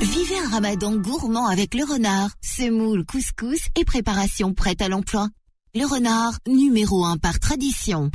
Vivez 0.00 0.38
un 0.38 0.48
ramadan 0.48 0.96
gourmand 0.96 1.46
avec 1.46 1.74
le 1.74 1.84
renard, 1.84 2.30
semoule, 2.42 3.04
couscous 3.04 3.68
et 3.78 3.84
préparation 3.84 4.54
prête 4.54 4.82
à 4.82 4.88
l'emploi. 4.88 5.28
Le 5.74 5.84
renard, 5.84 6.38
numéro 6.48 7.04
1 7.04 7.18
par 7.18 7.38
tradition. 7.38 8.10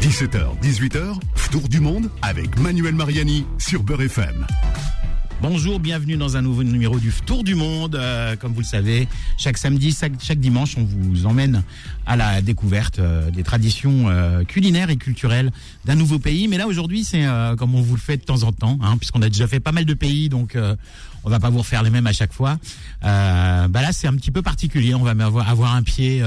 17h, 0.00 0.60
18h, 0.62 1.18
Tour 1.50 1.66
du 1.68 1.80
monde 1.80 2.10
avec 2.20 2.58
Manuel 2.58 2.94
Mariani 2.94 3.46
sur 3.56 3.82
Beurre 3.82 4.02
FM. 4.02 4.46
Bonjour, 5.40 5.78
bienvenue 5.78 6.16
dans 6.16 6.36
un 6.36 6.42
nouveau 6.42 6.64
numéro 6.64 6.98
du 6.98 7.12
Tour 7.24 7.44
du 7.44 7.54
Monde. 7.54 7.94
Euh, 7.94 8.34
comme 8.34 8.52
vous 8.52 8.60
le 8.60 8.66
savez, 8.66 9.06
chaque 9.36 9.56
samedi, 9.56 9.96
chaque, 9.96 10.40
dimanche, 10.40 10.76
on 10.76 10.82
vous 10.82 11.26
emmène 11.26 11.62
à 12.06 12.16
la 12.16 12.42
découverte 12.42 12.98
euh, 12.98 13.30
des 13.30 13.44
traditions 13.44 14.08
euh, 14.08 14.42
culinaires 14.42 14.90
et 14.90 14.96
culturelles 14.96 15.52
d'un 15.84 15.94
nouveau 15.94 16.18
pays. 16.18 16.48
Mais 16.48 16.58
là, 16.58 16.66
aujourd'hui, 16.66 17.04
c'est 17.04 17.24
comme 17.56 17.76
on 17.76 17.80
vous 17.80 17.94
le 17.94 18.00
fait 18.00 18.16
de 18.16 18.24
temps 18.24 18.42
en 18.42 18.50
temps, 18.50 18.80
hein, 18.82 18.96
puisqu'on 18.96 19.22
a 19.22 19.28
déjà 19.28 19.46
fait 19.46 19.60
pas 19.60 19.70
mal 19.70 19.84
de 19.84 19.94
pays, 19.94 20.28
donc 20.28 20.56
on 21.24 21.30
va 21.30 21.40
pas 21.40 21.50
vous 21.50 21.58
refaire 21.58 21.82
les 21.82 21.90
mêmes 21.90 22.06
à 22.06 22.12
chaque 22.12 22.32
fois. 22.32 22.58
bah 23.02 23.68
là, 23.68 23.92
c'est 23.92 24.06
un 24.06 24.14
petit 24.14 24.30
peu 24.30 24.42
particulier. 24.42 24.94
On 24.94 25.02
va 25.02 25.10
avoir, 25.10 25.48
avoir 25.48 25.74
un 25.74 25.82
pied, 25.82 26.22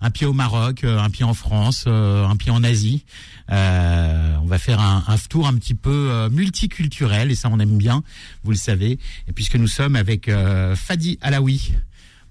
un 0.00 0.10
pied 0.10 0.26
au 0.26 0.32
Maroc, 0.32 0.84
un 0.84 1.10
pied 1.10 1.24
en 1.24 1.34
France, 1.34 1.86
un 1.86 2.36
pied 2.36 2.50
en 2.50 2.62
Asie. 2.64 3.04
on 3.48 4.46
va 4.46 4.58
faire 4.58 4.80
un, 4.80 5.04
un, 5.06 5.16
tour 5.18 5.46
un 5.46 5.54
petit 5.54 5.74
peu 5.74 6.28
multiculturel 6.30 7.30
et 7.30 7.34
ça, 7.34 7.48
on 7.50 7.58
aime 7.58 7.78
bien 7.78 8.02
vous 8.44 8.50
le 8.50 8.56
savez. 8.56 8.98
Et 9.28 9.32
puisque 9.32 9.56
nous 9.56 9.66
sommes 9.66 9.96
avec 9.96 10.28
euh, 10.28 10.74
Fadi 10.76 11.18
Alaoui. 11.20 11.72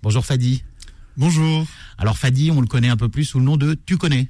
Bonjour 0.01 0.25
Fadi. 0.25 0.63
Bonjour. 1.17 1.65
Alors 1.97 2.17
Fadi, 2.17 2.51
on 2.51 2.61
le 2.61 2.67
connaît 2.67 2.89
un 2.89 2.97
peu 2.97 3.09
plus 3.09 3.25
sous 3.25 3.39
le 3.39 3.45
nom 3.45 3.57
de 3.57 3.77
Tu 3.85 3.97
connais. 3.97 4.29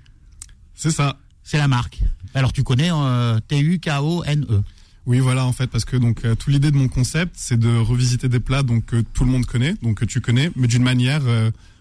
C'est 0.76 0.92
ça. 0.92 1.18
C'est 1.44 1.58
la 1.58 1.68
marque. 1.68 2.00
Alors 2.34 2.54
tu 2.54 2.64
connais 2.64 2.92
euh, 2.92 3.40
T-U-K-O-N-E. 3.48 4.64
Oui, 5.10 5.20
voilà, 5.20 5.46
en 5.46 5.54
fait, 5.54 5.68
parce 5.68 5.86
que 5.86 5.98
donc 5.98 6.24
euh, 6.24 6.36
toute 6.36 6.54
l'idée 6.54 6.70
de 6.70 6.78
mon 6.78 6.88
concept, 6.88 7.34
c'est 7.36 7.60
de 7.60 7.76
revisiter 7.78 8.30
des 8.30 8.40
plats 8.40 8.62
donc 8.62 8.86
que 8.86 9.02
tout 9.02 9.26
le 9.26 9.32
monde 9.32 9.46
connaît, 9.46 9.74
donc 9.82 9.98
que 9.98 10.06
tu 10.06 10.22
connais, 10.22 10.52
mais 10.56 10.68
d'une 10.68 10.84
manière 10.84 11.24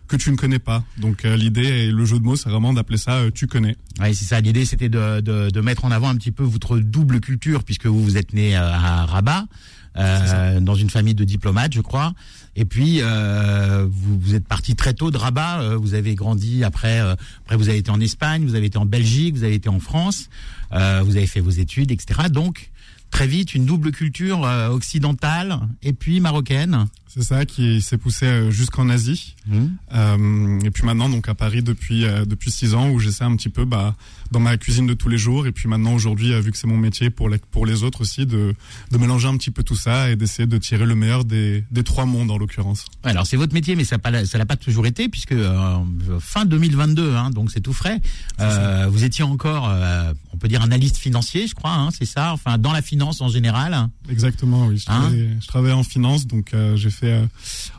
que 0.09 0.17
tu 0.17 0.31
ne 0.33 0.37
connais 0.37 0.59
pas. 0.59 0.83
Donc 0.97 1.25
euh, 1.25 1.37
l'idée 1.37 1.67
et 1.67 1.91
le 1.91 2.05
jeu 2.05 2.19
de 2.19 2.25
mots, 2.25 2.35
c'est 2.35 2.49
vraiment 2.49 2.73
d'appeler 2.73 2.99
ça 2.99 3.19
euh, 3.19 3.31
tu 3.33 3.47
connais. 3.47 3.77
Oui, 4.01 4.15
c'est 4.15 4.25
ça. 4.25 4.41
L'idée, 4.41 4.65
c'était 4.65 4.89
de, 4.89 5.21
de, 5.21 5.51
de, 5.51 5.61
mettre 5.61 5.85
en 5.85 5.91
avant 5.91 6.09
un 6.09 6.17
petit 6.17 6.33
peu 6.33 6.43
votre 6.43 6.79
double 6.79 7.21
culture, 7.21 7.63
puisque 7.63 7.87
vous 7.87 8.03
vous 8.03 8.17
êtes 8.17 8.33
né 8.33 8.57
euh, 8.57 8.73
à 8.73 9.05
Rabat, 9.05 9.45
euh, 9.97 10.61
dans 10.61 10.75
une 10.75 10.91
famille 10.91 11.15
de 11.15 11.25
diplomates, 11.25 11.75
je 11.75 11.81
crois. 11.81 12.15
Et 12.57 12.65
puis 12.65 12.99
euh, 13.03 13.87
vous, 13.89 14.19
vous, 14.19 14.35
êtes 14.35 14.49
parti 14.49 14.75
très 14.75 14.95
tôt 14.95 15.11
de 15.11 15.17
Rabat. 15.17 15.77
vous 15.77 15.95
avez 15.95 16.15
grandi 16.17 16.65
après. 16.65 16.99
après, 16.99 17.57
vous 17.57 17.69
avez 17.69 17.79
été 17.79 17.91
en 17.91 18.01
Espagne, 18.01 18.45
vous 18.45 18.57
avez 18.57 18.67
été 18.67 18.79
en 18.79 18.87
Belgique, 18.87 19.37
vous 19.37 19.45
avez 19.45 19.55
été 19.55 19.69
en 19.69 19.79
France. 19.79 20.29
vous 20.73 21.17
avez 21.17 21.27
fait 21.27 21.41
vos 21.41 21.51
études, 21.51 21.93
etc. 21.93 22.29
Donc 22.31 22.71
très 23.11 23.27
vite 23.27 23.55
une 23.55 23.65
double 23.65 23.93
culture 23.93 24.41
occidentale 24.71 25.61
et 25.83 25.93
puis 25.93 26.21
marocaine. 26.21 26.87
C'est 27.09 27.23
ça 27.23 27.47
qui 27.47 27.81
s'est 27.81 27.97
poussé 27.97 28.27
euh, 28.27 28.51
jusqu'en 28.51 28.91
Asie. 28.91 29.35
Mmh. 29.47 29.67
Euh, 29.95 30.61
et 30.61 30.71
puis 30.71 30.85
maintenant, 30.85 31.09
donc 31.09 31.29
à 31.29 31.35
Paris 31.35 31.63
depuis 31.63 32.05
euh, 32.05 32.27
depuis 32.27 32.51
six 32.51 32.75
ans, 32.75 32.91
où 32.91 33.01
j'essaie 33.01 33.25
un 33.25 33.35
petit 33.35 33.49
peu 33.49 33.65
bah, 33.65 33.97
dans 34.31 34.41
ma 34.41 34.57
cuisine 34.57 34.87
de 34.87 34.95
tous 34.95 35.09
les 35.09 35.19
jours. 35.19 35.47
Et 35.47 35.53
puis 35.53 35.69
maintenant, 35.69 35.95
aujourd'hui, 35.95 36.33
euh, 36.33 36.41
vu 36.41 36.53
que 36.53 36.57
c'est 36.59 36.67
mon 36.67 36.77
métier 36.77 37.11
pour 37.11 37.29
les, 37.29 37.39
pour 37.39 37.67
les 37.67 37.83
autres 37.83 38.01
aussi, 38.03 38.27
de, 38.27 38.55
de 38.91 38.99
mélanger 38.99 39.29
un 39.29 39.37
petit 39.37 39.51
peu 39.51 39.63
tout 39.63 39.77
ça 39.77 40.11
et 40.11 40.17
d'essayer 40.17 40.47
de 40.47 40.59
tirer 40.59 40.87
le 40.87 40.95
meilleur 40.95 41.25
des, 41.25 41.65
des 41.71 41.85
trois 41.85 42.07
mondes 42.07 42.31
en 42.31 42.39
l'occurrence. 42.39 42.85
alors 43.05 43.27
c'est 43.27 43.37
votre 43.37 43.55
métier, 43.55 43.77
mais 43.77 43.85
ça 43.85 43.97
l'a 43.99 44.47
pas 44.47 44.57
toujours 44.57 44.87
été, 44.87 45.09
puisque 45.09 45.35
fin 46.21 46.45
2022, 46.45 47.15
hein, 47.15 47.31
donc 47.31 47.51
c'est 47.51 47.61
tout 47.61 47.73
frais. 47.73 48.01
vous 48.89 49.05
étiez 49.05 49.25
encore, 49.25 49.71
on 50.33 50.37
peut 50.37 50.49
dire, 50.49 50.63
analyste 50.63 50.97
financier, 50.97 51.47
je 51.47 51.55
crois, 51.55 51.73
hein, 51.73 51.91
c'est 51.91 52.07
ça. 52.07 52.33
Enfin, 52.33 52.59
dans 52.59 52.73
la 52.73 52.83
finance 52.83 53.21
en 53.21 53.29
général. 53.29 53.89
Exactement, 54.09 54.67
oui. 54.67 54.79
Je, 54.79 54.91
hein 54.91 55.11
je 55.41 55.47
travaillais 55.47 55.75
en 55.75 55.83
finance, 55.83 56.27
donc 56.27 56.53
j'ai 56.75 56.91
fait 56.91 57.13
euh, 57.13 57.27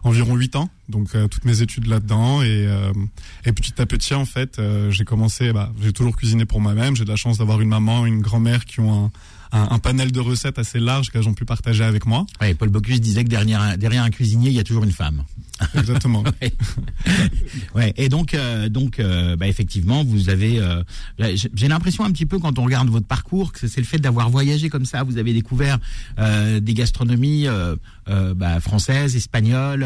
environ 0.03 0.35
8 0.35 0.55
ans, 0.55 0.69
donc 0.89 1.15
euh, 1.15 1.27
toutes 1.27 1.45
mes 1.45 1.61
études 1.61 1.87
là-dedans 1.87 2.41
et, 2.41 2.65
euh, 2.67 2.91
et 3.45 3.51
petit 3.51 3.79
à 3.81 3.85
petit 3.85 4.13
en 4.13 4.25
fait 4.25 4.59
j'ai 4.89 5.05
commencé, 5.05 5.53
bah, 5.53 5.71
j'ai 5.81 5.93
toujours 5.93 6.15
cuisiné 6.15 6.45
pour 6.45 6.59
moi-même. 6.59 6.95
J'ai 6.95 7.05
de 7.05 7.09
la 7.09 7.15
chance 7.15 7.37
d'avoir 7.37 7.61
une 7.61 7.69
maman, 7.69 8.05
une 8.05 8.21
grand-mère 8.21 8.65
qui 8.65 8.79
ont 8.79 9.05
un 9.05 9.11
un, 9.51 9.79
panel 9.79 10.11
de 10.11 10.19
recettes 10.19 10.59
assez 10.59 10.79
large 10.79 11.09
qu'elles 11.09 11.27
ont 11.27 11.33
pu 11.33 11.45
partager 11.45 11.83
avec 11.83 12.05
moi. 12.05 12.25
Oui, 12.41 12.53
Paul 12.53 12.69
Bocuse 12.69 13.01
disait 13.01 13.23
que 13.23 13.29
derrière, 13.29 13.77
derrière 13.77 14.03
un 14.03 14.11
cuisinier, 14.11 14.49
il 14.49 14.55
y 14.55 14.59
a 14.59 14.63
toujours 14.63 14.83
une 14.83 14.91
femme. 14.91 15.23
Exactement. 15.75 16.23
ouais. 17.75 17.93
Et 17.97 18.09
donc, 18.09 18.33
euh, 18.33 18.69
donc, 18.69 18.99
euh, 18.99 19.35
bah, 19.35 19.47
effectivement, 19.47 20.03
vous 20.03 20.29
avez. 20.29 20.59
Euh, 20.59 20.83
j'ai 21.17 21.67
l'impression 21.67 22.03
un 22.03 22.11
petit 22.11 22.25
peu 22.25 22.39
quand 22.39 22.59
on 22.59 22.63
regarde 22.63 22.89
votre 22.89 23.05
parcours 23.05 23.51
que 23.51 23.67
c'est 23.67 23.81
le 23.81 23.87
fait 23.87 23.97
d'avoir 23.97 24.29
voyagé 24.29 24.69
comme 24.69 24.85
ça. 24.85 25.03
Vous 25.03 25.17
avez 25.17 25.33
découvert 25.33 25.79
des 26.17 26.73
gastronomies 26.73 27.47
bah, 28.07 28.59
françaises, 28.59 29.15
espagnoles, 29.15 29.85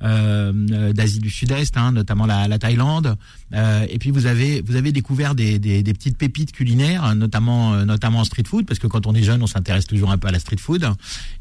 d'Asie 0.00 1.20
du 1.20 1.30
Sud-Est, 1.30 1.76
hein, 1.76 1.92
notamment 1.92 2.26
la, 2.26 2.48
la 2.48 2.58
Thaïlande. 2.58 3.16
et 3.52 3.98
puis 3.98 4.10
vous 4.10 4.26
avez 4.26 4.62
vous 4.62 4.76
avez 4.76 4.92
découvert 4.92 5.34
des, 5.34 5.58
des, 5.58 5.82
des 5.82 5.92
petites 5.94 6.18
pépites 6.18 6.52
culinaires, 6.52 7.14
notamment 7.14 7.84
notamment 7.84 8.20
en 8.20 8.24
street 8.24 8.44
food, 8.46 8.66
parce 8.66 8.78
que 8.78 8.86
quand 8.86 9.06
on 9.06 9.14
est 9.14 9.22
jeune, 9.22 9.42
on 9.42 9.46
s'intéresse 9.46 9.86
toujours 9.86 10.10
un 10.10 10.18
peu 10.18 10.28
à 10.28 10.32
la 10.32 10.38
street 10.38 10.58
food. 10.58 10.88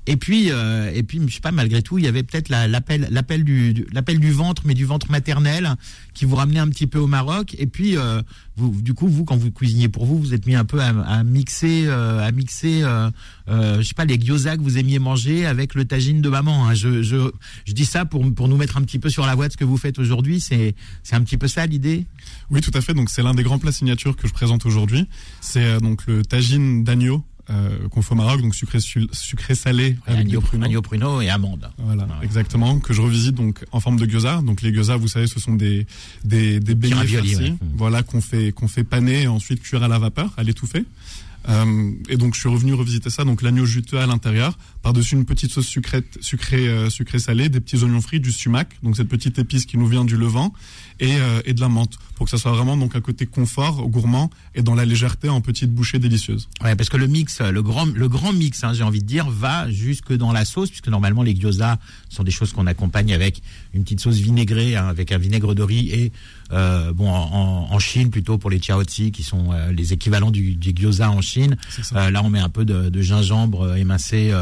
Et 0.08 0.18
puis 0.18 0.50
et 0.50 1.04
puis 1.04 1.22
je 1.28 1.34
sais 1.34 1.42
pas, 1.42 1.52
malgré 1.52 1.82
tout, 1.82 1.98
il 1.98 2.06
y 2.06 2.08
avait 2.08 2.24
peut-être 2.24 2.50
l'appel 2.50 3.08
l'appel 3.12 3.44
du 3.44 3.71
l'appel 3.94 4.20
du 4.20 4.32
ventre, 4.32 4.64
mais 4.66 4.74
du 4.74 4.86
ventre 4.86 5.12
maternel, 5.12 5.76
qui 6.14 6.26
vous 6.26 6.36
ramenait 6.36 6.60
un 6.60 6.68
petit 6.68 6.88
peu 6.88 7.00
au 7.00 7.08
Maroc. 7.08 7.56
Et 7.58 7.68
puis, 7.68 7.98
euh, 7.98 8.22
du 8.58 8.94
coup, 8.94 9.08
vous, 9.08 9.26
quand 9.26 9.38
vous 9.38 9.52
cuisiniez 9.52 9.90
pour 9.90 10.06
vous, 10.06 10.20
vous 10.20 10.34
êtes 10.34 10.46
mis 10.46 10.56
un 10.56 10.66
peu 10.66 10.82
à, 10.82 11.24
mixer, 11.24 11.88
à 11.90 12.32
mixer, 12.32 12.82
euh, 12.84 13.10
euh, 13.50 13.82
je 13.82 13.88
sais 13.88 13.94
pas, 13.94 14.06
les 14.06 14.20
gyoza 14.20 14.58
que 14.58 14.62
vous 14.62 14.78
aimiez 14.78 15.00
manger 15.00 15.46
avec 15.46 15.76
le 15.76 15.86
tagine 15.86 16.22
de 16.22 16.30
maman. 16.30 16.68
Hein. 16.68 16.74
Je, 16.74 17.02
je, 17.02 17.32
je 17.66 17.74
dis 17.74 17.86
ça 17.86 18.06
pour, 18.06 18.34
pour 18.34 18.48
nous 18.48 18.58
mettre 18.58 18.78
un 18.78 18.82
petit 18.82 19.00
peu 19.00 19.10
sur 19.10 19.26
la 19.26 19.36
voie 19.36 19.48
de 19.48 19.54
ce 19.54 19.58
que 19.58 19.66
vous 19.66 19.78
faites 19.78 20.00
aujourd'hui. 20.00 20.40
C'est, 20.40 20.76
c'est 21.04 21.16
un 21.16 21.22
petit 21.22 21.38
peu 21.38 21.48
ça 21.48 21.66
l'idée? 21.66 22.06
Oui, 22.50 22.62
tout 22.62 22.72
à 22.74 22.82
fait. 22.82 22.94
Donc, 22.94 23.10
c'est 23.10 23.24
l'un 23.24 23.34
des 23.34 23.44
grands 23.44 23.60
plats 23.60 23.72
signatures 23.72 24.16
que 24.16 24.28
je 24.28 24.34
présente 24.34 24.66
aujourd'hui. 24.66 25.08
C'est 25.40 25.80
donc 25.80 26.06
le 26.08 26.24
tagine 26.24 26.84
d'agneau 26.84 27.24
euh, 27.50 27.88
qu'on 27.90 28.02
fait 28.02 28.14
au 28.14 28.16
Maroc, 28.16 28.42
donc 28.42 28.56
sucré, 28.56 28.80
sucré 28.80 29.56
salé, 29.56 29.98
agneau, 30.06 30.42
pruneau. 30.42 30.82
pruneau 30.82 31.22
et 31.22 31.30
amande. 31.30 31.70
Voilà, 31.78 32.08
exactement, 32.22 32.80
que 32.80 32.94
je 32.94 33.02
revisite 33.02 33.36
donc 33.36 33.66
en 33.72 33.80
forme 33.80 33.98
de 33.98 34.06
gyoza. 34.06 34.42
Donc 34.42 34.62
les 34.62 34.74
gyoza, 34.74 34.98
vous 34.98 35.08
savez, 35.08 35.28
ce 35.28 35.40
sont 35.40 35.54
des 35.54 35.86
des, 36.24 36.60
des 36.60 36.76
beignets 36.76 37.08
farcis, 37.08 37.54
voilà 37.76 38.04
qu'on 38.04 38.22
fait 38.22 38.52
qu'on 38.52 38.68
fait 38.68 38.84
paner 38.84 39.24
et 39.24 39.28
ensuite 39.28 39.62
cuire 39.62 39.84
à 39.84 39.88
la 39.88 40.00
vapeur, 40.00 40.32
à 40.38 40.44
l'étouffer. 40.44 40.86
Euh, 41.50 41.92
et 42.10 42.18
donc 42.18 42.36
je 42.36 42.40
suis 42.40 42.50
revenu 42.50 42.74
revisiter 42.74 43.10
ça, 43.10 43.24
donc 43.24 43.42
l'agneau 43.42 43.66
juteux 43.66 43.98
à 43.98 44.06
l'intérieur, 44.06 44.58
par-dessus 44.82 45.16
une 45.16 45.26
petite 45.26 45.52
sauce 45.52 45.68
sucrée, 45.68 46.04
sucrée, 46.22 46.68
euh, 46.68 46.90
sucrée 46.90 47.20
salée, 47.20 47.50
des 47.50 47.60
petits 47.60 47.84
oignons 47.84 48.02
frits, 48.02 48.20
du 48.20 48.32
sumac, 48.32 48.70
donc 48.84 48.98
cette 48.98 49.08
petite 49.08 49.38
épice 49.40 49.66
qui 49.66 49.78
nous 49.78 49.88
vient 49.88 50.06
du 50.06 50.18
Levant, 50.18 50.54
et, 51.00 51.16
euh, 51.16 51.42
et 51.46 51.54
de 51.54 51.62
la 51.62 51.70
menthe, 51.70 51.98
pour 52.16 52.26
que 52.26 52.32
ça 52.32 52.38
soit 52.38 52.52
vraiment 52.52 52.78
donc 52.78 52.96
un 52.96 53.02
côté 53.02 53.26
confort, 53.26 53.88
gourmand, 53.88 54.30
et 54.56 54.62
dans 54.62 54.76
la 54.76 54.86
légèreté 54.86 55.30
en 55.30 55.42
petites 55.42 55.72
bouchées 55.72 56.00
délicieuses. 56.00 56.50
Ouais, 56.64 56.76
parce 56.76 56.90
que 56.90 56.98
le 56.98 57.08
mix, 57.08 57.42
le 57.42 57.62
grand, 57.62 57.86
le 57.86 58.08
grand 58.08 58.34
mix, 58.34 58.64
hein, 58.64 58.74
j'ai 58.74 58.84
envie 58.84 59.02
de 59.02 59.08
dire, 59.08 59.30
va 59.30 59.70
jusque 59.70 60.14
dans 60.14 60.32
la 60.32 60.46
sauce, 60.46 60.70
puisque 60.70 60.88
normalement 60.88 61.24
les 61.24 61.36
gyoza 61.36 61.80
sont 62.10 62.24
des 62.24 62.32
choses 62.32 62.54
qu'on 62.54 62.68
accompagne 62.68 63.14
avec 63.14 63.42
une 63.74 63.84
petite 63.84 64.00
sauce 64.00 64.18
vinaigrée, 64.18 64.76
hein, 64.76 64.88
avec 64.88 65.12
un 65.12 65.18
vinaigre 65.18 65.56
de 65.56 65.64
riz 65.64 65.90
et 65.90 66.12
euh, 66.54 66.92
bon 66.92 67.10
en, 67.10 67.68
en, 67.72 67.80
Chine 67.80 68.12
plutôt 68.12 68.38
pour 68.38 68.50
les 68.50 68.60
chaozi 68.60 69.12
qui 69.12 69.24
sont 69.24 69.52
euh, 69.52 69.72
les 69.72 69.94
équivalents 69.94 70.32
du, 70.32 70.56
du 70.56 70.74
gyoza 70.76 71.10
en 71.10 71.22
Chine. 71.22 71.56
Euh, 71.94 72.12
là 72.12 72.22
on 72.24 72.30
met 72.30 72.40
un 72.40 72.50
peu 72.50 72.66
de, 72.66 72.90
de 72.90 73.02
gingembre 73.02 73.76
émincé 73.78 74.34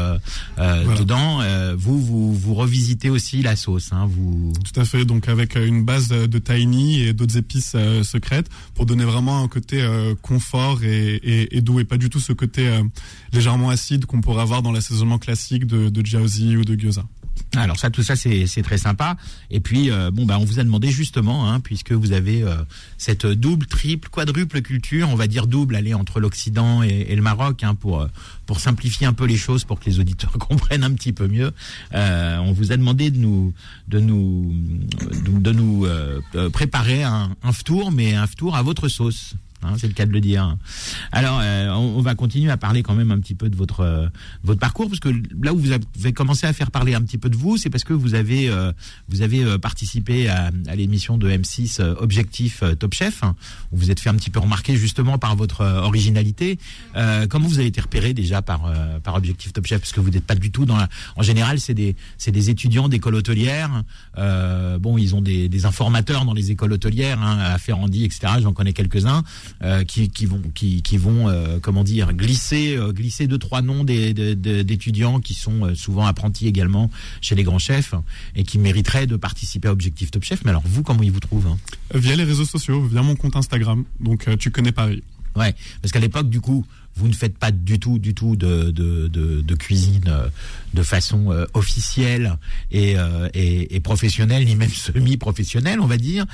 dedans. 0.58 1.40
vous, 1.76 2.00
vous 2.00 2.34
vous 2.34 2.54
revisitez 2.54 3.10
aussi 3.10 3.42
la 3.42 3.56
sauce, 3.56 3.92
hein, 3.92 4.08
vous. 4.08 4.52
Tout 4.64 4.80
à 4.80 4.84
fait. 4.84 5.04
Donc 5.04 5.28
avec 5.28 5.56
une 5.56 5.84
base 5.84 6.08
de 6.08 6.38
tahini 6.38 7.02
et 7.02 7.12
d'autres 7.12 7.36
épices 7.36 7.76
secrètes 8.02 8.48
pour 8.74 8.86
donner 8.86 9.04
vraiment 9.04 9.42
un 9.42 9.48
côté 9.48 9.84
confort 10.22 10.82
et, 10.84 11.14
et, 11.16 11.56
et, 11.56 11.60
doux 11.60 11.80
et 11.80 11.84
pas 11.84 11.96
du 11.96 12.10
tout 12.10 12.20
ce 12.20 12.32
côté 12.32 12.68
légèrement 13.32 13.70
acide 13.70 14.06
qu'on 14.06 14.20
pourrait 14.20 14.42
avoir 14.42 14.62
dans 14.62 14.72
l'assaisonnement 14.72 15.18
classique 15.18 15.66
de, 15.66 15.88
de 15.88 16.04
jiaozi 16.04 16.56
ou 16.56 16.64
de 16.64 16.74
gyoza. 16.74 17.04
Alors 17.56 17.78
ça, 17.78 17.90
tout 17.90 18.02
ça, 18.02 18.16
c'est 18.16 18.62
très 18.62 18.78
sympa. 18.78 19.16
Et 19.50 19.60
puis, 19.60 19.90
euh, 19.90 20.10
bon, 20.10 20.24
bah, 20.24 20.38
on 20.38 20.44
vous 20.44 20.60
a 20.60 20.64
demandé 20.64 20.90
justement, 20.90 21.50
hein, 21.50 21.60
puisque 21.60 21.92
vous 21.92 22.12
avez 22.12 22.42
euh, 22.42 22.54
cette 22.96 23.26
double, 23.26 23.66
triple, 23.66 24.08
quadruple 24.08 24.62
culture, 24.62 25.08
on 25.08 25.16
va 25.16 25.26
dire 25.26 25.46
double, 25.46 25.74
aller 25.76 25.94
entre 25.94 26.20
l'Occident 26.20 26.82
et, 26.82 27.14
le 27.14 27.22
Maroc, 27.22 27.64
hein, 27.64 27.74
pour 27.74 28.02
euh, 28.02 28.08
pour 28.46 28.60
simplifier 28.60 29.06
un 29.06 29.12
peu 29.12 29.26
les 29.26 29.36
choses, 29.36 29.64
pour 29.64 29.78
que 29.80 29.86
les 29.86 30.00
auditeurs 30.00 30.32
comprennent 30.38 30.84
un 30.84 30.92
petit 30.92 31.12
peu 31.12 31.28
mieux. 31.28 31.52
on 31.92 32.52
vous 32.52 32.72
a 32.72 32.76
demandé 32.76 33.10
de 33.10 33.18
nous 33.18 33.52
de 33.88 34.00
nous 34.00 34.54
de, 35.40 35.52
nous 35.52 35.86
préparer 36.52 37.02
un, 37.02 37.36
un 37.42 37.52
tour, 37.52 37.92
mais 37.92 38.14
un 38.14 38.26
tour 38.26 38.56
à 38.56 38.62
votre 38.62 38.88
sauce. 38.88 39.34
Hein, 39.62 39.74
c'est 39.78 39.88
le 39.88 39.92
cas 39.92 40.06
de 40.06 40.12
le 40.12 40.20
dire. 40.20 40.56
Alors, 41.12 41.38
euh, 41.42 41.68
on, 41.68 42.00
va 42.00 42.14
continuer 42.14 42.50
à 42.50 42.56
parler 42.56 42.82
quand 42.82 42.94
même 42.94 43.10
un 43.10 43.18
petit 43.18 43.34
peu 43.34 43.50
de 43.50 43.56
votre 43.56 43.80
euh, 43.80 44.08
votre 44.42 44.58
parcours, 44.58 44.88
parce 44.88 45.00
que 45.00 45.10
là 45.42 45.52
où 45.52 45.58
vous 45.58 45.72
avez 45.72 46.12
commencé 46.14 46.46
à 46.46 46.52
faire 46.54 46.70
parler 46.70 46.94
un 46.94 47.02
petit 47.02 47.18
peu 47.18 47.28
de 47.28 47.36
vous, 47.36 47.58
c'est 47.58 47.68
parce 47.68 47.84
que 47.84 47.92
vous 47.92 48.14
avez 48.14 48.48
euh, 48.48 48.72
vous 49.08 49.20
avez 49.20 49.58
participé 49.58 50.28
à, 50.28 50.50
à 50.66 50.74
l'émission 50.74 51.18
de 51.18 51.28
M6 51.28 51.82
Objectif 51.98 52.62
Top 52.78 52.94
Chef, 52.94 53.22
hein, 53.22 53.36
où 53.72 53.76
vous 53.76 53.90
êtes 53.90 54.00
fait 54.00 54.08
un 54.08 54.14
petit 54.14 54.30
peu 54.30 54.40
remarquer 54.40 54.76
justement 54.76 55.18
par 55.18 55.36
votre 55.36 55.64
originalité. 55.64 56.58
comment 57.28 57.46
vous 57.46 57.58
avez 57.58 57.68
été 57.68 57.80
repéré 57.80 58.14
déjà 58.14 58.40
par 58.40 58.72
par 59.02 59.14
Objectif 59.14 59.52
Top 59.52 59.66
Chef, 59.66 59.80
parce 59.80 59.92
que 59.92 60.00
vous 60.00 60.10
n'êtes 60.10 60.24
pas 60.24 60.34
du 60.34 60.50
tout 60.50 60.64
dans 60.64 60.76
la. 60.76 60.88
En 61.16 61.22
général, 61.22 61.60
c'est 61.60 61.74
des 61.74 61.96
c'est 62.16 62.32
des 62.32 62.48
étudiants 62.48 62.88
d'école 62.88 63.14
hôtelière. 63.14 63.84
bon, 64.16 64.96
ils 64.96 65.14
ont 65.14 65.20
des, 65.20 65.48
des 65.48 65.66
informateurs 65.66 66.24
dans 66.24 66.34
les 66.34 66.50
écoles 66.50 66.72
hôtelières, 66.72 67.20
hein, 67.20 67.38
à 67.38 67.58
Ferrandi, 67.58 68.04
etc. 68.04 68.34
J'en 68.40 68.54
connais 68.54 68.72
quelques-uns. 68.72 69.22
Euh, 69.62 69.84
qui, 69.84 70.08
qui, 70.08 70.24
vont, 70.24 70.40
qui, 70.54 70.82
qui 70.82 70.96
vont 70.96 71.28
euh, 71.28 71.58
comment 71.60 71.84
dire, 71.84 72.14
glisser, 72.14 72.76
euh, 72.76 72.92
glisser 72.92 73.26
deux 73.26 73.36
trois 73.36 73.60
noms 73.60 73.84
d'étudiants 73.84 75.20
qui 75.20 75.34
sont 75.34 75.74
souvent 75.74 76.06
apprentis 76.06 76.46
également 76.46 76.90
chez 77.20 77.34
les 77.34 77.42
grands 77.42 77.58
chefs 77.58 77.94
et 78.34 78.44
qui 78.44 78.58
mériteraient 78.58 79.06
de 79.06 79.16
participer 79.16 79.68
à 79.68 79.72
Objectif 79.72 80.10
Top 80.10 80.24
Chef. 80.24 80.44
Mais 80.44 80.50
alors 80.50 80.62
vous, 80.64 80.82
comment 80.82 81.02
ils 81.02 81.12
vous 81.12 81.20
trouvent 81.20 81.46
hein? 81.46 81.58
Via 81.94 82.16
les 82.16 82.24
réseaux 82.24 82.46
sociaux, 82.46 82.82
via 82.82 83.02
mon 83.02 83.16
compte 83.16 83.36
Instagram. 83.36 83.84
Donc 84.00 84.28
tu 84.38 84.50
connais 84.50 84.72
Paris. 84.72 85.02
Ouais, 85.36 85.54
parce 85.80 85.92
qu'à 85.92 86.00
l'époque, 86.00 86.28
du 86.28 86.40
coup, 86.40 86.66
vous 87.00 87.08
ne 87.08 87.14
faites 87.14 87.38
pas 87.38 87.50
du 87.50 87.80
tout, 87.80 87.98
du 87.98 88.14
tout 88.14 88.36
de, 88.36 88.70
de, 88.70 89.08
de, 89.08 89.54
cuisine 89.54 90.04
euh, 90.06 90.28
de 90.74 90.82
façon 90.82 91.32
euh, 91.32 91.46
officielle 91.54 92.36
et, 92.70 92.98
euh, 92.98 93.28
et, 93.32 93.74
et, 93.74 93.80
professionnelle, 93.80 94.44
ni 94.44 94.54
même 94.54 94.70
semi-professionnelle, 94.70 95.80
on 95.80 95.86
va 95.86 95.96
dire. 95.96 96.26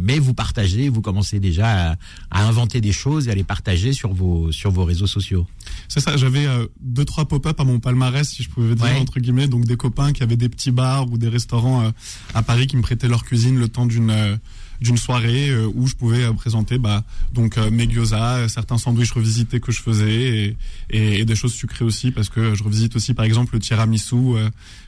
mais 0.00 0.18
vous 0.18 0.34
partagez, 0.34 0.88
vous 0.88 1.02
commencez 1.02 1.40
déjà 1.40 1.90
à, 1.90 1.96
à, 2.30 2.46
inventer 2.46 2.80
des 2.80 2.92
choses 2.92 3.26
et 3.26 3.32
à 3.32 3.34
les 3.34 3.44
partager 3.44 3.92
sur 3.92 4.12
vos, 4.14 4.52
sur 4.52 4.70
vos 4.70 4.84
réseaux 4.84 5.08
sociaux. 5.08 5.46
C'est 5.88 6.00
ça, 6.00 6.16
j'avais 6.16 6.46
deux, 6.80 7.04
trois 7.04 7.26
pop-up 7.26 7.58
à 7.58 7.64
mon 7.64 7.80
palmarès, 7.80 8.28
si 8.28 8.42
je 8.42 8.48
pouvais 8.48 8.74
dire, 8.74 9.00
entre 9.00 9.18
guillemets, 9.18 9.48
donc 9.48 9.64
des 9.64 9.76
copains 9.76 10.12
qui 10.12 10.22
avaient 10.22 10.36
des 10.36 10.48
petits 10.48 10.70
bars 10.70 11.10
ou 11.10 11.18
des 11.18 11.28
restaurants 11.28 11.92
à 12.34 12.42
Paris 12.42 12.68
qui 12.68 12.76
me 12.76 12.82
prêtaient 12.82 13.08
leur 13.08 13.24
cuisine 13.24 13.58
le 13.58 13.68
temps 13.68 13.86
d'une 13.86 14.38
d'une 14.82 14.96
soirée 14.96 15.48
euh, 15.50 15.70
où 15.74 15.86
je 15.86 15.94
pouvais 15.94 16.24
euh, 16.24 16.32
présenter 16.32 16.78
bah, 16.78 17.02
donc 17.32 17.56
euh, 17.56 17.70
mes 17.70 17.88
gyoza, 17.88 18.48
certains 18.48 18.78
sandwichs 18.78 19.12
revisités 19.12 19.60
que 19.60 19.72
je 19.72 19.80
faisais 19.80 20.56
et, 20.90 21.20
et, 21.20 21.24
des 21.24 21.34
choses 21.34 21.52
sucrées 21.52 21.84
aussi 21.84 22.10
parce 22.10 22.28
que 22.28 22.54
je 22.54 22.62
revisite 22.62 22.96
aussi 22.96 23.14
par 23.14 23.24
exemple 23.24 23.54
le 23.54 23.60
tiramisu 23.60 24.34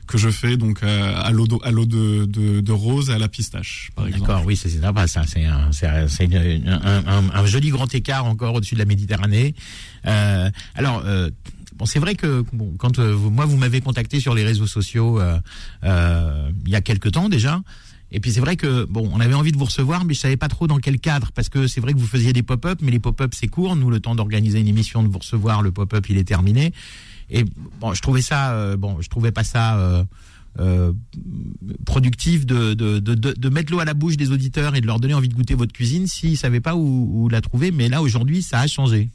que 0.07 0.17
je 0.17 0.29
fais 0.29 0.57
donc 0.57 0.83
à 0.83 1.31
l'eau 1.31 1.47
à 1.63 1.71
l'eau 1.71 1.85
de, 1.85 2.25
de, 2.25 2.61
de, 2.61 2.71
rose 2.71 3.09
et 3.09 3.13
à 3.13 3.17
la 3.17 3.27
pistache. 3.27 3.91
D'accord, 4.11 4.43
oui, 4.45 4.55
c'est 4.55 4.69
sympa 4.69 5.07
ça, 5.07 5.23
c'est 5.25 5.45
un, 5.45 5.69
un, 5.71 7.07
un, 7.07 7.29
un, 7.33 7.45
joli 7.45 7.69
grand 7.69 7.93
écart 7.95 8.25
encore 8.25 8.53
au-dessus 8.55 8.75
de 8.75 8.79
la 8.79 8.85
Méditerranée. 8.85 9.55
Euh, 10.05 10.49
alors 10.75 11.03
Bon, 11.75 11.85
c'est 11.85 11.99
vrai 11.99 12.15
que 12.15 12.45
bon, 12.53 12.73
quand 12.77 12.99
moi 12.99 13.45
vous 13.45 13.57
m'avez 13.57 13.81
contacté 13.81 14.21
sur 14.21 14.33
les 14.33 14.45
réseaux 14.45 14.67
sociaux 14.67 15.19
euh, 15.19 15.37
euh, 15.83 16.49
il 16.65 16.71
y 16.71 16.75
a 16.75 16.81
quelque 16.81 17.09
temps 17.09 17.27
déjà, 17.27 17.61
et 18.11 18.19
puis 18.19 18.31
c'est 18.31 18.39
vrai 18.39 18.55
que 18.55 18.85
bon, 18.85 19.09
on 19.13 19.19
avait 19.19 19.33
envie 19.33 19.51
de 19.51 19.57
vous 19.57 19.65
recevoir, 19.65 20.05
mais 20.05 20.13
je 20.13 20.19
savais 20.19 20.37
pas 20.37 20.47
trop 20.47 20.67
dans 20.67 20.77
quel 20.77 20.99
cadre, 20.99 21.31
parce 21.33 21.49
que 21.49 21.67
c'est 21.67 21.81
vrai 21.81 21.93
que 21.93 21.99
vous 21.99 22.07
faisiez 22.07 22.33
des 22.33 22.43
pop-up, 22.43 22.79
mais 22.81 22.91
les 22.91 22.99
pop-up 22.99 23.33
c'est 23.33 23.47
court. 23.47 23.75
Nous, 23.75 23.89
le 23.89 23.99
temps 23.99 24.15
d'organiser 24.15 24.59
une 24.59 24.67
émission, 24.67 25.03
de 25.03 25.07
vous 25.07 25.19
recevoir, 25.19 25.61
le 25.61 25.71
pop-up 25.71 26.07
il 26.09 26.17
est 26.17 26.23
terminé. 26.23 26.73
Et 27.29 27.43
bon, 27.79 27.93
je 27.93 28.01
trouvais 28.01 28.21
ça, 28.21 28.53
euh, 28.53 28.77
bon, 28.77 29.01
je 29.01 29.09
trouvais 29.09 29.31
pas 29.31 29.43
ça. 29.43 29.77
Euh, 29.79 30.03
euh, 30.57 30.93
productif 31.85 32.45
de, 32.45 32.73
de, 32.75 32.99
de, 32.99 33.13
de 33.13 33.49
mettre 33.49 33.73
l'eau 33.73 33.79
à 33.79 33.85
la 33.85 33.93
bouche 33.93 34.15
des 34.15 34.31
auditeurs 34.31 34.73
et 34.75 34.79
de 34.79 34.87
leur 34.87 35.01
donner 35.01 35.13
envie 35.13 35.27
de 35.27 35.33
goûter 35.33 35.53
votre 35.53 35.73
cuisine 35.73 36.07
s'ils 36.07 36.31
ne 36.31 36.35
savaient 36.37 36.61
pas 36.61 36.75
où, 36.75 37.23
où 37.25 37.27
la 37.27 37.41
trouver. 37.41 37.71
Mais 37.71 37.89
là, 37.89 38.01
aujourd'hui, 38.01 38.41
ça 38.41 38.61
a 38.61 38.67
changé. 38.67 39.09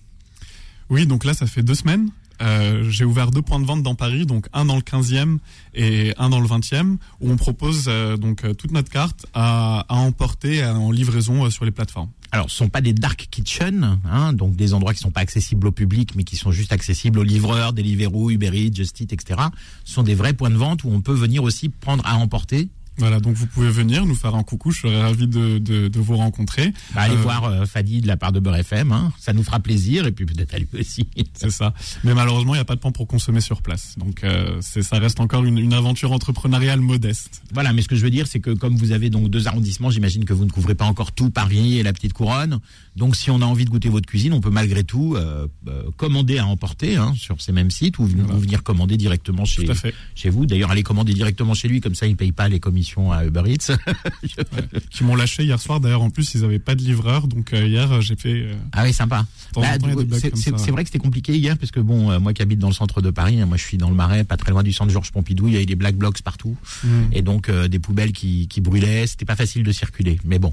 Oui, 0.90 1.06
donc 1.06 1.24
là, 1.24 1.32
ça 1.32 1.46
fait 1.46 1.62
deux 1.62 1.74
semaines. 1.74 2.10
Euh, 2.40 2.88
j'ai 2.88 3.04
ouvert 3.04 3.30
deux 3.30 3.42
points 3.42 3.60
de 3.60 3.66
vente 3.66 3.82
dans 3.82 3.94
Paris, 3.94 4.26
donc 4.26 4.46
un 4.52 4.64
dans 4.64 4.76
le 4.76 4.82
15e 4.82 5.38
et 5.74 6.14
un 6.18 6.30
dans 6.30 6.40
le 6.40 6.46
20e, 6.46 6.96
où 7.20 7.30
on 7.30 7.36
propose 7.36 7.84
euh, 7.88 8.16
donc 8.16 8.44
euh, 8.44 8.54
toute 8.54 8.72
notre 8.72 8.90
carte 8.90 9.26
à, 9.34 9.84
à 9.88 9.96
emporter 9.96 10.64
en 10.64 10.90
livraison 10.90 11.50
sur 11.50 11.64
les 11.64 11.70
plateformes. 11.70 12.10
Alors, 12.32 12.48
ce 12.48 12.56
sont 12.56 12.68
pas 12.68 12.80
des 12.80 12.92
dark 12.92 13.26
kitchen, 13.30 13.98
hein, 14.08 14.32
donc 14.32 14.54
des 14.54 14.72
endroits 14.72 14.94
qui 14.94 15.00
sont 15.00 15.10
pas 15.10 15.20
accessibles 15.20 15.66
au 15.66 15.72
public, 15.72 16.14
mais 16.14 16.22
qui 16.22 16.36
sont 16.36 16.52
juste 16.52 16.72
accessibles 16.72 17.18
aux 17.18 17.24
livreurs, 17.24 17.72
Deliveroo, 17.72 18.30
Uber 18.30 18.52
Eats, 18.54 18.74
Just 18.74 19.00
Eat, 19.00 19.12
etc. 19.12 19.40
Ce 19.84 19.94
sont 19.94 20.04
des 20.04 20.14
vrais 20.14 20.32
points 20.32 20.50
de 20.50 20.56
vente 20.56 20.84
où 20.84 20.90
on 20.90 21.00
peut 21.00 21.12
venir 21.12 21.42
aussi 21.42 21.68
prendre 21.68 22.06
à 22.06 22.16
emporter 22.16 22.68
voilà, 23.00 23.18
donc 23.18 23.34
vous 23.34 23.46
pouvez 23.46 23.70
venir 23.70 24.04
nous 24.04 24.14
faire 24.14 24.34
un 24.34 24.42
coucou, 24.42 24.72
je 24.72 24.80
serais 24.80 25.00
ravi 25.00 25.26
de, 25.26 25.58
de, 25.58 25.88
de 25.88 26.00
vous 26.00 26.16
rencontrer. 26.16 26.72
Bah, 26.94 27.02
allez 27.02 27.14
euh, 27.14 27.22
voir 27.22 27.44
euh, 27.44 27.64
Fadi 27.64 28.02
de 28.02 28.06
la 28.06 28.18
part 28.18 28.30
de 28.30 28.40
Beurre 28.40 28.56
FM, 28.56 28.92
hein. 28.92 29.12
ça 29.18 29.32
nous 29.32 29.42
fera 29.42 29.58
plaisir, 29.58 30.06
et 30.06 30.12
puis 30.12 30.26
peut-être 30.26 30.54
à 30.54 30.58
lui 30.58 30.68
aussi. 30.78 31.08
c'est 31.34 31.50
ça. 31.50 31.72
Mais 32.04 32.12
malheureusement, 32.12 32.54
il 32.54 32.58
n'y 32.58 32.62
a 32.62 32.66
pas 32.66 32.74
de 32.74 32.80
pain 32.80 32.90
pour 32.90 33.06
consommer 33.06 33.40
sur 33.40 33.62
place. 33.62 33.94
Donc 33.96 34.22
euh, 34.22 34.58
c'est 34.60 34.82
ça 34.82 34.98
reste 34.98 35.18
encore 35.18 35.44
une, 35.44 35.58
une, 35.58 35.72
aventure 35.72 36.12
entrepreneuriale 36.12 36.80
modeste. 36.80 37.42
Voilà, 37.54 37.72
mais 37.72 37.80
ce 37.80 37.88
que 37.88 37.96
je 37.96 38.02
veux 38.02 38.10
dire, 38.10 38.26
c'est 38.26 38.40
que 38.40 38.50
comme 38.50 38.76
vous 38.76 38.92
avez 38.92 39.08
donc 39.08 39.30
deux 39.30 39.48
arrondissements, 39.48 39.90
j'imagine 39.90 40.26
que 40.26 40.34
vous 40.34 40.44
ne 40.44 40.50
couvrez 40.50 40.74
pas 40.74 40.84
encore 40.84 41.12
tout 41.12 41.30
Paris 41.30 41.78
et 41.78 41.82
la 41.82 41.94
petite 41.94 42.12
couronne. 42.12 42.58
Donc 42.96 43.16
si 43.16 43.30
on 43.30 43.40
a 43.40 43.46
envie 43.46 43.64
de 43.64 43.70
goûter 43.70 43.88
votre 43.88 44.06
cuisine, 44.06 44.34
on 44.34 44.40
peut 44.40 44.50
malgré 44.50 44.84
tout 44.84 45.16
commander 45.96 46.38
à 46.38 46.46
emporter 46.46 46.96
hein, 46.96 47.14
sur 47.16 47.40
ces 47.40 47.52
mêmes 47.52 47.70
sites 47.70 47.98
ou, 47.98 48.04
venir 48.04 48.62
commander 48.62 48.96
directement 48.96 49.44
chez, 49.44 49.64
chez 50.14 50.28
vous. 50.28 50.44
D'ailleurs, 50.44 50.70
allez 50.70 50.82
commander 50.82 51.14
directement 51.14 51.54
chez 51.54 51.68
lui, 51.68 51.80
comme 51.80 51.94
ça 51.94 52.06
il 52.06 52.10
ne 52.10 52.16
paye 52.16 52.32
pas 52.32 52.48
les 52.48 52.60
commissions 52.60 52.79
à 53.12 53.24
Uber 53.24 53.42
Eats. 53.46 53.76
Qui 54.90 55.04
m'ont 55.04 55.16
lâché 55.16 55.44
hier 55.44 55.60
soir. 55.60 55.80
D'ailleurs, 55.80 56.02
en 56.02 56.10
plus, 56.10 56.34
ils 56.34 56.42
n'avaient 56.42 56.58
pas 56.58 56.74
de 56.74 56.82
livreur. 56.82 57.26
Donc 57.26 57.52
euh, 57.52 57.66
hier, 57.66 58.00
j'ai 58.00 58.16
fait. 58.16 58.32
Euh, 58.32 58.54
ah 58.72 58.82
oui, 58.84 58.92
sympa. 58.92 59.26
Bah, 59.54 59.62
c'est 60.34 60.70
vrai 60.70 60.84
que 60.84 60.88
c'était 60.88 60.98
compliqué 60.98 61.36
hier 61.36 61.56
parce 61.58 61.70
que 61.70 61.80
bon, 61.80 62.10
euh, 62.10 62.18
moi 62.18 62.32
qui 62.32 62.42
habite 62.42 62.58
dans 62.58 62.68
le 62.68 62.74
centre 62.74 63.00
de 63.00 63.10
Paris, 63.10 63.40
hein, 63.40 63.46
moi 63.46 63.56
je 63.56 63.64
suis 63.64 63.78
dans 63.78 63.88
le 63.88 63.96
Marais, 63.96 64.24
pas 64.24 64.36
très 64.36 64.52
loin 64.52 64.62
du 64.62 64.72
centre 64.72 64.92
Georges 64.92 65.12
Pompidou. 65.12 65.48
Il 65.48 65.54
y 65.54 65.56
avait 65.56 65.66
des 65.66 65.76
black 65.76 65.96
blocs 65.96 66.22
partout 66.22 66.56
mm. 66.84 66.88
et 67.12 67.22
donc 67.22 67.50
des 67.50 67.78
poubelles 67.78 68.12
qui, 68.12 68.48
qui 68.48 68.60
brûlaient. 68.60 69.06
C'était 69.06 69.24
pas 69.24 69.36
facile 69.36 69.62
de 69.62 69.72
circuler. 69.72 70.18
Mais 70.24 70.38
bon, 70.38 70.52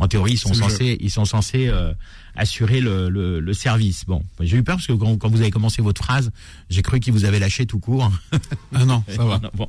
en 0.00 0.08
théorie, 0.08 0.32
ils 0.32 0.38
sont 0.38 0.54
censés, 0.54 0.96
ils 0.98 1.10
sont 1.10 1.26
censés 1.26 1.68
euh, 1.68 1.92
assurer 2.34 2.80
le, 2.80 3.10
le, 3.10 3.38
le, 3.38 3.52
service. 3.52 4.06
Bon, 4.06 4.22
j'ai 4.40 4.56
eu 4.56 4.62
peur 4.62 4.76
parce 4.76 4.86
que 4.86 4.94
quand, 4.94 5.18
quand, 5.18 5.28
vous 5.28 5.42
avez 5.42 5.50
commencé 5.50 5.82
votre 5.82 6.02
phrase, 6.02 6.30
j'ai 6.70 6.80
cru 6.80 7.00
qu'ils 7.00 7.12
vous 7.12 7.26
avaient 7.26 7.38
lâché 7.38 7.66
tout 7.66 7.78
court. 7.78 8.10
ah 8.74 8.86
non, 8.86 9.04
ça 9.14 9.24
va. 9.24 9.38
bon. 9.54 9.68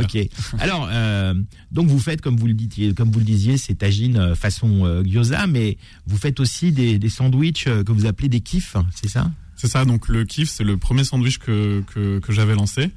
ok. 0.00 0.18
Alors, 0.60 0.88
euh, 0.92 1.34
donc 1.72 1.88
vous 1.88 1.98
faites 1.98 2.20
comme 2.20 2.36
vous 2.36 2.46
le 2.46 2.54
disiez, 2.54 2.94
comme 2.94 3.10
vous 3.10 3.18
le 3.18 3.24
disiez, 3.24 3.56
c'est 3.56 3.74
tagine 3.74 4.16
euh, 4.18 4.34
façon 4.36 4.84
euh, 4.84 5.02
gyoza, 5.02 5.48
mais 5.48 5.78
vous 6.06 6.16
faites 6.16 6.38
aussi 6.38 6.70
des, 6.70 7.00
des 7.00 7.08
sandwichs 7.08 7.66
euh, 7.66 7.82
que 7.82 7.90
vous 7.90 8.06
appelez 8.06 8.28
des 8.28 8.40
kifs, 8.40 8.76
c'est 8.94 9.08
ça? 9.08 9.32
C'est 9.56 9.68
ça. 9.68 9.84
Donc 9.84 10.06
le 10.06 10.24
kif, 10.24 10.48
c'est 10.48 10.64
le 10.64 10.76
premier 10.76 11.02
sandwich 11.02 11.38
que 11.38 11.82
que, 11.92 12.20
que 12.20 12.32
j'avais 12.32 12.54
lancé. 12.54 12.92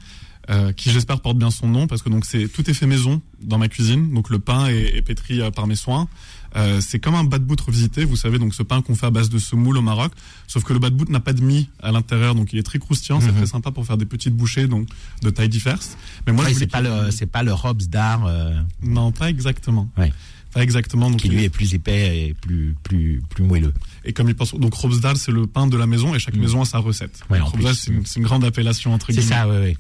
Euh, 0.50 0.72
qui 0.72 0.90
j'espère 0.90 1.22
porte 1.22 1.38
bien 1.38 1.52
son 1.52 1.68
nom 1.68 1.86
parce 1.86 2.02
que 2.02 2.10
donc 2.10 2.26
c'est 2.26 2.48
tout 2.48 2.68
est 2.68 2.74
fait 2.74 2.88
maison 2.88 3.22
dans 3.40 3.60
ma 3.60 3.68
cuisine. 3.68 4.12
Donc 4.14 4.32
le 4.32 4.40
pain 4.40 4.66
est, 4.68 4.98
est 4.98 5.02
pétri 5.04 5.42
par 5.56 5.68
mes 5.68 5.76
soins. 5.76 6.08
Euh, 6.56 6.82
c'est 6.82 7.00
comme 7.00 7.16
un 7.16 7.24
bad 7.24 7.44
boot 7.44 7.60
revisité, 7.62 8.06
vous 8.06 8.16
savez, 8.16 8.40
donc 8.40 8.54
ce 8.54 8.64
pain 8.64 8.82
qu'on 8.82 8.96
fait 8.96 9.06
à 9.06 9.12
base 9.12 9.30
de 9.30 9.38
semoule 9.38 9.78
au 9.78 9.82
Maroc, 9.82 10.12
sauf 10.48 10.64
que 10.64 10.74
le 10.74 10.80
bad 10.80 10.94
boot 10.94 11.10
n'a 11.10 11.20
pas 11.20 11.34
de 11.34 11.42
mie 11.42 11.70
à 11.82 11.92
l'intérieur, 11.92 12.36
donc 12.36 12.54
il 12.54 12.60
est 12.60 12.64
très 12.64 12.80
croustillant, 12.80 13.22
c'est 13.22 13.32
mhm. 13.32 13.38
très 13.38 13.46
sympa 13.46 13.72
pour 13.72 13.86
faire 13.86 13.98
des 13.98 14.06
petites 14.06 14.36
bouchées, 14.36 14.68
donc 14.68 14.88
de 15.22 15.30
taille 15.30 15.50
diverse. 15.50 15.98
Mais 16.26 16.34
moi, 16.34 16.46
c'est 16.54 16.68
pas 16.68 16.82
le, 16.82 17.12
c'est 17.12 17.28
pas 17.28 17.44
le 17.44 17.54
Robs 17.54 17.84
d'art. 17.84 18.26
Euh... 18.26 18.54
Non, 18.82 19.12
pas 19.12 19.30
exactement. 19.30 19.90
Ouais. 19.98 20.12
Pas 20.54 20.64
exactement. 20.64 21.12
Donc 21.12 21.20
qui 21.20 21.30
lui 21.30 21.44
est 21.44 21.50
plus 21.50 21.76
épais 21.76 22.28
et 22.28 22.34
plus 22.34 22.76
plus 22.82 23.22
plus 23.30 23.44
moelleux. 23.44 23.74
Et 24.04 24.14
comme 24.14 24.30
il 24.30 24.36
pense, 24.36 24.56
donc 24.56 24.74
Robsdal 24.74 25.16
c'est 25.18 25.32
le 25.32 25.46
pain 25.46 25.68
de 25.68 25.78
la 25.78 25.86
maison 25.86 26.16
et 26.16 26.20
chaque 26.20 26.34
mhm. 26.34 26.42
maison 26.42 26.62
a 26.62 26.66
sa 26.66 26.80
recette. 26.80 27.22
Ouais, 27.30 27.40
c'est 27.76 27.92
une, 27.92 28.04
une, 28.16 28.24
grande 28.24 28.44
appellation 28.44 28.94
entre 28.94 29.12
guillemets. 29.12 29.22
C'est 29.22 29.34
ça, 29.34 29.48
ouais, 29.48 29.60
ouais. 29.60 29.78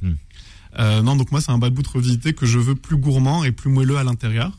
Euh, 0.78 1.02
non, 1.02 1.16
donc 1.16 1.32
moi 1.32 1.42
c'est 1.42 1.52
un 1.52 1.58
bad 1.58 1.74
boot 1.74 1.88
revisité 1.88 2.34
que 2.34 2.46
je 2.46 2.60
veux 2.60 2.76
plus 2.76 2.98
gourmand 2.98 3.44
et 3.44 3.52
plus 3.52 3.72
moelleux 3.72 3.98
à 3.98 4.04
l'intérieur. 4.04 4.52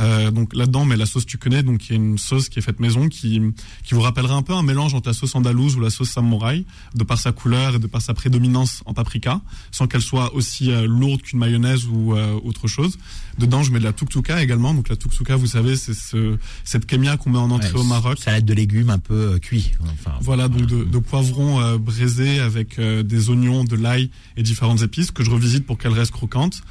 Euh, 0.00 0.30
donc 0.30 0.54
là-dedans, 0.54 0.84
mais 0.84 0.96
la 0.96 1.06
sauce 1.06 1.26
tu 1.26 1.38
connais, 1.38 1.62
donc 1.62 1.88
il 1.88 1.90
y 1.90 1.92
a 1.92 1.96
une 1.96 2.18
sauce 2.18 2.48
qui 2.48 2.58
est 2.58 2.62
faite 2.62 2.80
maison 2.80 3.08
qui 3.08 3.40
qui 3.82 3.94
vous 3.94 4.00
rappellera 4.00 4.34
un 4.34 4.42
peu 4.42 4.52
un 4.52 4.62
mélange 4.62 4.94
entre 4.94 5.08
la 5.08 5.14
sauce 5.14 5.34
andalouse 5.34 5.76
ou 5.76 5.80
la 5.80 5.90
sauce 5.90 6.10
samouraï, 6.10 6.66
de 6.94 7.04
par 7.04 7.18
sa 7.18 7.32
couleur 7.32 7.76
et 7.76 7.78
de 7.78 7.86
par 7.86 8.02
sa 8.02 8.14
prédominance 8.14 8.82
en 8.86 8.94
paprika, 8.94 9.40
sans 9.70 9.86
qu'elle 9.86 10.02
soit 10.02 10.34
aussi 10.34 10.70
euh, 10.70 10.86
lourde 10.86 11.22
qu'une 11.22 11.38
mayonnaise 11.38 11.86
ou 11.86 12.14
euh, 12.14 12.38
autre 12.44 12.68
chose. 12.68 12.98
Dedans, 13.38 13.62
je 13.62 13.70
mets 13.70 13.78
de 13.78 13.84
la 13.84 13.92
tuktuka 13.92 14.42
également. 14.42 14.74
Donc 14.74 14.88
la 14.88 14.96
tuktuka, 14.96 15.36
vous 15.36 15.46
savez, 15.46 15.76
c'est 15.76 15.94
ce, 15.94 16.38
cette 16.64 16.86
kémia 16.86 17.16
qu'on 17.16 17.30
met 17.30 17.38
en 17.38 17.50
entrée 17.50 17.78
au 17.78 17.84
Maroc. 17.84 18.18
Salade 18.18 18.44
de 18.44 18.54
légumes 18.54 18.90
un 18.90 18.98
peu 18.98 19.38
cuit. 19.38 19.72
Enfin, 19.92 20.16
voilà, 20.20 20.48
donc 20.48 20.66
de, 20.66 20.84
de 20.84 20.98
poivrons 20.98 21.76
braisés 21.76 22.40
avec 22.40 22.80
des 22.80 23.30
oignons, 23.30 23.64
de 23.64 23.76
l'ail 23.76 24.10
et 24.38 24.42
différentes 24.42 24.82
épices 24.82 25.10
que 25.10 25.22
je 25.22 25.30
revisite 25.30 25.66
pour 25.66 25.76
qu'elles 25.76 25.92
restent 25.92 26.12
croquantes. 26.12 26.62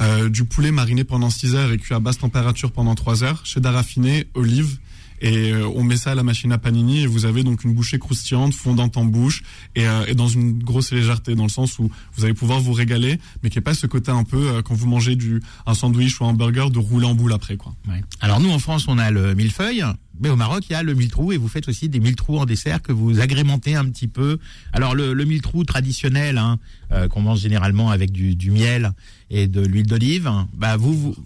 Euh, 0.00 0.28
du 0.28 0.44
poulet 0.44 0.72
mariné 0.72 1.04
pendant 1.04 1.30
6 1.30 1.54
heures 1.54 1.70
et 1.70 1.78
cuit 1.78 1.94
à 1.94 2.00
basse 2.00 2.18
température 2.18 2.72
pendant 2.72 2.94
3 2.94 3.24
heures, 3.24 3.44
cheddar 3.44 3.74
raffiné, 3.74 4.26
olive, 4.34 4.78
et 5.22 5.52
euh, 5.52 5.66
on 5.74 5.84
met 5.84 5.96
ça 5.96 6.10
à 6.10 6.14
la 6.14 6.24
machine 6.24 6.52
à 6.52 6.58
panini 6.58 7.02
et 7.02 7.06
vous 7.06 7.24
avez 7.24 7.44
donc 7.44 7.62
une 7.64 7.72
bouchée 7.72 7.98
croustillante, 7.98 8.52
fondante 8.52 8.96
en 8.96 9.04
bouche 9.04 9.42
et, 9.76 9.86
euh, 9.86 10.04
et, 10.08 10.14
dans 10.14 10.26
une 10.26 10.58
grosse 10.58 10.92
légèreté 10.92 11.34
dans 11.36 11.44
le 11.44 11.48
sens 11.48 11.78
où 11.78 11.90
vous 12.14 12.24
allez 12.24 12.34
pouvoir 12.34 12.60
vous 12.60 12.72
régaler, 12.72 13.18
mais 13.42 13.48
qui 13.48 13.58
est 13.58 13.62
pas 13.62 13.74
ce 13.74 13.86
côté 13.86 14.10
un 14.10 14.24
peu 14.24 14.60
quand 14.62 14.74
vous 14.74 14.88
mangez 14.88 15.14
du 15.14 15.40
un 15.64 15.74
sandwich 15.74 16.20
ou 16.20 16.24
un 16.24 16.34
burger 16.34 16.66
de 16.70 16.78
rouler 16.78 17.06
en 17.06 17.14
boule 17.14 17.32
après 17.32 17.56
quoi. 17.56 17.74
Ouais. 17.88 18.02
Alors 18.20 18.40
nous 18.40 18.50
en 18.50 18.58
France 18.58 18.86
on 18.88 18.98
a 18.98 19.10
le 19.10 19.34
millefeuille 19.34 19.84
Mais 20.20 20.28
au 20.28 20.36
Maroc, 20.36 20.64
il 20.68 20.72
y 20.72 20.76
a 20.76 20.82
le 20.82 20.94
mille-trou 20.94 21.32
et 21.32 21.36
vous 21.36 21.48
faites 21.48 21.68
aussi 21.68 21.88
des 21.88 22.00
mille-trous 22.00 22.38
en 22.38 22.44
dessert 22.44 22.82
que 22.82 22.92
vous 22.92 23.20
agrémentez 23.20 23.76
un 23.76 23.84
petit 23.84 24.08
peu. 24.08 24.38
Alors 24.72 24.96
le, 24.96 25.12
le 25.12 25.24
mille-trou 25.24 25.64
traditionnel 25.64 26.36
hein, 26.36 26.58
euh, 26.90 27.06
qu'on 27.06 27.22
mange 27.22 27.40
généralement 27.40 27.90
avec 27.90 28.10
du, 28.10 28.34
du, 28.34 28.50
miel 28.50 28.92
et 29.30 29.46
de 29.46 29.60
l'huile 29.60 29.86
d'olive, 29.86 30.30
bah 30.54 30.76
vous, 30.76 30.94
vous 30.94 31.16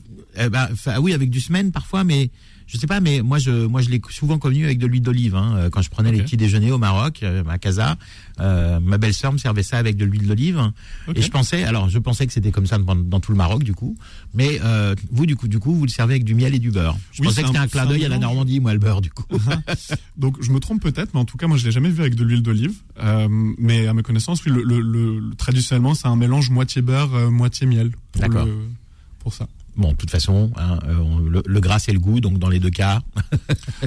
bah, 0.51 0.69
oui 1.01 1.15
avec 1.15 1.31
du 1.31 1.41
semaine 1.41 1.73
parfois, 1.73 2.05
mais 2.05 2.31
je 2.67 2.77
sais 2.77 2.87
pas, 2.87 3.01
mais 3.01 3.23
moi 3.23 3.39
je 3.39 3.67
moi 3.67 3.81
je 3.81 3.91
l'ai 3.91 4.01
souvent 4.11 4.39
connu 4.39 4.65
avec 4.65 4.79
de 4.79 4.87
l'huile 4.87 5.03
d'olive. 5.03 5.37
Hein, 5.37 5.55
euh, 5.57 5.71
quand 5.71 5.83
je 5.83 5.91
prenais 5.91 6.11
les 6.11 6.23
petits 6.23 6.37
déjeuners 6.37 6.73
au 6.73 6.79
Maroc, 6.79 7.21
euh, 7.23 7.45
à 7.49 7.59
Casa, 7.59 7.97
euh, 8.41 8.81
ma 8.81 8.99
belle-sœur 8.99 9.33
me 9.33 9.39
servait 9.39 9.63
ça 9.63 9.79
avec 9.79 9.97
de 9.97 10.05
l'huile 10.05 10.27
d'olive. 10.27 10.61
Et 11.15 11.23
je 11.23 11.31
pensais, 11.31 11.63
alors 11.63 11.89
je 11.89 11.99
pensais 11.99 12.27
que 12.27 12.33
c'était 12.33 12.51
comme 12.51 12.67
ça 12.67 12.79
dans, 12.79 13.21
tout 13.21 13.33
le 13.33 13.39
Maroc 13.39 13.63
du 13.63 13.73
coup, 13.73 13.97
mais 14.35 14.61
euh, 14.65 14.95
vous 15.11 15.27
du 15.27 15.37
coup 15.37 15.49
du 15.49 15.59
coup 15.59 15.75
vous 15.75 15.85
le 15.85 15.91
servez 15.91 16.15
avec 16.15 16.25
du 16.25 16.35
miel 16.35 16.55
et 16.55 16.59
du 16.59 16.71
beurre. 16.71 16.97
Je 17.13 17.23
pensais 17.23 17.43
que 17.43 17.49
c'était 17.49 17.59
un, 17.59 17.69
clin 17.69 17.87
d'œil 17.87 18.05
à 18.05 18.09
la 18.09 18.19
Normandie, 18.19 18.61
moi 18.61 18.73
le 18.73 18.79
beurre 18.79 19.01
du 19.01 19.11
coup. 19.11 19.25
Donc 20.17 20.43
je 20.43 20.51
me 20.51 20.59
trompe 20.59 20.83
peut-être, 20.83 21.15
mais 21.15 21.21
en 21.21 21.25
tout 21.25 21.37
cas 21.37 21.47
moi 21.47 21.57
je 21.57 21.65
l'ai 21.65 21.73
jamais 21.73 21.91
vu 21.91 22.01
avec 22.01 22.15
de 22.15 22.25
l'huile 22.25 22.43
d'olive. 22.43 22.75
Euh, 22.99 23.29
mais 23.59 23.87
à 23.87 23.95
ma 23.95 24.03
connaissance, 24.03 24.45
oui, 24.45 24.53
le, 24.53 24.63
le, 24.63 24.81
le, 24.81 25.35
traditionnellement 25.37 25.95
c'est 25.95 26.09
un 26.09 26.17
mélange 26.17 26.51
moitié 26.51 26.83
beurre, 26.83 27.31
moitié 27.31 27.67
miel. 27.67 27.93
D'accord. 28.17 28.49
Pour 29.21 29.33
ça. 29.33 29.49
Bon, 29.77 29.91
de 29.91 29.97
toute 29.97 30.11
façon, 30.11 30.51
hein, 30.57 30.79
euh, 30.89 31.43
le, 31.45 31.61
gras 31.61 31.79
c'est 31.79 31.93
le 31.93 31.99
goût, 31.99 32.21
donc 32.21 32.39
dans 32.39 32.49
les 32.49 32.59
deux 32.59 32.71
cas. 32.71 33.03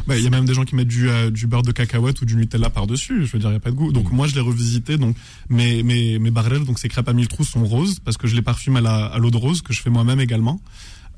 Bah, 0.08 0.18
il 0.18 0.24
y 0.24 0.28
a 0.28 0.30
même 0.30 0.46
des 0.46 0.54
gens 0.54 0.64
qui 0.64 0.76
mettent 0.76 0.88
du, 0.88 1.10
euh, 1.10 1.30
du 1.30 1.48
beurre 1.48 1.64
de 1.64 1.72
cacahuète 1.72 2.22
ou 2.22 2.26
du 2.26 2.36
Nutella 2.36 2.70
par-dessus. 2.70 3.26
Je 3.26 3.32
veux 3.32 3.40
dire, 3.40 3.50
il 3.50 3.54
n'y 3.54 3.58
a 3.58 3.60
pas 3.60 3.72
de 3.72 3.76
goût. 3.76 3.92
Donc 3.92 4.12
mm. 4.12 4.16
moi, 4.16 4.28
je 4.28 4.36
l'ai 4.36 4.42
revisité. 4.42 4.98
Donc 4.98 5.16
mes 5.50 5.84
mes 5.84 6.20
mes 6.20 6.32
barrels, 6.32 6.66
donc 6.66 6.80
ces 6.80 6.90
crêpes 6.90 7.10
à 7.10 7.14
mille 7.14 7.28
trous 7.28 7.44
sont 7.44 7.66
roses 7.66 8.00
parce 8.00 8.18
que 8.18 8.28
je 8.28 8.36
les 8.36 8.42
parfume 8.42 8.78
à 8.78 8.82
la 8.82 9.06
à 9.06 9.18
l'eau 9.18 9.32
de 9.32 9.38
rose 9.38 9.62
que 9.62 9.74
je 9.74 9.82
fais 9.82 9.90
moi-même 9.90 10.20
également. 10.20 10.62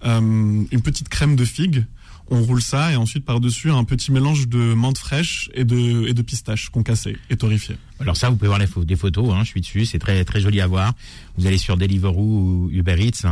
Euh, 0.06 0.20
une 0.20 0.82
petite 0.82 1.10
crème 1.10 1.36
de 1.36 1.46
figue. 1.46 1.86
On 2.34 2.42
roule 2.44 2.62
ça 2.62 2.94
et 2.94 2.96
ensuite 2.96 3.26
par-dessus 3.26 3.72
un 3.72 3.84
petit 3.84 4.10
mélange 4.10 4.48
de 4.48 4.74
menthe 4.74 4.98
fraîche 4.98 5.50
et 5.54 5.66
de 5.66 6.08
et 6.08 6.14
de 6.14 6.22
pistache 6.22 6.70
concassée 6.70 7.18
et 7.30 7.36
torréfiée. 7.36 7.76
Alors 8.00 8.16
ça, 8.16 8.30
vous 8.30 8.38
pouvez 8.38 8.48
voir 8.48 8.60
les 8.60 8.68
des 8.86 8.96
photos. 8.96 9.34
Hein, 9.34 9.44
je 9.44 9.50
suis 9.50 9.60
dessus, 9.60 9.86
c'est 9.86 10.00
très 10.00 10.24
très 10.24 10.40
joli 10.40 10.62
à 10.62 10.68
voir. 10.68 10.94
Vous 11.38 11.46
allez 11.46 11.58
sur 11.58 11.76
Deliveroo 11.76 12.22
ou 12.22 12.70
Uber 12.72 12.96
Eats 13.00 13.28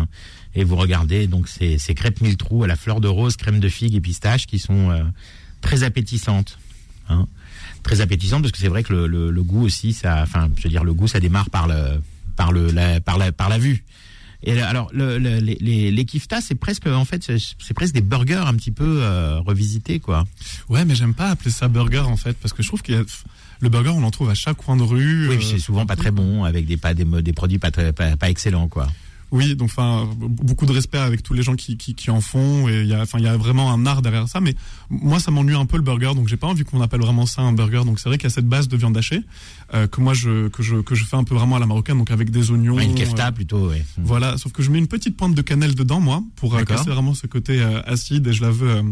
et 0.55 0.63
vous 0.63 0.75
regardez 0.75 1.27
donc 1.27 1.47
ces, 1.47 1.77
ces 1.77 1.93
crêpes 1.93 2.21
mille 2.21 2.37
trous 2.37 2.63
à 2.63 2.67
la 2.67 2.75
fleur 2.75 3.01
de 3.01 3.07
rose, 3.07 3.35
crème 3.35 3.59
de 3.59 3.69
figue 3.69 3.95
et 3.95 4.01
pistache 4.01 4.47
qui 4.47 4.59
sont 4.59 4.89
euh, 4.89 5.03
très 5.61 5.83
appétissantes. 5.83 6.57
Hein. 7.09 7.27
Très 7.83 8.01
appétissantes 8.01 8.41
parce 8.41 8.51
que 8.51 8.57
c'est 8.57 8.67
vrai 8.67 8.83
que 8.83 8.93
le, 8.93 9.31
le, 9.31 9.43
goût 9.43 9.63
aussi, 9.63 9.93
ça, 9.93 10.21
enfin, 10.21 10.49
je 10.57 10.63
veux 10.63 10.69
dire, 10.69 10.83
le 10.83 10.93
goût, 10.93 11.07
ça 11.07 11.19
démarre 11.19 11.49
par 11.49 11.67
le, 11.67 12.01
par 12.35 12.51
le, 12.51 12.71
la, 12.71 12.99
par 12.99 13.17
la, 13.17 13.31
par 13.31 13.49
la 13.49 13.57
vue. 13.57 13.83
Et 14.41 14.61
alors, 14.61 14.89
le, 14.93 15.17
les, 15.17 15.39
les, 15.39 15.91
les 15.91 16.05
kiftas, 16.05 16.41
c'est 16.41 16.55
presque, 16.55 16.87
en 16.87 17.03
fait, 17.03 17.29
c'est 17.37 17.73
presque 17.73 17.93
des 17.93 18.01
burgers 18.01 18.43
un 18.45 18.53
petit 18.55 18.71
peu 18.71 19.01
euh, 19.01 19.39
revisités, 19.39 19.99
quoi. 19.99 20.25
Ouais, 20.69 20.85
mais 20.85 20.95
j'aime 20.95 21.13
pas 21.13 21.29
appeler 21.29 21.51
ça 21.51 21.67
burger, 21.67 21.99
en 21.99 22.15
fait, 22.15 22.37
parce 22.37 22.53
que 22.53 22.63
je 22.63 22.67
trouve 22.69 22.81
qu'il 22.81 22.95
y 22.95 22.97
a 22.97 23.03
le 23.59 23.67
burger, 23.69 23.89
on 23.89 24.03
en 24.03 24.11
trouve 24.11 24.29
à 24.29 24.35
chaque 24.35 24.55
coin 24.55 24.77
de 24.77 24.83
rue. 24.83 25.27
Oui, 25.27 25.37
c'est 25.41 25.59
souvent 25.59 25.85
pas 25.85 25.97
très 25.97 26.11
bon, 26.11 26.45
avec 26.45 26.65
des 26.65 26.77
pas 26.77 26.93
des, 26.93 27.03
des 27.03 27.33
produits 27.33 27.59
pas, 27.59 27.71
très, 27.71 27.91
pas, 27.91 28.15
pas 28.15 28.29
excellents, 28.29 28.69
quoi. 28.69 28.87
Oui, 29.31 29.55
donc 29.55 29.69
enfin 29.69 30.09
beaucoup 30.17 30.65
de 30.65 30.71
respect 30.71 30.98
avec 30.98 31.21
tous 31.21 31.33
les 31.33 31.43
gens 31.43 31.55
qui, 31.55 31.77
qui, 31.77 31.93
qui 31.93 32.09
en 32.09 32.21
font 32.21 32.67
et 32.67 32.81
il 32.81 32.88
y 32.88 32.93
a 32.93 33.01
enfin 33.01 33.19
il 33.19 33.25
y 33.25 33.27
a 33.27 33.38
vraiment 33.38 33.71
un 33.71 33.86
art 33.86 34.01
derrière 34.01 34.27
ça 34.27 34.41
mais 34.41 34.55
moi 34.89 35.19
ça 35.19 35.29
m'ennuie 35.29 35.55
un 35.55 35.65
peu 35.65 35.77
le 35.77 35.83
burger 35.83 36.12
donc 36.15 36.27
j'ai 36.27 36.38
pas 36.38 36.48
envie 36.48 36.63
qu'on 36.63 36.81
appelle 36.81 37.01
vraiment 37.01 37.27
ça 37.27 37.43
un 37.43 37.53
burger 37.53 37.81
donc 37.86 38.00
c'est 38.00 38.09
vrai 38.09 38.17
qu'il 38.17 38.25
y 38.25 38.31
a 38.31 38.33
cette 38.33 38.48
base 38.48 38.67
de 38.67 38.75
viande 38.75 38.98
hachée 38.98 39.21
euh, 39.75 39.86
que 39.86 40.01
moi 40.01 40.15
je 40.15 40.48
que 40.48 40.63
je 40.63 40.77
que 40.77 40.95
je 40.95 41.05
fais 41.05 41.15
un 41.15 41.24
peu 41.24 41.36
vraiment 41.36 41.57
à 41.57 41.59
la 41.59 41.67
marocaine 41.67 42.00
donc 42.00 42.09
avec 42.09 42.31
des 42.31 42.50
oignons 42.50 42.79
une 42.79 42.95
kefta 42.95 43.27
euh, 43.27 43.31
plutôt 43.31 43.69
ouais. 43.69 43.86
Voilà, 43.98 44.38
sauf 44.38 44.51
que 44.51 44.63
je 44.63 44.71
mets 44.71 44.79
une 44.79 44.88
petite 44.88 45.15
pointe 45.15 45.36
de 45.36 45.41
cannelle 45.43 45.75
dedans 45.75 46.00
moi 46.00 46.24
pour 46.36 46.55
euh, 46.55 46.63
casser 46.63 46.89
vraiment 46.89 47.13
ce 47.13 47.27
côté 47.27 47.62
acide 47.86 48.25
et 48.27 48.33
je 48.33 48.41
la 48.41 48.50
veux 48.50 48.83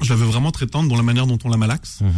je 0.00 0.08
la 0.10 0.16
veux 0.16 0.26
vraiment 0.26 0.52
très 0.52 0.66
tendre 0.66 0.88
dans 0.88 0.96
la 0.96 1.02
manière 1.02 1.26
dont 1.26 1.38
on 1.44 1.48
la 1.48 1.56
malaxe. 1.56 2.00
Mhm. 2.00 2.10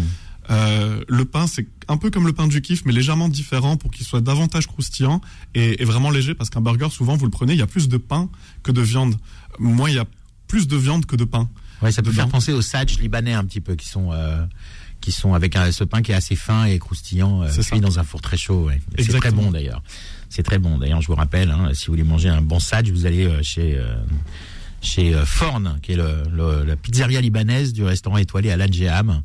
Euh, 0.50 1.02
le 1.08 1.24
pain, 1.24 1.46
c'est 1.46 1.66
un 1.88 1.96
peu 1.96 2.10
comme 2.10 2.26
le 2.26 2.32
pain 2.32 2.46
du 2.46 2.60
kiff, 2.60 2.84
mais 2.84 2.92
légèrement 2.92 3.28
différent 3.28 3.76
pour 3.76 3.90
qu'il 3.90 4.06
soit 4.06 4.20
davantage 4.20 4.66
croustillant 4.66 5.20
et, 5.54 5.82
vraiment 5.84 6.10
léger, 6.10 6.34
parce 6.34 6.50
qu'un 6.50 6.60
burger, 6.60 6.88
souvent, 6.90 7.16
vous 7.16 7.24
le 7.24 7.30
prenez, 7.30 7.54
il 7.54 7.58
y 7.58 7.62
a 7.62 7.66
plus 7.66 7.88
de 7.88 7.96
pain 7.96 8.28
que 8.62 8.72
de 8.72 8.80
viande. 8.80 9.16
Moi, 9.58 9.90
il 9.90 9.96
y 9.96 9.98
a 9.98 10.06
plus 10.48 10.68
de 10.68 10.76
viande 10.76 11.06
que 11.06 11.16
de 11.16 11.24
pain. 11.24 11.48
Ouais, 11.82 11.92
ça 11.92 12.02
peut 12.02 12.12
faire 12.12 12.28
penser 12.28 12.52
aux 12.52 12.62
sadj 12.62 12.98
libanais 12.98 13.32
un 13.32 13.44
petit 13.44 13.60
peu, 13.60 13.74
qui 13.74 13.88
sont 13.88 14.12
euh, 14.12 14.44
qui 15.00 15.12
sont 15.12 15.34
avec 15.34 15.56
un, 15.56 15.70
ce 15.70 15.84
pain 15.84 16.00
qui 16.00 16.12
est 16.12 16.14
assez 16.14 16.36
fin 16.36 16.64
et 16.64 16.78
croustillant, 16.78 17.42
euh, 17.42 17.48
cuit 17.48 17.80
dans 17.80 17.98
un 17.98 18.04
four 18.04 18.22
très 18.22 18.36
chaud. 18.36 18.66
Ouais. 18.66 18.80
C'est 18.98 19.18
très 19.18 19.32
bon 19.32 19.50
d'ailleurs. 19.50 19.82
C'est 20.30 20.42
très 20.42 20.58
bon. 20.58 20.78
D'ailleurs, 20.78 21.02
je 21.02 21.08
vous 21.08 21.14
rappelle, 21.14 21.50
hein, 21.50 21.70
si 21.74 21.86
vous 21.86 21.92
voulez 21.92 22.04
manger 22.04 22.28
un 22.28 22.40
bon 22.40 22.58
sadj, 22.58 22.90
vous 22.90 23.06
allez 23.06 23.24
euh, 23.24 23.42
chez 23.42 23.78
chez 24.80 25.14
Forn, 25.24 25.78
qui 25.82 25.92
est 25.92 25.96
le, 25.96 26.64
la 26.64 26.76
pizzeria 26.76 27.20
libanaise 27.22 27.72
du 27.72 27.84
restaurant 27.84 28.18
étoilé 28.18 28.50
à 28.50 28.56
l'Adjeham 28.58 29.22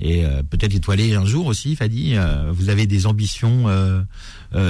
et 0.00 0.24
euh, 0.24 0.42
peut-être 0.42 0.74
étoilé 0.74 1.14
un 1.14 1.26
jour 1.26 1.46
aussi, 1.46 1.76
Fadi. 1.76 2.14
Euh, 2.14 2.50
vous 2.52 2.70
avez 2.70 2.86
des 2.86 3.06
ambitions, 3.06 3.64
euh, 3.68 4.02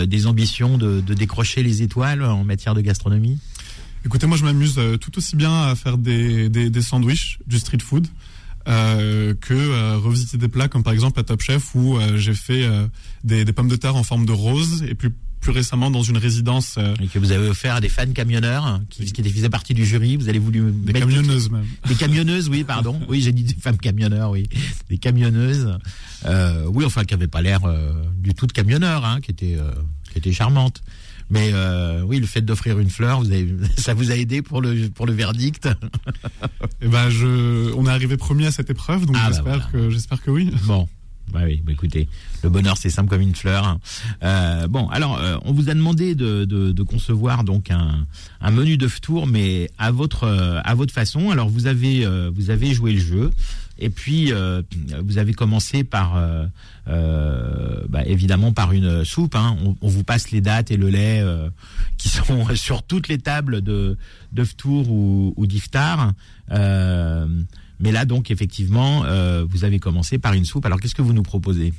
des 0.07 0.27
ambitions 0.27 0.77
de, 0.77 1.01
décrocher 1.01 1.63
les 1.63 1.83
étoiles 1.83 2.23
en 2.25 2.45
matière 2.45 2.75
de 2.75 2.81
gastronomie? 2.81 3.39
Écoutez, 4.05 4.27
moi 4.27 4.37
je 4.37 4.45
m'amuse 4.45 4.81
tout 5.01 5.19
aussi 5.19 5.37
bien 5.37 5.63
à 5.63 5.75
faire 5.75 5.99
des, 5.99 6.49
des, 6.49 6.83
sandwichs, 6.83 7.39
du 7.47 7.59
street 7.59 7.79
food. 7.83 8.07
Euh, 8.69 9.35
que 9.41 9.97
revisiter 9.97 10.37
des 10.37 10.49
plats 10.49 10.69
comme 10.69 10.83
par 10.83 10.93
exemple 10.93 11.19
à 11.19 11.23
Top 11.23 11.41
Chef 11.41 11.75
où 11.75 11.99
j'ai 12.17 12.35
fait 12.35 12.69
des, 13.25 13.45
des, 13.47 13.53
pommes 13.55 13.69
de 13.69 13.77
terre 13.77 13.97
en 13.97 14.03
forme 14.03 14.27
de 14.27 14.33
rose 14.33 14.85
et 14.87 14.95
puis 14.95 15.09
plus 15.41 15.53
récemment 15.53 15.91
dans 15.91 16.03
une 16.03 16.19
résidence. 16.19 16.77
Euh, 16.79 16.95
et 17.03 17.07
que 17.09 17.19
vous 17.19 17.33
avez 17.33 17.49
offert 17.49 17.75
à 17.77 17.81
des 17.81 17.89
fans 17.89 18.11
camionneurs 18.13 18.67
hein, 18.67 18.83
qui, 18.91 19.11
qui 19.11 19.31
faisaient 19.31 19.49
partie 19.51 19.75
du 19.75 19.85
jury. 19.85 20.17
Vous 20.17 20.29
allez 20.29 20.39
voulu 20.39 20.71
des 20.73 20.93
camionneuses 20.93 21.51
même. 21.51 21.67
Des 21.89 21.95
camionneuses, 21.95 22.49
oui, 22.49 22.65
pardon. 22.65 23.01
Oui, 23.09 23.21
j'ai 23.21 23.33
dit 23.33 23.43
des 23.43 23.55
femmes 23.55 23.79
camionneurs, 23.79 24.31
oui, 24.31 24.47
des 24.89 24.99
camionneuses. 24.99 25.79
Euh, 26.27 26.65
oui, 26.67 26.85
enfin, 26.85 27.05
qui 27.05 27.15
n'avaient 27.15 27.27
pas 27.27 27.43
l'air 27.43 27.65
euh, 27.65 27.93
du 28.17 28.35
tout 28.35 28.47
de 28.47 28.53
camionneurs, 28.53 29.05
hein, 29.05 29.21
qui 29.21 29.31
étaient 29.31 29.57
euh, 29.59 29.73
qui 30.13 30.19
étaient 30.19 30.33
charmantes. 30.33 30.83
Mais 31.31 31.51
euh, 31.53 32.03
oui, 32.03 32.19
le 32.19 32.27
fait 32.27 32.43
d'offrir 32.43 32.79
une 32.79 32.91
fleur, 32.91 33.21
vous 33.21 33.31
avez, 33.31 33.49
ça 33.77 33.95
vous 33.95 34.11
a 34.11 34.17
aidé 34.17 34.43
pour 34.43 34.61
le 34.61 34.89
pour 34.91 35.07
le 35.07 35.13
verdict. 35.13 35.69
Eh 36.83 36.89
ben, 36.89 37.09
je, 37.11 37.73
on 37.75 37.87
est 37.87 37.91
arrivé 37.91 38.17
premier 38.17 38.47
à 38.47 38.51
cette 38.51 38.71
épreuve, 38.71 39.07
donc 39.07 39.17
ah, 39.19 39.29
bah 39.29 39.33
j'espère 39.33 39.71
que 39.71 39.91
j'espère 39.91 40.23
que 40.23 40.31
oui. 40.31 40.51
Bon, 40.65 40.89
bah 41.33 41.41
oui, 41.45 41.63
bah 41.65 41.73
écoutez, 41.73 42.09
le 42.43 42.49
bonheur 42.49 42.77
c'est 42.77 42.91
simple 42.91 43.09
comme 43.09 43.21
une 43.21 43.35
fleur. 43.35 43.79
Euh, 44.23 44.67
bon, 44.67 44.89
alors 44.89 45.19
euh, 45.19 45.37
on 45.45 45.53
vous 45.53 45.71
a 45.71 45.75
demandé 45.75 46.15
de, 46.15 46.45
de, 46.45 46.73
de 46.73 46.83
concevoir 46.83 47.45
donc 47.45 47.71
un, 47.71 48.07
un, 48.41 48.51
menu 48.51 48.77
de 48.77 48.89
tour, 49.01 49.27
mais 49.27 49.71
à 49.79 49.91
votre 49.91 50.25
euh, 50.25 50.61
à 50.65 50.75
votre 50.75 50.93
façon. 50.93 51.31
Alors 51.31 51.49
vous 51.49 51.67
avez 51.67 52.05
euh, 52.05 52.31
vous 52.35 52.51
avez 52.51 52.75
joué 52.75 52.93
le 52.93 53.01
jeu, 53.01 53.31
et 53.79 53.91
puis 53.91 54.33
vous 55.05 55.19
avez 55.19 55.33
commencé 55.33 55.85
par 55.85 56.21
bah, 56.87 58.05
évidemment 58.05 58.53
par 58.53 58.73
une 58.73 59.05
soupe. 59.05 59.37
Hein. 59.37 59.57
On, 59.81 59.89
vous 59.89 60.05
passe 60.05 60.33
les 60.33 60.41
dates 60.41 60.71
et 60.71 60.77
le 60.77 60.91
lait 60.91 61.25
qui 61.97 62.09
sont 62.09 62.47
sur 62.55 62.83
toutes 62.83 63.09
les 63.09 63.19
tables 63.19 63.63
de 63.63 63.97
de 64.33 64.45
tour 64.45 64.91
ou, 64.91 65.33
ou 65.37 65.47
d'iftar. 65.47 66.13
Mais 67.81 67.93
là, 67.93 68.05
donc, 68.05 68.31
effectivement, 68.31 69.05
euh, 69.05 69.45
vous 69.49 69.65
avez 69.65 69.79
commencé 69.79 70.19
par 70.19 70.35
une 70.35 70.45
soupe. 70.45 70.67
Alors, 70.67 70.79
qu'est-ce 70.81 70.95
que 70.95 71.03
vous 71.03 71.15
nous 71.15 71.23
proposez? 71.23 71.73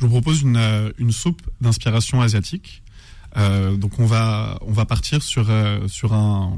Je 0.00 0.06
vous 0.06 0.10
propose 0.10 0.42
une, 0.42 0.56
euh, 0.56 0.90
une 0.98 1.12
soupe 1.12 1.42
d'inspiration 1.60 2.20
asiatique. 2.20 2.82
Euh, 3.36 3.76
donc, 3.76 3.98
on 3.98 4.06
va, 4.06 4.58
on 4.62 4.72
va 4.72 4.84
partir 4.84 5.22
sur, 5.22 5.48
euh, 5.48 5.86
sur, 5.88 6.12
un, 6.14 6.56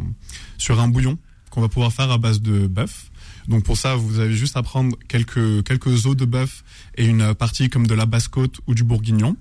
sur 0.58 0.80
un 0.80 0.88
bouillon 0.88 1.18
qu'on 1.50 1.60
va 1.60 1.68
pouvoir 1.68 1.92
faire 1.92 2.10
à 2.10 2.18
base 2.18 2.40
de 2.40 2.66
bœuf. 2.66 3.10
Donc, 3.48 3.64
pour 3.64 3.76
ça, 3.76 3.94
vous 3.94 4.18
avez 4.18 4.34
juste 4.34 4.56
à 4.56 4.62
prendre 4.62 4.96
quelques, 5.06 5.62
quelques 5.64 6.06
os 6.06 6.16
de 6.16 6.24
bœuf 6.24 6.64
et 6.96 7.04
une 7.04 7.34
partie 7.34 7.68
comme 7.68 7.86
de 7.86 7.94
la 7.94 8.06
basse-côte 8.06 8.60
ou 8.66 8.74
du 8.74 8.84
bourguignon. 8.84 9.36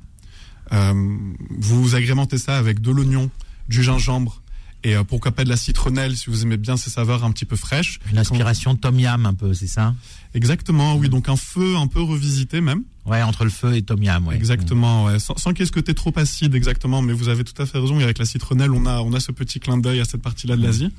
Euh, 0.74 1.18
vous 1.50 1.96
agrémentez 1.96 2.38
ça 2.38 2.58
avec 2.58 2.82
de 2.82 2.92
l'oignon, 2.92 3.30
du 3.70 3.82
gingembre, 3.82 4.43
et 4.84 4.96
euh, 4.96 5.04
pourquoi 5.04 5.32
pas 5.32 5.44
de 5.44 5.50
la 5.50 5.58
citronnelle 5.58 6.18
si 6.18 6.30
vous 6.30 6.44
aimez 6.44 6.58
bien 6.58 6.78
ces 6.78 6.90
saveurs 6.90 7.24
un 7.24 7.32
petit 7.32 7.46
peu 7.46 7.56
fraîches. 7.56 8.00
Une 8.12 8.18
inspiration 8.18 8.75
tom 8.75 9.00
yam 9.00 9.25
un 9.25 9.34
peu, 9.34 9.54
c'est 9.54 9.68
ça? 9.68 9.96
Exactement, 10.34 10.96
oui. 10.96 11.10
Donc 11.10 11.30
un 11.30 11.36
feu 11.36 11.75
un 11.78 11.88
peu 11.88 12.02
revisité 12.02 12.60
même. 12.62 12.84
Ouais, 13.06 13.22
entre 13.22 13.44
le 13.44 13.50
feu 13.50 13.75
et 13.75 13.82
tom 13.82 14.02
yam. 14.02 14.28
Ouais. 14.28 14.36
Exactement, 14.36 15.06
ouais. 15.06 15.20
Sans, 15.20 15.38
sans 15.38 15.52
qu'il 15.52 15.62
y 15.62 15.63
ait 15.63 15.68
ce 15.68 15.72
côté 15.72 15.94
trop 15.94 16.12
acide, 16.16 16.56
exactement. 16.56 17.02
Mais 17.02 17.13
vous 17.13 17.30
avez 17.30 17.44
tout 17.44 17.60
à 17.62 17.66
fait 17.66 17.78
raison. 17.78 18.00
Et 18.00 18.04
avec 18.04 18.18
la 18.18 18.25
citronnelle, 18.25 18.72
on 18.72 18.86
a 18.86 19.02
on 19.02 19.13
a 19.13 19.20
ce 19.20 19.32
petit 19.32 19.60
clin 19.60 19.78
d'œil 19.78 20.00
à 20.00 20.06
cette 20.06 20.22
partie-là 20.22 20.56
de 20.56 20.63
l'Asie. 20.63 20.92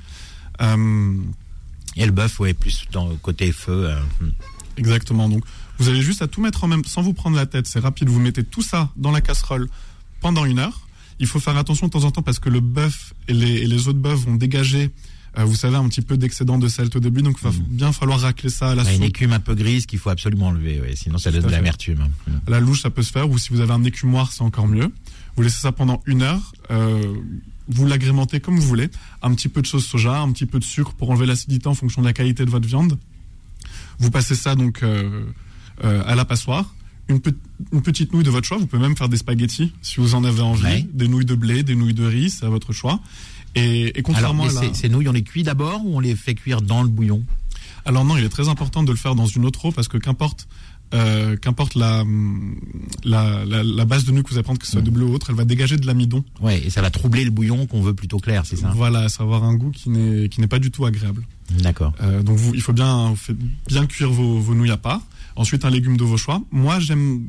Euh... 0.61 1.17
Et 1.95 2.05
le 2.05 2.11
bœuf, 2.11 2.39
ouais, 2.39 2.53
plus 2.53 2.85
dans 2.91 3.07
le 3.07 3.15
côté 3.15 3.51
feu. 3.51 3.89
Euh... 3.89 3.99
Mm. 4.21 4.31
Exactement. 4.77 5.29
Donc 5.29 5.43
vous 5.77 5.89
avez 5.89 6.01
juste 6.01 6.21
à 6.21 6.27
tout 6.27 6.41
mettre 6.41 6.63
en 6.63 6.67
même, 6.67 6.83
sans 6.85 7.01
vous 7.01 7.13
prendre 7.13 7.35
la 7.35 7.45
tête. 7.45 7.67
C'est 7.67 7.79
rapide. 7.79 8.09
Vous 8.09 8.19
mettez 8.19 8.43
tout 8.43 8.61
ça 8.61 8.89
dans 8.95 9.11
la 9.11 9.21
casserole 9.21 9.67
pendant 10.21 10.45
une 10.45 10.59
heure. 10.59 10.84
Il 11.19 11.27
faut 11.27 11.39
faire 11.39 11.57
attention 11.57 11.87
de 11.87 11.91
temps 11.91 12.03
en 12.03 12.11
temps 12.11 12.21
parce 12.21 12.39
que 12.39 12.49
le 12.49 12.59
bœuf 12.59 13.13
et 13.27 13.33
les, 13.33 13.61
et 13.61 13.65
les 13.65 13.87
autres 13.87 13.99
bœufs 13.99 14.15
vont 14.15 14.35
dégager 14.35 14.91
euh, 15.37 15.43
vous 15.43 15.55
savez, 15.55 15.75
un 15.75 15.87
petit 15.89 16.01
peu 16.01 16.17
d'excédent 16.17 16.57
de 16.57 16.67
sel 16.67 16.87
au 16.95 16.99
début, 16.99 17.21
donc 17.21 17.37
il 17.41 17.43
va 17.43 17.51
mmh. 17.51 17.63
bien 17.67 17.91
falloir 17.91 18.21
racler 18.21 18.49
ça 18.49 18.69
à 18.69 18.75
la 18.75 18.85
soupe. 18.85 18.95
Une 18.95 19.03
écume 19.03 19.33
un 19.33 19.39
peu 19.39 19.53
grise 19.53 19.85
qu'il 19.85 19.99
faut 19.99 20.09
absolument 20.09 20.47
enlever, 20.47 20.79
ouais, 20.79 20.95
sinon 20.95 21.17
ça 21.17 21.31
donne 21.31 21.43
de 21.43 21.49
l'amertume. 21.49 22.07
Mmh. 22.27 22.31
La 22.47 22.59
louche, 22.59 22.81
ça 22.81 22.89
peut 22.89 23.03
se 23.03 23.11
faire, 23.11 23.29
ou 23.29 23.37
si 23.37 23.49
vous 23.49 23.59
avez 23.59 23.73
un 23.73 23.83
écumoire, 23.83 24.31
c'est 24.31 24.43
encore 24.43 24.67
mieux. 24.67 24.91
Vous 25.35 25.43
laissez 25.43 25.59
ça 25.59 25.73
pendant 25.73 26.01
une 26.05 26.21
heure, 26.21 26.53
euh, 26.71 27.13
vous 27.67 27.85
l'agrémentez 27.85 28.39
comme 28.39 28.57
vous 28.57 28.67
voulez, 28.67 28.89
un 29.21 29.33
petit 29.33 29.49
peu 29.49 29.61
de 29.61 29.67
sauce 29.67 29.85
soja, 29.85 30.19
un 30.19 30.31
petit 30.31 30.45
peu 30.45 30.59
de 30.59 30.63
sucre 30.63 30.93
pour 30.93 31.09
enlever 31.09 31.25
l'acidité 31.25 31.67
en 31.67 31.73
fonction 31.73 32.01
de 32.01 32.07
la 32.07 32.13
qualité 32.13 32.45
de 32.45 32.49
votre 32.49 32.67
viande. 32.67 32.97
Vous 33.99 34.11
passez 34.11 34.35
ça 34.35 34.55
donc 34.55 34.83
à 35.81 36.15
la 36.15 36.25
passoire. 36.25 36.73
Une, 37.07 37.21
une, 37.71 37.81
petite 37.81 38.13
nouille 38.13 38.23
de 38.23 38.31
votre 38.31 38.47
choix. 38.47 38.57
Vous 38.57 38.65
pouvez 38.65 38.81
même 38.81 38.97
faire 38.97 39.09
des 39.09 39.17
spaghettis 39.17 39.71
si 39.81 39.99
vous 39.99 40.15
en 40.15 40.23
avez 40.23 40.41
envie. 40.41 40.83
Des 40.93 41.07
nouilles 41.07 41.25
de 41.25 41.35
blé, 41.35 41.63
des 41.63 41.75
nouilles 41.75 41.93
de 41.93 42.05
riz, 42.05 42.29
c'est 42.31 42.45
à 42.45 42.49
votre 42.49 42.73
choix. 42.73 42.99
Et, 43.55 43.97
et 43.97 44.01
contrairement 44.01 44.45
Alors, 44.45 44.63
à 44.63 44.73
ces 44.73 44.89
nouilles, 44.89 45.07
on 45.07 45.13
les 45.13 45.23
cuit 45.23 45.43
d'abord 45.43 45.85
ou 45.85 45.97
on 45.97 45.99
les 45.99 46.15
fait 46.15 46.35
cuire 46.35 46.61
dans 46.61 46.83
le 46.83 46.89
bouillon? 46.89 47.23
Alors 47.85 48.03
non, 48.03 48.17
il 48.17 48.23
est 48.23 48.29
très 48.29 48.49
important 48.49 48.83
de 48.83 48.91
le 48.91 48.97
faire 48.97 49.15
dans 49.15 49.27
une 49.27 49.45
autre 49.45 49.65
eau 49.65 49.71
parce 49.71 49.87
que 49.87 49.97
qu'importe 49.97 50.47
euh, 50.93 51.35
qu'importe 51.35 51.75
la, 51.75 52.03
la, 53.03 53.43
la, 53.45 53.85
base 53.85 54.05
de 54.05 54.11
nouilles 54.11 54.23
que 54.23 54.29
vous 54.29 54.35
allez 54.35 54.43
prendre, 54.43 54.59
que 54.59 54.65
ce 54.65 54.73
soit 54.73 54.81
de 54.81 54.89
bleu 54.91 55.05
ou 55.05 55.13
autre, 55.13 55.27
elle 55.29 55.35
va 55.35 55.43
dégager 55.43 55.77
de 55.77 55.87
l'amidon. 55.87 56.23
Ouais, 56.41 56.61
et 56.63 56.69
ça 56.69 56.81
va 56.81 56.91
troubler 56.91 57.25
le 57.25 57.31
bouillon 57.31 57.65
qu'on 57.65 57.81
veut 57.81 57.95
plutôt 57.95 58.19
clair, 58.19 58.43
c'est 58.45 58.55
ça? 58.55 58.71
Voilà, 58.75 59.09
ça 59.09 59.23
va 59.23 59.35
avoir 59.35 59.43
un 59.43 59.55
goût 59.55 59.71
qui 59.71 59.89
n'est 59.89 60.29
qui 60.29 60.41
n'est 60.41 60.47
pas 60.47 60.59
du 60.59 60.69
tout 60.69 60.85
agréable. 60.85 61.23
D'accord. 61.59 61.93
Euh, 62.01 62.21
donc 62.21 62.37
vous, 62.37 62.53
il 62.53 62.61
faut 62.61 62.71
bien, 62.71 63.13
bien 63.67 63.87
cuire 63.87 64.11
vos, 64.11 64.39
vos 64.39 64.53
nouilles 64.53 64.71
à 64.71 64.77
part. 64.77 65.01
Ensuite, 65.35 65.65
un 65.65 65.69
légume 65.69 65.97
de 65.97 66.03
vos 66.03 66.17
choix. 66.17 66.41
Moi, 66.51 66.79
j'aime 66.79 67.23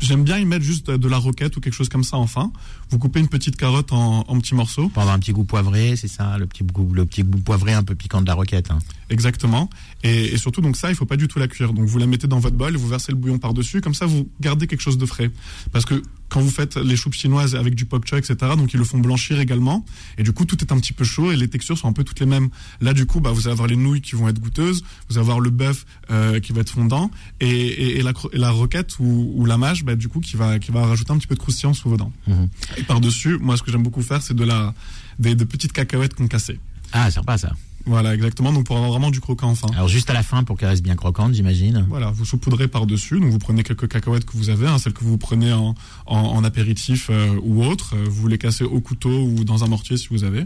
J'aime 0.00 0.22
bien 0.22 0.38
y 0.38 0.44
mettre 0.44 0.64
juste 0.64 0.90
de 0.90 1.08
la 1.08 1.16
roquette 1.16 1.56
ou 1.56 1.60
quelque 1.60 1.74
chose 1.74 1.88
comme 1.88 2.04
ça 2.04 2.16
enfin. 2.16 2.52
Vous 2.90 2.98
coupez 2.98 3.18
une 3.18 3.28
petite 3.28 3.56
carotte 3.56 3.92
en, 3.92 4.22
petits 4.38 4.54
morceaux. 4.54 4.88
Pour 4.88 5.02
avoir 5.02 5.16
un 5.16 5.18
petit 5.18 5.32
goût 5.32 5.44
poivré, 5.44 5.96
c'est 5.96 6.08
ça, 6.08 6.38
le 6.38 6.46
petit 6.46 6.62
goût, 6.62 6.92
le 6.92 7.04
petit 7.04 7.24
goût 7.24 7.38
poivré 7.38 7.72
un 7.72 7.82
peu 7.82 7.94
piquant 7.94 8.22
de 8.22 8.26
la 8.26 8.34
roquette. 8.34 8.70
Hein. 8.70 8.78
Exactement. 9.10 9.68
Et, 10.04 10.36
surtout, 10.36 10.60
donc 10.60 10.76
ça, 10.76 10.90
il 10.90 10.94
faut 10.94 11.06
pas 11.06 11.16
du 11.16 11.26
tout 11.26 11.38
la 11.38 11.48
cuire. 11.48 11.72
Donc 11.72 11.86
vous 11.86 11.98
la 11.98 12.06
mettez 12.06 12.28
dans 12.28 12.38
votre 12.38 12.56
bol 12.56 12.74
et 12.74 12.78
vous 12.78 12.88
versez 12.88 13.10
le 13.10 13.18
bouillon 13.18 13.38
par-dessus. 13.38 13.80
Comme 13.80 13.94
ça, 13.94 14.06
vous 14.06 14.28
gardez 14.40 14.68
quelque 14.68 14.80
chose 14.82 14.98
de 14.98 15.06
frais. 15.06 15.30
Parce 15.72 15.84
que 15.84 16.00
quand 16.28 16.40
vous 16.40 16.50
faites 16.50 16.76
les 16.76 16.96
choupes 16.96 17.14
chinoises 17.14 17.54
avec 17.54 17.74
du 17.74 17.86
choy, 18.04 18.18
etc., 18.18 18.36
donc 18.56 18.72
ils 18.74 18.78
le 18.78 18.84
font 18.84 18.98
blanchir 18.98 19.40
également. 19.40 19.84
Et 20.18 20.22
du 20.22 20.32
coup, 20.32 20.44
tout 20.44 20.58
est 20.60 20.72
un 20.72 20.78
petit 20.78 20.92
peu 20.92 21.04
chaud 21.04 21.32
et 21.32 21.36
les 21.36 21.48
textures 21.48 21.78
sont 21.78 21.88
un 21.88 21.92
peu 21.92 22.04
toutes 22.04 22.20
les 22.20 22.26
mêmes. 22.26 22.48
Là, 22.80 22.92
du 22.92 23.06
coup, 23.06 23.20
bah, 23.20 23.30
vous 23.30 23.46
allez 23.46 23.52
avoir 23.52 23.68
les 23.68 23.76
nouilles 23.76 24.00
qui 24.00 24.14
vont 24.14 24.28
être 24.28 24.38
goûteuses, 24.38 24.82
vous 25.08 25.16
allez 25.16 25.24
avoir 25.24 25.40
le 25.40 25.50
bœuf 25.50 25.86
euh, 26.10 26.40
qui 26.40 26.52
va 26.52 26.60
être 26.60 26.70
fondant 26.70 27.10
et, 27.40 27.98
et, 27.98 28.02
la, 28.02 28.12
la, 28.32 28.50
roquette 28.50 28.98
ou, 28.98 29.32
ou, 29.34 29.44
la 29.46 29.58
mâche, 29.58 29.84
bah, 29.84 29.96
du 29.96 30.08
coup, 30.08 30.20
qui 30.20 30.36
va, 30.36 30.58
qui 30.58 30.70
va 30.70 30.86
rajouter 30.86 31.12
un 31.12 31.18
petit 31.18 31.26
peu 31.26 31.34
de 31.34 31.40
croustillant 31.40 31.74
sous 31.74 31.88
vos 31.88 31.96
dents. 31.96 32.12
Mhm. 32.26 32.48
Et 32.76 32.82
par-dessus, 32.82 33.38
moi, 33.38 33.56
ce 33.56 33.62
que 33.62 33.70
j'aime 33.70 33.82
beaucoup 33.82 34.02
faire, 34.02 34.22
c'est 34.22 34.34
de 34.34 34.44
la, 34.44 34.74
des, 35.18 35.34
de 35.34 35.44
petites 35.44 35.72
cacahuètes 35.72 36.14
concassées. 36.14 36.60
Ah, 36.92 37.10
sympa 37.10 37.38
ça. 37.38 37.52
Voilà, 37.88 38.14
exactement. 38.14 38.52
Donc 38.52 38.66
pour 38.66 38.76
avoir 38.76 38.90
vraiment 38.90 39.10
du 39.10 39.20
croquant 39.20 39.48
enfin. 39.48 39.68
Alors 39.74 39.88
juste 39.88 40.10
à 40.10 40.12
la 40.12 40.22
fin 40.22 40.44
pour 40.44 40.58
qu'elle 40.58 40.68
reste 40.68 40.82
bien 40.82 40.94
croquante, 40.94 41.32
j'imagine. 41.32 41.86
Voilà, 41.88 42.10
vous 42.10 42.26
saupoudrez 42.26 42.68
par-dessus. 42.68 43.18
Donc 43.18 43.30
vous 43.30 43.38
prenez 43.38 43.62
quelques 43.62 43.88
cacahuètes 43.88 44.26
que 44.26 44.36
vous 44.36 44.50
avez, 44.50 44.66
hein, 44.66 44.78
celles 44.78 44.92
que 44.92 45.04
vous 45.04 45.16
prenez 45.16 45.52
en, 45.52 45.74
en, 46.06 46.44
apéritif 46.44 47.08
euh, 47.10 47.40
ou 47.42 47.64
autre. 47.64 47.94
Euh, 47.96 48.04
vous 48.08 48.28
les 48.28 48.36
cassez 48.36 48.64
au 48.64 48.80
couteau 48.80 49.22
ou 49.22 49.42
dans 49.44 49.64
un 49.64 49.68
mortier 49.68 49.96
si 49.96 50.08
vous 50.10 50.24
avez, 50.24 50.40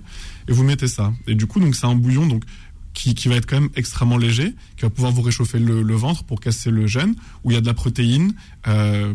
et 0.49 0.52
vous 0.52 0.62
mettez 0.62 0.87
ça. 0.87 1.12
Et 1.26 1.34
du 1.34 1.46
coup, 1.46 1.58
donc 1.58 1.75
c'est 1.75 1.87
un 1.87 1.96
bouillon 1.96 2.26
donc 2.26 2.44
qui, 2.94 3.14
qui, 3.14 3.28
va 3.28 3.37
être 3.37 3.46
quand 3.46 3.61
même 3.61 3.70
extrêmement 3.75 4.18
léger, 4.18 4.54
qui 4.76 4.82
va 4.82 4.90
pouvoir 4.90 5.12
vous 5.12 5.22
réchauffer 5.22 5.58
le, 5.58 5.82
le 5.82 5.94
ventre 5.94 6.22
pour 6.25 6.40
casser 6.40 6.70
le 6.70 6.87
gène, 6.87 7.14
où 7.42 7.50
il 7.50 7.54
y 7.54 7.56
a 7.56 7.61
de 7.61 7.66
la 7.66 7.75
protéine, 7.75 8.34
euh, 8.68 9.14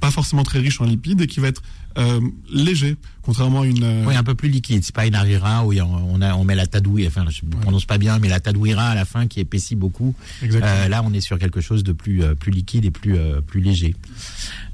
pas 0.00 0.10
forcément 0.10 0.42
très 0.42 0.58
riche 0.58 0.80
en 0.80 0.84
lipides, 0.84 1.20
et 1.20 1.26
qui 1.26 1.40
va 1.40 1.48
être 1.48 1.62
euh, 1.98 2.20
léger, 2.52 2.96
contrairement 3.22 3.62
à 3.62 3.66
une. 3.66 3.82
Euh, 3.82 4.04
oui, 4.06 4.14
un 4.14 4.22
peu 4.22 4.34
plus 4.34 4.48
liquide. 4.48 4.84
C'est 4.84 4.94
pas 4.94 5.06
une 5.06 5.16
harira 5.16 5.66
où 5.66 5.72
on, 5.72 6.22
a, 6.22 6.34
on 6.34 6.44
met 6.44 6.54
la 6.54 6.66
tadouille, 6.66 7.06
enfin, 7.08 7.24
je 7.28 7.44
ne 7.44 7.50
prononce 7.60 7.86
pas 7.86 7.98
bien, 7.98 8.18
mais 8.20 8.28
la 8.28 8.38
tadouira 8.38 8.90
à 8.90 8.94
la 8.94 9.04
fin 9.04 9.26
qui 9.26 9.40
épaissit 9.40 9.76
beaucoup. 9.76 10.14
Euh, 10.44 10.88
là, 10.88 11.02
on 11.04 11.12
est 11.12 11.20
sur 11.20 11.38
quelque 11.38 11.60
chose 11.60 11.82
de 11.82 11.92
plus, 11.92 12.22
plus 12.36 12.52
liquide 12.52 12.84
et 12.84 12.90
plus, 12.90 13.16
plus 13.46 13.60
léger. 13.60 13.96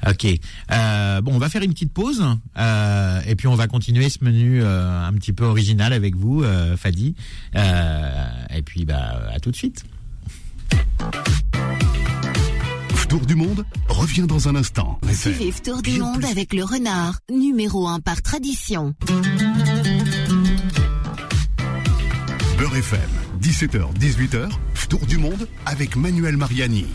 Ok. 0.07 0.27
bon, 0.69 1.33
on 1.35 1.39
va 1.39 1.49
faire 1.49 1.63
une 1.63 1.73
petite 1.73 1.93
pause 1.93 2.23
et 3.27 3.35
puis 3.37 3.47
on 3.47 3.55
va 3.55 3.69
continuer 3.69 4.11
ce 4.11 4.23
menu 4.23 4.63
un 4.63 5.13
petit 5.15 5.33
peu 5.33 5.45
original 5.45 5.93
avec 5.93 6.17
vous, 6.17 6.45
Fadi. 6.77 7.15
et 7.55 8.63
puis, 8.63 8.85
bah, 8.85 9.31
à 9.33 9.41
tout 9.41 9.51
de 9.51 9.57
suite. 9.57 9.85
Tour 13.15 13.27
du 13.27 13.37
monde 13.37 13.65
revient 13.89 14.27
dans 14.27 14.49
un 14.49 14.57
instant. 14.57 14.99
Suivez 15.13 15.53
Tour 15.63 15.83
du 15.83 16.01
monde 16.01 16.25
avec 16.25 16.53
le 16.53 16.65
renard, 16.65 17.21
numéro 17.31 17.87
1 17.87 18.01
par 18.01 18.23
tradition. 18.23 18.93
Beurre 22.59 22.75
FM, 22.75 22.99
17h, 23.41 23.95
18h, 24.01 24.49
Tour 24.89 25.07
du 25.07 25.19
monde 25.19 25.47
avec 25.65 25.95
Manuel 25.95 26.37
Mariani. 26.37 26.87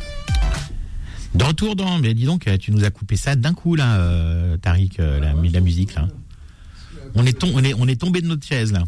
De 1.36 1.44
retour 1.46 1.78
dans, 1.78 2.00
mais 2.00 2.14
dis 2.14 2.26
donc, 2.26 2.50
tu 2.60 2.74
nous 2.74 2.84
as 2.84 2.92
coupé 2.92 3.16
ça 3.16 3.38
d'un 3.38 3.54
coup 3.54 3.76
là, 3.76 3.96
euh, 4.00 4.58
Tariq, 4.58 5.00
euh, 5.00 5.22
la, 5.22 5.34
la, 5.42 5.62
musique 5.62 5.96
là. 5.96 6.10
On 7.16 7.26
est, 7.26 7.42
on 7.46 7.64
est, 7.64 7.74
on 7.76 7.88
est 7.88 7.96
tombé 7.96 8.20
de 8.20 8.28
notre 8.28 8.46
chaise 8.46 8.74
là. 8.74 8.84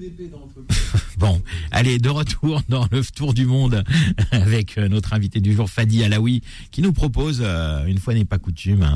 bon, 1.18 1.42
allez, 1.70 1.98
de 1.98 2.08
retour 2.08 2.62
dans 2.68 2.86
le 2.90 3.04
tour 3.04 3.34
du 3.34 3.44
monde 3.44 3.84
avec 4.30 4.78
euh, 4.78 4.88
notre 4.88 5.12
invité 5.12 5.40
du 5.40 5.52
jour, 5.52 5.68
Fadi 5.68 6.04
Alaoui, 6.04 6.42
qui 6.70 6.80
nous 6.80 6.92
propose, 6.92 7.40
euh, 7.42 7.84
une 7.86 7.98
fois 7.98 8.14
n'est 8.14 8.24
pas 8.24 8.38
coutume, 8.38 8.88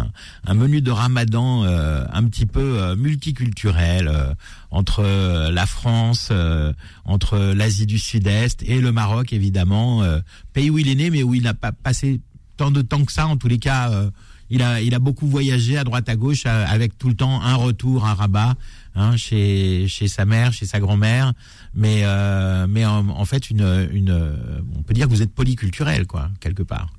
un, 0.46 0.54
menu 0.54 0.80
de 0.80 0.90
ramadan 0.90 1.64
euh, 1.64 2.04
un 2.12 2.24
petit 2.24 2.46
peu 2.46 2.94
multiculturel 2.96 4.10
entre 4.70 5.02
la 5.50 5.66
France, 5.66 6.30
entre 7.04 7.38
l'Asie 7.38 7.86
du 7.86 7.98
Sud-Est 7.98 8.62
et 8.62 8.80
le 8.80 8.92
Maroc, 8.92 9.32
évidemment, 9.32 10.02
pays 10.52 10.70
où 10.70 10.78
il 10.78 10.88
est 10.88 10.94
né, 10.94 11.10
mais 11.10 11.22
où 11.22 11.34
il 11.34 11.42
n'a 11.42 11.54
pas 11.54 11.72
passé 11.72 12.20
tant 12.56 12.70
de 12.70 12.82
temps 12.82 13.04
que 13.04 13.12
ça, 13.12 13.26
en 13.26 13.36
tous 13.36 13.48
les 13.48 13.58
cas. 13.58 13.90
il 14.50 14.62
a, 14.62 14.80
il 14.80 14.94
a 14.94 14.98
beaucoup 14.98 15.26
voyagé 15.26 15.76
à 15.78 15.84
droite 15.84 16.08
à 16.08 16.16
gauche 16.16 16.46
avec 16.46 16.96
tout 16.98 17.08
le 17.08 17.14
temps 17.14 17.42
un 17.42 17.56
retour 17.56 18.06
à 18.06 18.14
Rabat 18.14 18.54
hein, 18.94 19.16
chez 19.16 19.86
chez 19.88 20.08
sa 20.08 20.24
mère, 20.24 20.52
chez 20.52 20.66
sa 20.66 20.80
grand-mère, 20.80 21.32
mais 21.74 22.02
euh, 22.04 22.66
mais 22.68 22.84
en, 22.84 23.08
en, 23.08 23.24
fait 23.24 23.50
une 23.50 23.88
une 23.92 24.36
on 24.76 24.82
peut 24.82 24.94
dire 24.94 25.06
que 25.06 25.12
vous 25.12 25.22
êtes 25.22 25.32
polyculturel 25.34 26.06
quoi 26.06 26.30
quelque 26.40 26.62
part. 26.62 26.92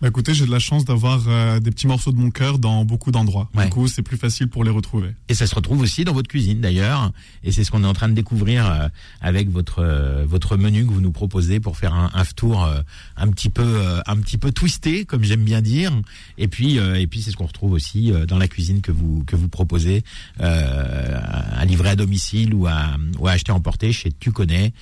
Bah 0.00 0.06
écoutez, 0.06 0.32
j'ai 0.32 0.46
de 0.46 0.50
la 0.52 0.60
chance 0.60 0.84
d'avoir 0.84 1.24
euh, 1.26 1.58
des 1.58 1.72
petits 1.72 1.88
morceaux 1.88 2.12
de 2.12 2.18
mon 2.18 2.30
cœur 2.30 2.60
dans 2.60 2.84
beaucoup 2.84 3.10
d'endroits. 3.10 3.50
Du 3.56 3.68
coup, 3.68 3.88
c'est 3.88 4.02
plus 4.02 4.16
facile 4.16 4.46
pour 4.46 4.62
les 4.62 4.70
retrouver. 4.70 5.10
Et 5.28 5.34
ça 5.34 5.48
se 5.48 5.54
retrouve 5.56 5.80
aussi 5.80 6.04
dans 6.04 6.12
votre 6.12 6.28
cuisine 6.28 6.60
d'ailleurs. 6.60 7.10
Et 7.42 7.50
c'est 7.50 7.64
ce 7.64 7.72
qu'on 7.72 7.82
est 7.82 7.86
en 7.86 7.94
train 7.94 8.08
de 8.08 8.14
découvrir 8.14 8.64
euh, 8.70 8.88
avec 9.20 9.50
votre 9.50 9.80
euh, 9.80 10.24
votre 10.24 10.56
menu 10.56 10.86
que 10.86 10.92
vous 10.92 11.00
nous 11.00 11.10
proposez 11.10 11.58
pour 11.58 11.76
faire 11.76 11.94
un, 11.94 12.10
un 12.14 12.24
tour 12.24 12.68
un 13.16 13.28
petit 13.30 13.48
peu 13.48 13.82
un 14.06 14.16
petit 14.18 14.38
peu 14.38 14.52
twisté, 14.52 15.04
comme 15.04 15.24
j'aime 15.24 15.42
bien 15.42 15.62
dire. 15.62 15.92
Et 16.36 16.46
puis 16.46 16.76
et 16.76 17.06
puis 17.08 17.22
c'est 17.22 17.32
ce 17.32 17.36
qu'on 17.36 17.46
retrouve 17.46 17.72
aussi 17.72 18.12
dans 18.28 18.38
la 18.38 18.46
cuisine 18.46 18.82
que 18.82 18.92
vous 18.92 19.24
que 19.26 19.34
vous 19.34 19.48
proposez 19.48 20.04
à 20.38 21.64
livrer 21.64 21.90
à 21.90 21.96
domicile 21.96 22.54
ou 22.54 22.66
à 22.66 22.96
ou 23.18 23.26
à 23.26 23.32
acheter 23.32 23.50
emporter 23.50 23.92
chez 23.92 24.12
Tu 24.12 24.30
connais. 24.30 24.72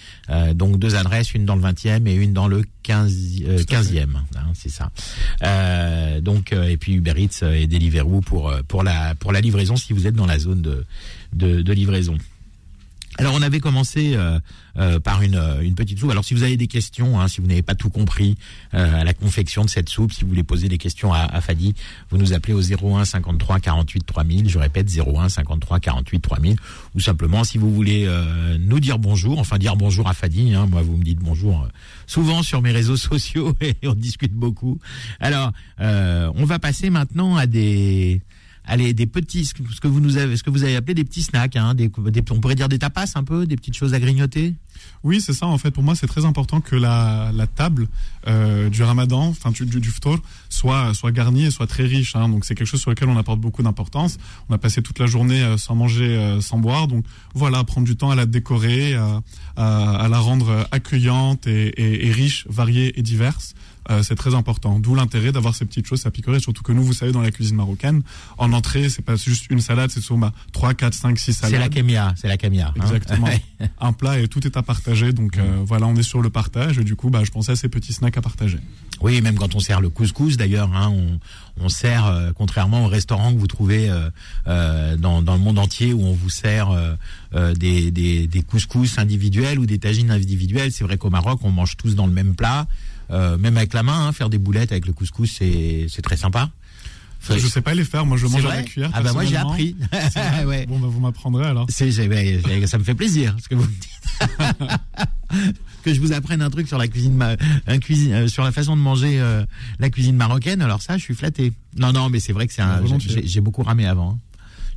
donc 0.55 0.79
deux 0.79 0.97
adresses, 0.97 1.33
une 1.35 1.45
dans 1.47 1.57
le 1.57 1.63
20e 1.63 2.07
et 2.07 2.15
une 2.15 2.33
dans 2.33 2.49
le 2.49 2.65
15 2.87 3.67
15e. 3.67 4.17
Hein, 4.37 4.53
c'est 4.55 4.69
ça. 4.69 4.91
Euh, 5.43 6.21
donc 6.21 6.53
euh, 6.53 6.69
et 6.69 6.77
puis 6.77 6.95
Uber 6.95 7.15
Eats 7.17 7.43
et 7.43 7.67
Deliveroo 7.67 8.21
pour 8.21 8.49
euh, 8.49 8.63
pour 8.67 8.85
la 8.85 9.17
pour 9.17 9.33
la 9.33 9.41
livraison 9.41 9.75
si 9.75 9.93
vous 9.93 10.07
êtes 10.07 10.15
dans 10.15 10.27
la 10.27 10.39
zone 10.39 10.63
de, 10.63 10.85
de, 11.33 11.63
de 11.63 11.73
livraison. 11.73 12.17
Alors 13.19 13.35
on 13.35 13.43
avait 13.43 13.61
commencé 13.61 14.15
euh, 14.15 14.39
euh, 14.79 15.01
par 15.01 15.23
une, 15.23 15.41
une 15.63 15.75
petite 15.75 15.99
soupe. 15.99 16.11
Alors 16.11 16.25
si 16.25 16.35
vous 16.35 16.43
avez 16.43 16.57
des 16.57 16.67
questions, 16.67 17.19
hein, 17.19 17.29
si 17.29 17.41
vous 17.41 17.47
n'avez 17.47 17.63
pas 17.63 17.75
tout 17.75 17.89
compris 17.89 18.37
euh, 18.75 19.01
à 19.01 19.05
la 19.05 19.15
confection 19.15 19.65
de 19.65 19.71
cette 19.71 19.89
soupe, 19.89 20.13
si 20.13 20.23
vous 20.23 20.29
voulez 20.29 20.43
poser 20.43 20.69
des 20.69 20.77
questions 20.77 21.13
à, 21.13 21.21
à 21.21 21.41
Fadi, 21.41 21.75
vous 22.11 22.19
nous 22.19 22.35
appelez 22.35 22.53
au 22.53 22.61
01 22.61 23.05
53 23.05 23.61
48 23.61 24.05
3000. 24.05 24.49
Je 24.49 24.59
répète 24.59 24.89
01 24.95 25.31
53 25.31 25.81
48 25.81 26.21
3000. 26.21 26.57
Ou 26.95 27.01
simplement 27.01 27.45
si 27.45 27.57
vous 27.57 27.73
voulez 27.73 28.09
nous 28.59 28.81
dire 28.81 28.99
bonjour, 28.99 29.39
enfin 29.39 29.59
dire 29.59 29.77
bonjour 29.77 30.09
à 30.09 30.15
Fadi. 30.15 30.55
Hein, 30.55 30.67
moi 30.67 30.83
vous 30.83 30.97
me 30.97 31.05
dites 31.05 31.19
bonjour 31.21 31.67
souvent 32.07 32.43
sur 32.43 32.61
mes 32.61 32.73
réseaux 32.73 32.97
sociaux 32.97 33.55
et 33.61 33.77
on 33.85 33.95
discute 33.95 34.33
beaucoup. 34.33 34.79
Alors 35.21 35.53
on 35.79 36.45
va 36.45 36.59
passer 36.59 36.91
maintenant 36.91 37.37
à 37.37 37.47
des 37.47 38.21
allez, 38.67 38.93
des 38.93 39.07
petits, 39.07 39.45
ce 39.45 39.55
que 39.55 39.89
vous 39.89 40.17
avez, 40.17 40.37
ce 40.37 40.43
que 40.43 40.51
vous 40.51 40.65
avez 40.65 40.77
appelé 40.77 40.95
des 40.95 41.05
petits 41.05 41.23
snacks, 41.23 41.57
hein, 41.57 41.75
des, 41.75 41.91
on 42.31 42.41
pourrait 42.41 42.55
dire 42.55 42.69
des 42.69 42.79
tapas 42.79 43.13
un 43.15 43.25
peu, 43.25 43.47
des 43.47 43.57
petites 43.57 43.77
choses 43.77 43.95
à 43.95 44.01
grignoter? 44.01 44.55
Oui, 45.05 45.21
c'est 45.21 45.33
ça. 45.33 45.47
En 45.47 45.59
fait, 45.59 45.71
pour 45.71 45.83
moi, 45.83 45.95
c'est 45.95 46.07
très 46.07 46.25
important 46.25 46.61
que 46.61 46.77
la, 46.77 47.31
table 47.55 47.89
euh, 48.27 48.69
du 48.69 48.83
Ramadan, 48.83 49.29
enfin 49.29 49.51
du, 49.51 49.65
du, 49.65 49.93
soit 50.49 50.95
soit 50.95 51.13
garnie 51.13 51.47
et 51.47 51.51
soit 51.51 51.67
très 51.67 51.85
riche. 51.85 52.17
Hein. 52.17 52.29
Donc 52.29 52.45
c'est 52.45 52.55
quelque 52.55 52.67
chose 52.67 52.81
sur 52.81 52.91
lequel 52.91 53.09
on 53.09 53.17
apporte 53.17 53.41
beaucoup 53.41 53.63
d'importance. 53.63 54.19
On 54.49 54.55
a 54.55 54.59
passé 54.59 54.83
toute 54.83 54.99
la 54.99 55.07
journée 55.07 55.43
euh, 55.43 55.57
sans 55.57 55.75
manger, 55.75 56.17
euh, 56.17 56.41
sans 56.41 56.59
boire. 56.59 56.89
Donc 56.89 57.05
voilà, 57.35 57.63
prendre 57.65 57.87
du 57.87 57.97
temps 57.97 58.11
à 58.11 58.15
la 58.15 58.27
décorer, 58.27 58.95
à, 59.57 60.09
la 60.09 60.19
rendre 60.19 60.67
accueillante 60.71 61.47
et 61.47 62.11
riche, 62.13 62.47
variée 62.49 62.99
et 62.99 63.03
diverse. 63.03 63.55
Euh, 63.91 64.03
c'est 64.03 64.17
très 64.17 64.35
important. 64.35 64.79
D'où 64.79 64.95
l'intérêt 64.95 65.33
d'avoir 65.33 65.55
ces 65.55 65.65
petites 65.65 65.87
choses 65.87 66.05
à 66.07 66.11
picorer, 66.11 66.41
surtout 66.41 66.63
que 66.63 66.73
nous, 66.73 66.83
vous 66.83 66.93
savez, 66.93 67.13
dans 67.13 67.21
la 67.21 67.31
cuisine 67.31 67.57
marocaine, 67.57 68.03
en 68.39 68.53
entrée, 68.53 68.89
c'est 68.89 69.03
pas 69.03 69.17
juste 69.17 69.47
une 69.51 69.61
salade, 69.61 69.91
c'est 69.91 70.01
souvent 70.01 70.33
3, 70.53 70.75
4, 70.75 70.95
5, 70.95 71.19
6 71.19 71.33
salades. 71.33 71.53
C'est 71.53 71.59
la 71.59 71.69
kémia, 71.69 72.15
c'est 72.17 72.29
la 72.29 72.37
kémia. 72.37 72.69
Hein. 72.77 72.83
Exactement. 72.83 73.29
un 73.81 73.93
plat 73.93 74.19
et 74.19 74.29
tout 74.29 74.45
est 74.47 74.57
à 74.57 74.63
partager. 74.63 75.13
Donc 75.13 75.39
euh, 75.39 75.63
voilà, 75.65 75.87
on 75.87 75.95
est 75.95 76.03
sur 76.03 76.21
le 76.21 76.31
partage 76.31 76.79
et 76.79 76.85
du 76.85 76.97
coup, 76.97 77.11
bah, 77.11 77.23
je 77.25 77.31
pensais 77.31 77.53
à 77.53 77.57
ces 77.57 77.69
petits 77.69 77.93
snacks 77.93 78.17
à 78.17 78.23
partager. 78.23 78.59
Oui, 79.01 79.21
même 79.21 79.37
quand 79.37 79.55
on 79.55 79.61
sert 79.61 79.81
le 79.81 79.91
couscous, 79.91 80.37
d'ailleurs, 80.37 80.75
hein, 80.75 80.91
on, 80.91 81.21
on, 81.65 81.69
sert, 81.69 82.07
euh, 82.07 82.33
contrairement 82.35 82.87
au 82.87 82.89
restaurant 82.89 83.33
que 83.33 83.39
vous 83.39 83.47
trouvez 83.47 83.91
dans, 84.47 85.23
dans, 85.23 85.35
le 85.35 85.41
monde 85.41 85.59
entier, 85.59 85.93
où 85.93 86.03
on 86.03 86.13
vous 86.13 86.31
sert 86.31 86.69
des, 87.35 87.91
des, 87.91 88.27
des 88.27 88.43
couscous 88.43 88.99
individuels 88.99 89.59
ou 89.59 89.67
des 89.67 89.79
tagines 89.79 90.11
individuelles. 90.11 90.73
C'est 90.73 90.85
vrai 90.85 90.99
qu'au 90.99 91.11
Maroc, 91.11 91.41
on 91.43 91.51
mange 91.51 91.77
tous 91.77 91.95
dans 91.95 92.07
le 92.07 92.13
même 92.13 92.35
plat. 92.35 92.67
Même 93.11 93.57
avec 93.57 93.73
la 93.73 93.83
main, 93.83 94.07
hein, 94.07 94.13
faire 94.13 94.31
des 94.31 94.39
boulettes 94.39 94.73
avec 94.73 94.87
le 94.87 94.93
couscous, 94.93 95.31
c'est 95.39 95.87
c'est 95.89 96.03
très 96.03 96.17
sympa. 96.17 96.51
Enfin, 97.23 97.39
je 97.39 97.47
sais 97.47 97.61
pas 97.61 97.75
les 97.75 97.85
faire, 97.85 98.07
moi 98.07 98.17
je 98.17 98.27
mange 98.27 98.45
à 98.45 98.55
la 98.55 98.63
cuillère. 98.63 98.91
Ah 98.93 99.03
bah 99.03 99.13
moi 99.13 99.25
j'ai 99.25 99.37
appris. 99.37 99.75
ouais. 100.47 100.67
Bon 100.67 100.79
bah 100.79 100.87
vous 100.89 101.01
m'apprendrez 101.01 101.47
alors. 101.47 101.67
Ça 101.71 101.85
me 101.85 102.85
fait 102.85 102.95
plaisir 102.95 103.35
ce 103.43 103.49
que 103.49 103.55
vous 103.55 103.65
me 103.65 103.69
dites. 103.69 104.79
que 105.87 105.95
je 105.95 106.01
vous 106.01 106.13
apprenne 106.13 106.43
un 106.43 106.51
truc 106.51 106.67
sur 106.67 106.79
la 106.79 106.89
cuisine, 106.89 107.37
un 107.67 107.79
cuisine, 107.79 108.13
euh, 108.13 108.29
sur 108.29 108.43
la 108.43 108.51
façon 108.51 108.77
de 108.77 108.81
manger 108.81 109.21
euh, 109.21 109.45
la 109.79 109.89
cuisine 109.89 110.17
marocaine. 110.17 110.61
Alors 110.61 110.83
ça, 110.83 110.99
je 110.99 111.03
suis 111.03 111.15
flatté. 111.15 111.53
Non 111.77 111.93
non, 111.93 112.11
mais 112.11 112.19
c'est 112.19 112.33
vrai 112.33 112.47
que 112.47 112.53
c'est 112.53 112.63
un. 112.63 112.83
J'ai 113.25 113.41
beaucoup 113.41 113.63
ramé 113.63 113.87
avant. 113.87 114.13
Hein. 114.13 114.19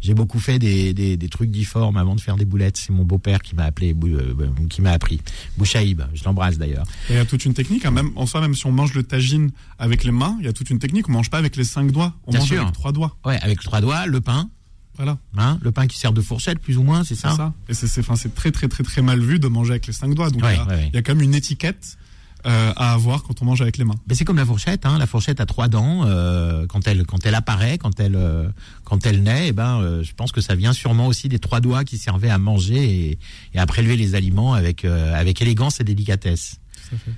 J'ai 0.02 0.14
beaucoup 0.14 0.40
fait 0.40 0.60
des, 0.60 0.94
des, 0.94 1.18
des 1.18 1.30
trucs 1.30 1.52
difformes 1.52 1.98
avant 1.98 2.16
de 2.16 2.22
faire 2.22 2.36
des 2.36 2.46
boulettes. 2.46 2.78
C'est 2.78 2.94
mon 2.94 3.04
beau-père 3.04 3.42
qui 3.42 3.56
m'a 3.56 3.64
appelé, 3.64 3.94
euh, 4.04 4.34
qui 4.70 4.82
m'a 4.82 4.92
appris. 4.92 5.22
Bouchaïb, 5.58 6.04
je 6.14 6.24
l'embrasse 6.24 6.58
d'ailleurs. 6.58 6.86
il 7.10 7.16
y 7.16 7.20
a 7.20 7.26
toute 7.26 7.46
une 7.46 7.54
technique, 7.54 7.86
hein. 7.86 7.92
même 7.92 8.12
en 8.16 8.26
soi, 8.26 8.42
même 8.42 8.56
si 8.56 8.66
on 8.66 8.72
mange 8.72 8.94
le 8.94 9.04
tagine 9.04 9.52
avec 9.78 10.04
les 10.04 10.12
mains, 10.12 10.38
il 10.40 10.46
y 10.46 10.50
a 10.50 10.54
toute 10.54 10.70
une 10.70 10.80
technique. 10.80 11.10
On 11.10 11.12
mange 11.12 11.30
pas 11.30 11.38
avec 11.38 11.56
les 11.56 11.64
cinq 11.64 11.92
doigts, 11.92 12.14
on 12.28 12.34
mange 12.34 12.52
avec 12.52 12.72
trois 12.74 12.92
doigts. 12.92 13.18
Ouais, 13.26 13.40
avec 13.42 13.60
trois 13.62 13.82
doigts, 13.82 14.06
le 14.06 14.22
pain. 14.22 14.50
Voilà. 14.96 15.18
Hein, 15.38 15.58
le 15.62 15.72
pain 15.72 15.88
qui 15.88 15.98
sert 15.98 16.12
de 16.12 16.20
fourchette, 16.20 16.60
plus 16.60 16.78
ou 16.78 16.84
moins, 16.84 17.06
c'est 17.06 17.16
ça. 17.16 17.32
ça. 17.32 17.54
Et 17.70 17.74
c'est 17.74 18.36
très 18.36 18.52
très 18.52 18.68
très 18.68 18.84
très 18.84 19.02
mal 19.02 19.22
vu 19.22 19.40
de 19.40 19.48
manger 19.48 19.72
avec 19.72 19.88
les 19.88 19.94
cinq 19.94 20.14
doigts. 20.14 20.30
Donc 20.30 20.44
il 20.44 20.90
y, 20.94 20.98
a 20.98 21.02
quand 21.02 21.16
même 21.16 21.24
une 21.24 21.36
étiquette 21.36 21.98
euh, 22.46 22.72
à 22.76 22.94
avoir 22.94 23.24
quand 23.24 23.42
on 23.42 23.46
mange 23.46 23.62
avec 23.62 23.78
les 23.78 23.84
mains. 23.84 23.96
Mais 24.08 24.16
c'est 24.16 24.24
comme 24.24 24.38
la 24.38 24.46
fourchette, 24.46 24.86
hein. 24.86 24.98
la 24.98 25.08
fourchette 25.08 25.42
a 25.42 25.46
trois 25.46 25.68
dents. 25.68 26.04
Euh, 26.06 26.66
quand 26.68 26.88
elle 26.88 27.06
quand 27.06 27.26
elle 27.26 27.36
apparaît, 27.36 27.78
quand 27.78 28.00
elle 28.00 28.16
euh, 28.16 28.48
quand 28.86 29.06
elle 29.06 29.24
naît, 29.24 29.48
eh 29.50 29.52
ben 29.52 30.02
je 30.02 30.14
pense 30.14 30.32
que 30.32 30.42
ça 30.42 30.56
vient 30.56 30.74
sûrement 30.74 31.08
aussi 31.08 31.28
des 31.28 31.40
trois 31.40 31.60
doigts 31.60 31.84
qui 31.84 31.98
servaient 31.98 32.30
à 32.30 32.38
manger 32.38 33.10
et, 33.10 33.20
et 33.54 33.60
à 33.60 33.66
prélever 33.66 33.98
les 33.98 34.16
aliments 34.16 34.54
avec 34.54 34.86
avec 34.86 35.42
élégance 35.42 35.80
et 35.82 35.84
délicatesse. 35.84 36.60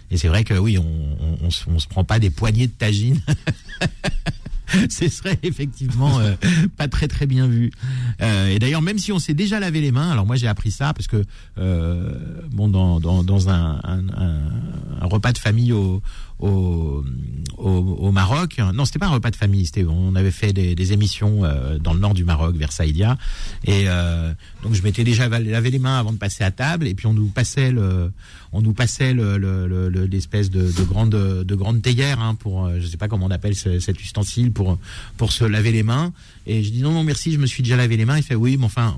Et 0.10 0.18
c'est 0.18 0.28
vrai 0.28 0.44
que 0.44 0.54
oui, 0.54 0.78
on, 0.78 0.84
on, 0.84 1.46
on, 1.46 1.50
se, 1.52 1.64
on 1.70 1.80
se 1.80 1.88
prend 1.88 2.04
pas 2.04 2.20
des 2.20 2.30
poignées 2.30 2.68
de 2.68 2.74
tagine. 2.74 3.22
ce 4.90 5.10
serait 5.10 5.40
effectivement 5.44 6.20
euh, 6.20 6.36
pas 6.78 6.88
très 6.88 7.08
très 7.08 7.26
bien 7.26 7.48
vu. 7.48 7.72
Euh, 8.22 8.48
et 8.48 8.60
d'ailleurs, 8.60 8.82
même 8.82 8.98
si 8.98 9.12
on 9.12 9.20
s'est 9.20 9.34
déjà 9.34 9.60
lavé 9.60 9.82
les 9.82 9.92
mains, 9.92 10.12
alors 10.12 10.26
moi 10.26 10.36
j'ai 10.36 10.48
appris 10.48 10.72
ça 10.72 10.94
parce 10.94 11.08
que 11.08 11.24
euh, 11.58 12.14
bon 12.52 12.68
dans, 12.68 13.00
dans, 13.00 13.24
dans 13.24 13.50
un, 13.50 13.80
un, 13.84 14.04
un, 15.02 15.06
repas 15.06 15.34
de 15.34 15.38
famille 15.38 15.74
au, 15.74 16.02
au, 16.40 17.04
au, 17.58 18.12
Maroc. 18.12 18.60
Non, 18.74 18.86
c'était 18.86 19.00
pas 19.00 19.08
un 19.08 19.12
repas 19.12 19.32
de 19.32 19.36
famille. 19.36 19.66
C'était 19.66 19.86
on 19.86 20.16
avait 20.16 20.32
fait 20.32 20.54
des, 20.54 20.76
des 20.76 20.94
émissions 20.94 21.44
euh, 21.44 21.78
dans 21.78 21.94
le 21.94 22.00
nord 22.00 22.14
du 22.14 22.24
Maroc, 22.24 22.56
vers 22.56 22.72
Saïdia, 22.72 23.18
et 23.66 23.84
euh, 23.88 24.34
donc 24.64 24.74
je 24.74 24.82
m'étais 24.84 25.04
déjà 25.04 25.28
lavé 25.28 25.72
les 25.72 25.80
mains 25.80 26.00
avant 26.00 26.12
de 26.12 26.18
passer 26.18 26.44
à 26.44 26.52
table, 26.52 26.88
et 26.88 26.94
puis 26.94 27.08
on 27.08 27.14
nous 27.14 27.28
passait 27.28 27.72
le, 27.72 28.12
on 28.52 28.62
nous 28.62 28.74
passait 28.74 29.14
le, 29.14 29.38
l'espèce 30.06 30.50
de, 30.50 30.72
de 30.72 30.84
grande 30.84 31.12
de 31.12 31.56
grande 31.56 31.82
théière 31.82 32.20
hein, 32.20 32.36
pour, 32.36 32.66
euh, 32.66 32.78
je 32.80 32.88
sais 32.88 32.98
pas 32.98 33.08
comment 33.08 33.28
on 33.28 33.32
appelle 33.32 33.56
cet 33.56 34.02
ustensile 34.02 34.52
pour 35.18 35.32
se 35.32 35.44
laver 35.44 35.72
les 35.72 35.84
mains. 35.84 36.14
Et 36.48 36.64
je 36.64 36.72
dis 36.72 36.82
non 36.82 36.92
non 36.92 37.04
merci, 37.04 37.32
je 37.32 37.38
me 37.38 37.46
suis 37.46 37.64
déjà 37.64 37.78
lavé 37.78 37.98
les 37.98 38.06
mains. 38.06 38.18
Il 38.18 38.24
fait 38.24 38.36
oui, 38.36 38.58
mais 38.58 38.66
enfin 38.66 38.98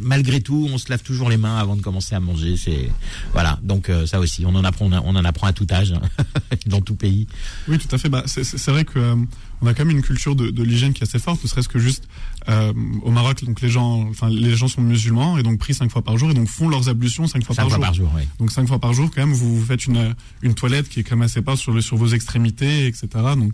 Malgré 0.00 0.40
tout, 0.40 0.68
on 0.72 0.76
se 0.76 0.90
lave 0.90 1.04
toujours 1.04 1.30
les 1.30 1.36
mains 1.36 1.56
avant 1.56 1.76
de 1.76 1.82
commencer 1.82 2.16
à 2.16 2.20
manger. 2.20 2.56
C'est 2.56 2.88
voilà. 3.32 3.60
Donc 3.62 3.88
euh, 3.88 4.06
ça 4.06 4.18
aussi, 4.18 4.44
on 4.44 4.54
en 4.56 4.64
apprend, 4.64 4.90
on 4.90 5.14
en 5.14 5.24
apprend 5.24 5.46
à 5.46 5.52
tout 5.52 5.68
âge 5.70 5.92
hein, 5.92 6.00
dans 6.66 6.80
tout 6.80 6.96
pays. 6.96 7.28
Oui, 7.68 7.78
tout 7.78 7.94
à 7.94 7.98
fait. 7.98 8.08
Bah, 8.08 8.24
c'est 8.26 8.70
vrai 8.70 8.84
que 8.84 8.98
euh, 8.98 9.14
on 9.60 9.68
a 9.68 9.74
quand 9.74 9.84
même 9.84 9.96
une 9.96 10.02
culture 10.02 10.34
de, 10.34 10.50
de 10.50 10.62
l'hygiène 10.64 10.94
qui 10.94 11.02
est 11.02 11.06
assez 11.06 11.20
forte. 11.20 11.44
Ne 11.44 11.48
serait-ce 11.48 11.68
que 11.68 11.78
juste 11.78 12.08
euh, 12.48 12.72
au 13.02 13.12
Maroc, 13.12 13.44
donc 13.44 13.60
les 13.60 13.68
gens, 13.68 14.08
enfin 14.08 14.28
les 14.28 14.56
gens 14.56 14.66
sont 14.66 14.82
musulmans 14.82 15.38
et 15.38 15.44
donc 15.44 15.60
prient 15.60 15.74
cinq 15.74 15.92
fois 15.92 16.02
par 16.02 16.18
jour 16.18 16.28
et 16.28 16.34
donc 16.34 16.48
font 16.48 16.68
leurs 16.68 16.88
ablutions 16.88 17.28
cinq 17.28 17.44
fois 17.44 17.54
par 17.54 17.70
jour. 17.70 17.78
Par 17.78 17.94
jour 17.94 18.10
oui. 18.16 18.22
Donc 18.40 18.50
cinq 18.50 18.66
fois 18.66 18.80
par 18.80 18.92
jour, 18.94 19.08
quand 19.14 19.24
même, 19.24 19.32
vous, 19.32 19.60
vous 19.60 19.64
faites 19.64 19.86
une 19.86 20.16
une 20.42 20.54
toilette 20.54 20.88
qui 20.88 21.00
est 21.00 21.02
quand 21.04 21.14
même 21.14 21.26
assez 21.26 21.40
passe 21.40 21.60
sur 21.60 21.80
sur 21.84 21.96
vos 21.96 22.08
extrémités, 22.08 22.88
etc. 22.88 23.08
Donc 23.36 23.52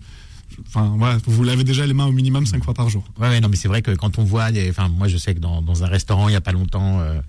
enfin 0.66 0.94
voilà, 0.98 1.18
vous 1.26 1.44
lavez 1.44 1.64
déjà 1.64 1.86
les 1.86 1.94
mains 1.94 2.06
au 2.06 2.12
minimum 2.12 2.46
cinq 2.46 2.64
fois 2.64 2.74
par 2.74 2.88
jour. 2.88 3.04
Ouais, 3.18 3.40
non, 3.40 3.48
mais 3.48 3.56
c'est 3.56 3.68
vrai 3.68 3.82
que 3.82 3.92
quand 3.92 4.18
on 4.18 4.24
voit, 4.24 4.48
enfin 4.68 4.88
moi 4.88 5.08
je 5.08 5.16
sais 5.16 5.34
que 5.34 5.40
dans, 5.40 5.62
dans 5.62 5.84
un 5.84 5.86
restaurant 5.86 6.28
il 6.28 6.32
y 6.32 6.36
a 6.36 6.40
pas 6.40 6.52
longtemps, 6.52 7.00
euh, 7.00 7.20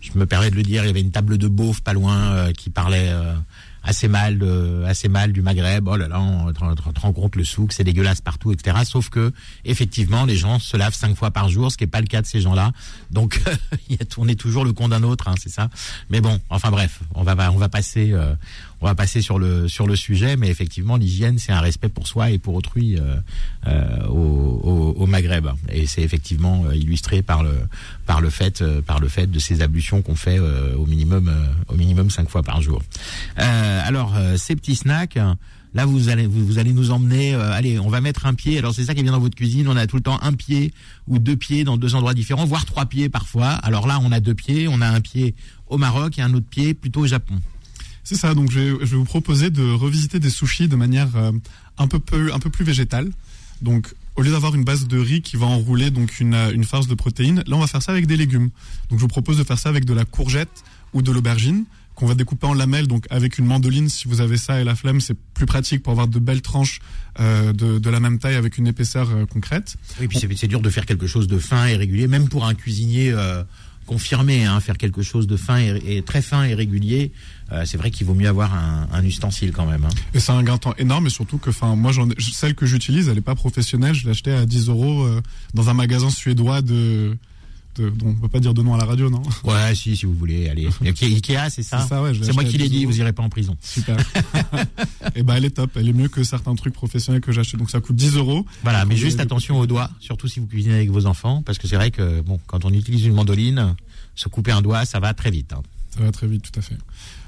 je 0.00 0.10
me 0.18 0.26
permets 0.26 0.50
de 0.50 0.56
le 0.56 0.62
dire, 0.62 0.84
il 0.84 0.86
y 0.86 0.90
avait 0.90 1.00
une 1.00 1.10
table 1.10 1.38
de 1.38 1.48
beauf 1.48 1.80
pas 1.80 1.92
loin 1.92 2.16
euh, 2.16 2.52
qui 2.52 2.70
parlait 2.70 3.08
euh, 3.08 3.34
assez 3.82 4.08
mal, 4.08 4.40
assez 4.86 5.08
mal 5.08 5.32
du 5.32 5.42
Maghreb. 5.42 5.86
Oh 5.88 5.96
là 5.96 6.08
là, 6.08 6.20
on 6.20 6.52
te 6.52 7.00
rend 7.00 7.12
compte 7.12 7.36
le 7.36 7.44
souk, 7.44 7.72
c'est 7.72 7.84
dégueulasse 7.84 8.20
partout, 8.22 8.52
etc. 8.52 8.78
Sauf 8.84 9.10
que 9.10 9.32
effectivement, 9.64 10.24
les 10.24 10.36
gens 10.36 10.58
se 10.58 10.76
lavent 10.76 10.94
cinq 10.94 11.16
fois 11.16 11.30
par 11.30 11.48
jour, 11.50 11.70
ce 11.70 11.76
qui 11.76 11.84
est 11.84 11.88
pas 11.88 12.00
le 12.00 12.06
cas 12.06 12.22
de 12.22 12.26
ces 12.26 12.40
gens-là. 12.40 12.72
Donc, 13.10 13.40
on 14.16 14.26
est 14.28 14.40
toujours 14.40 14.64
le 14.64 14.72
con 14.72 14.88
d'un 14.88 15.02
autre, 15.02 15.28
hein, 15.28 15.34
c'est 15.38 15.50
ça. 15.50 15.68
Mais 16.08 16.22
bon, 16.22 16.40
enfin 16.48 16.70
bref, 16.70 17.00
on 17.14 17.22
va 17.22 17.34
on 17.52 17.58
va 17.58 17.68
passer. 17.68 18.14
Euh, 18.84 18.88
on 18.88 18.88
va 18.88 18.94
passer 18.94 19.22
sur 19.22 19.38
le 19.38 19.68
sur 19.68 19.86
le 19.86 19.96
sujet, 19.96 20.36
mais 20.36 20.48
effectivement, 20.48 20.96
l'hygiène, 20.96 21.38
c'est 21.38 21.52
un 21.52 21.60
respect 21.60 21.88
pour 21.88 22.06
soi 22.06 22.30
et 22.30 22.38
pour 22.38 22.54
autrui 22.54 22.96
euh, 22.98 23.16
euh, 23.66 24.06
au, 24.08 24.94
au, 24.96 25.06
Maghreb, 25.06 25.46
et 25.70 25.86
c'est 25.86 26.02
effectivement 26.02 26.70
illustré 26.72 27.22
par 27.22 27.42
le 27.42 27.54
par 28.06 28.20
le 28.20 28.30
fait 28.30 28.62
par 28.82 29.00
le 29.00 29.08
fait 29.08 29.26
de 29.30 29.38
ces 29.38 29.62
ablutions 29.62 30.02
qu'on 30.02 30.14
fait 30.14 30.38
au 30.38 30.86
minimum 30.86 31.32
au 31.68 31.74
minimum 31.74 32.10
cinq 32.10 32.28
fois 32.28 32.42
par 32.42 32.60
jour. 32.62 32.82
alors, 33.36 34.14
ces 34.36 34.56
petits 34.56 34.76
snacks. 34.76 35.18
Là, 35.76 35.86
vous 35.86 36.08
allez, 36.08 36.28
vous, 36.28 36.60
allez 36.60 36.72
nous 36.72 36.92
emmener. 36.92 37.34
allez, 37.34 37.80
on 37.80 37.88
va 37.88 38.00
mettre 38.00 38.26
un 38.26 38.34
pied. 38.34 38.58
Alors, 38.58 38.72
c'est 38.72 38.84
ça 38.84 38.94
qui 38.94 39.00
est 39.00 39.02
bien 39.02 39.10
dans 39.10 39.18
votre 39.18 39.34
cuisine. 39.34 39.66
On 39.66 39.76
a 39.76 39.88
tout 39.88 39.96
le 39.96 40.02
temps 40.02 40.20
un 40.22 40.32
pied 40.32 40.72
ou 41.08 41.18
deux 41.18 41.34
pieds 41.34 41.64
dans 41.64 41.76
deux 41.76 41.96
endroits 41.96 42.14
différents, 42.14 42.44
voire 42.44 42.64
trois 42.64 42.86
pieds 42.86 43.08
parfois. 43.08 43.48
Alors 43.50 43.88
là, 43.88 43.98
on 44.00 44.12
a 44.12 44.20
deux 44.20 44.34
pieds. 44.34 44.68
On 44.68 44.80
a 44.80 44.86
un 44.86 45.00
pied 45.00 45.34
au 45.66 45.76
Maroc 45.76 46.16
et 46.16 46.22
un 46.22 46.32
autre 46.32 46.46
pied 46.48 46.74
plutôt 46.74 47.00
au 47.00 47.06
Japon. 47.08 47.40
C'est 48.04 48.16
ça. 48.16 48.34
Donc, 48.34 48.50
je 48.50 48.60
vais, 48.60 48.70
vous 48.70 49.04
proposer 49.04 49.50
de 49.50 49.72
revisiter 49.72 50.20
des 50.20 50.30
sushis 50.30 50.68
de 50.68 50.76
manière 50.76 51.08
euh, 51.16 51.32
un 51.78 51.88
peu 51.88 52.00
un 52.32 52.38
peu 52.38 52.50
plus 52.50 52.64
végétale. 52.64 53.10
Donc, 53.62 53.92
au 54.16 54.22
lieu 54.22 54.30
d'avoir 54.30 54.54
une 54.54 54.64
base 54.64 54.86
de 54.86 54.98
riz 54.98 55.22
qui 55.22 55.36
va 55.36 55.46
enrouler 55.46 55.90
donc 55.90 56.20
une, 56.20 56.34
une 56.34 56.64
farce 56.64 56.86
de 56.86 56.94
protéines, 56.94 57.42
là, 57.46 57.56
on 57.56 57.60
va 57.60 57.66
faire 57.66 57.82
ça 57.82 57.92
avec 57.92 58.06
des 58.06 58.16
légumes. 58.16 58.50
Donc, 58.90 58.98
je 58.98 59.02
vous 59.02 59.08
propose 59.08 59.38
de 59.38 59.44
faire 59.44 59.58
ça 59.58 59.68
avec 59.70 59.84
de 59.84 59.94
la 59.94 60.04
courgette 60.04 60.62
ou 60.92 61.02
de 61.02 61.10
l'aubergine 61.10 61.64
qu'on 61.94 62.06
va 62.06 62.14
découper 62.14 62.46
en 62.46 62.54
lamelles, 62.54 62.86
donc 62.86 63.06
avec 63.10 63.38
une 63.38 63.46
mandoline, 63.46 63.88
si 63.88 64.08
vous 64.08 64.20
avez 64.20 64.36
ça 64.36 64.60
et 64.60 64.64
la 64.64 64.74
flemme, 64.74 65.00
c'est 65.00 65.16
plus 65.34 65.46
pratique 65.46 65.82
pour 65.82 65.92
avoir 65.92 66.08
de 66.08 66.18
belles 66.18 66.42
tranches 66.42 66.80
euh, 67.20 67.52
de, 67.52 67.78
de, 67.78 67.90
la 67.90 68.00
même 68.00 68.18
taille 68.18 68.34
avec 68.34 68.58
une 68.58 68.66
épaisseur 68.66 69.10
euh, 69.10 69.26
concrète. 69.26 69.76
Oui, 70.00 70.08
puis 70.08 70.18
c'est 70.36 70.48
dur 70.48 70.60
de 70.60 70.70
faire 70.70 70.86
quelque 70.86 71.06
chose 71.06 71.28
de 71.28 71.38
fin 71.38 71.66
et 71.66 71.76
régulier, 71.76 72.08
même 72.08 72.28
pour 72.28 72.46
un 72.46 72.54
cuisinier 72.54 73.12
euh, 73.12 73.44
confirmé, 73.86 74.44
hein, 74.44 74.58
faire 74.60 74.76
quelque 74.76 75.02
chose 75.02 75.26
de 75.26 75.36
fin 75.36 75.58
et, 75.58 76.02
très 76.02 76.22
fin 76.22 76.44
et 76.44 76.54
régulier. 76.54 77.12
Euh, 77.52 77.64
c'est 77.66 77.76
vrai 77.76 77.90
qu'il 77.90 78.06
vaut 78.06 78.14
mieux 78.14 78.28
avoir 78.28 78.54
un, 78.54 78.88
un 78.92 79.04
ustensile 79.04 79.52
quand 79.52 79.66
même. 79.66 79.84
Hein. 79.84 79.94
Et 80.14 80.20
c'est 80.20 80.32
un 80.32 80.42
gain 80.42 80.54
de 80.54 80.60
temps 80.60 80.74
énorme, 80.78 81.06
et 81.06 81.10
surtout 81.10 81.38
que, 81.38 81.50
enfin, 81.50 81.76
moi, 81.76 81.92
j'en, 81.92 82.08
celle 82.18 82.54
que 82.54 82.66
j'utilise, 82.66 83.08
elle 83.08 83.18
est 83.18 83.22
pas 83.22 83.34
professionnelle. 83.34 83.94
Je 83.94 84.04
l'ai 84.04 84.10
achetée 84.10 84.32
à 84.32 84.46
10 84.46 84.68
euros 84.68 85.04
euh, 85.04 85.20
dans 85.52 85.68
un 85.68 85.74
magasin 85.74 86.10
suédois 86.10 86.62
de 86.62 87.16
on 87.80 87.92
on 88.06 88.14
peut 88.14 88.28
pas 88.28 88.40
dire 88.40 88.54
de 88.54 88.62
nom 88.62 88.74
à 88.74 88.78
la 88.78 88.84
radio, 88.84 89.10
non? 89.10 89.22
Ouais, 89.44 89.74
si, 89.74 89.96
si 89.96 90.06
vous 90.06 90.14
voulez, 90.14 90.48
allez. 90.48 90.68
Ikea, 91.02 91.50
c'est 91.50 91.62
ça? 91.62 91.84
C'est 91.88 91.98
ouais, 91.98 92.32
moi 92.32 92.44
qui 92.44 92.58
l'ai 92.58 92.68
dit, 92.68 92.84
vous 92.84 93.00
irez 93.00 93.12
pas 93.12 93.22
en 93.22 93.28
prison. 93.28 93.56
Super. 93.60 93.98
et 93.98 94.02
eh 95.16 95.22
ben, 95.22 95.34
elle 95.34 95.44
est 95.44 95.50
top. 95.50 95.70
Elle 95.76 95.88
est 95.88 95.92
mieux 95.92 96.08
que 96.08 96.22
certains 96.24 96.54
trucs 96.54 96.74
professionnels 96.74 97.20
que 97.20 97.32
j'achète. 97.32 97.58
Donc 97.58 97.70
ça 97.70 97.80
coûte 97.80 97.96
10 97.96 98.16
euros. 98.16 98.46
Voilà, 98.62 98.84
mais 98.84 98.96
juste 98.96 99.20
attention 99.20 99.58
aux 99.58 99.66
doigts, 99.66 99.90
surtout 100.00 100.28
si 100.28 100.40
vous 100.40 100.46
cuisinez 100.46 100.74
avec 100.74 100.90
vos 100.90 101.06
enfants, 101.06 101.42
parce 101.42 101.58
que 101.58 101.66
c'est 101.66 101.76
vrai 101.76 101.90
que 101.90 102.20
bon, 102.20 102.38
quand 102.46 102.64
on 102.64 102.72
utilise 102.72 103.06
une 103.06 103.14
mandoline, 103.14 103.74
se 104.14 104.28
couper 104.28 104.52
un 104.52 104.62
doigt, 104.62 104.84
ça 104.84 105.00
va 105.00 105.14
très 105.14 105.30
vite. 105.30 105.52
Hein. 105.52 105.62
Ça 105.94 106.02
va 106.02 106.10
très 106.10 106.26
vite, 106.26 106.50
tout 106.50 106.58
à 106.58 106.62
fait. 106.62 106.76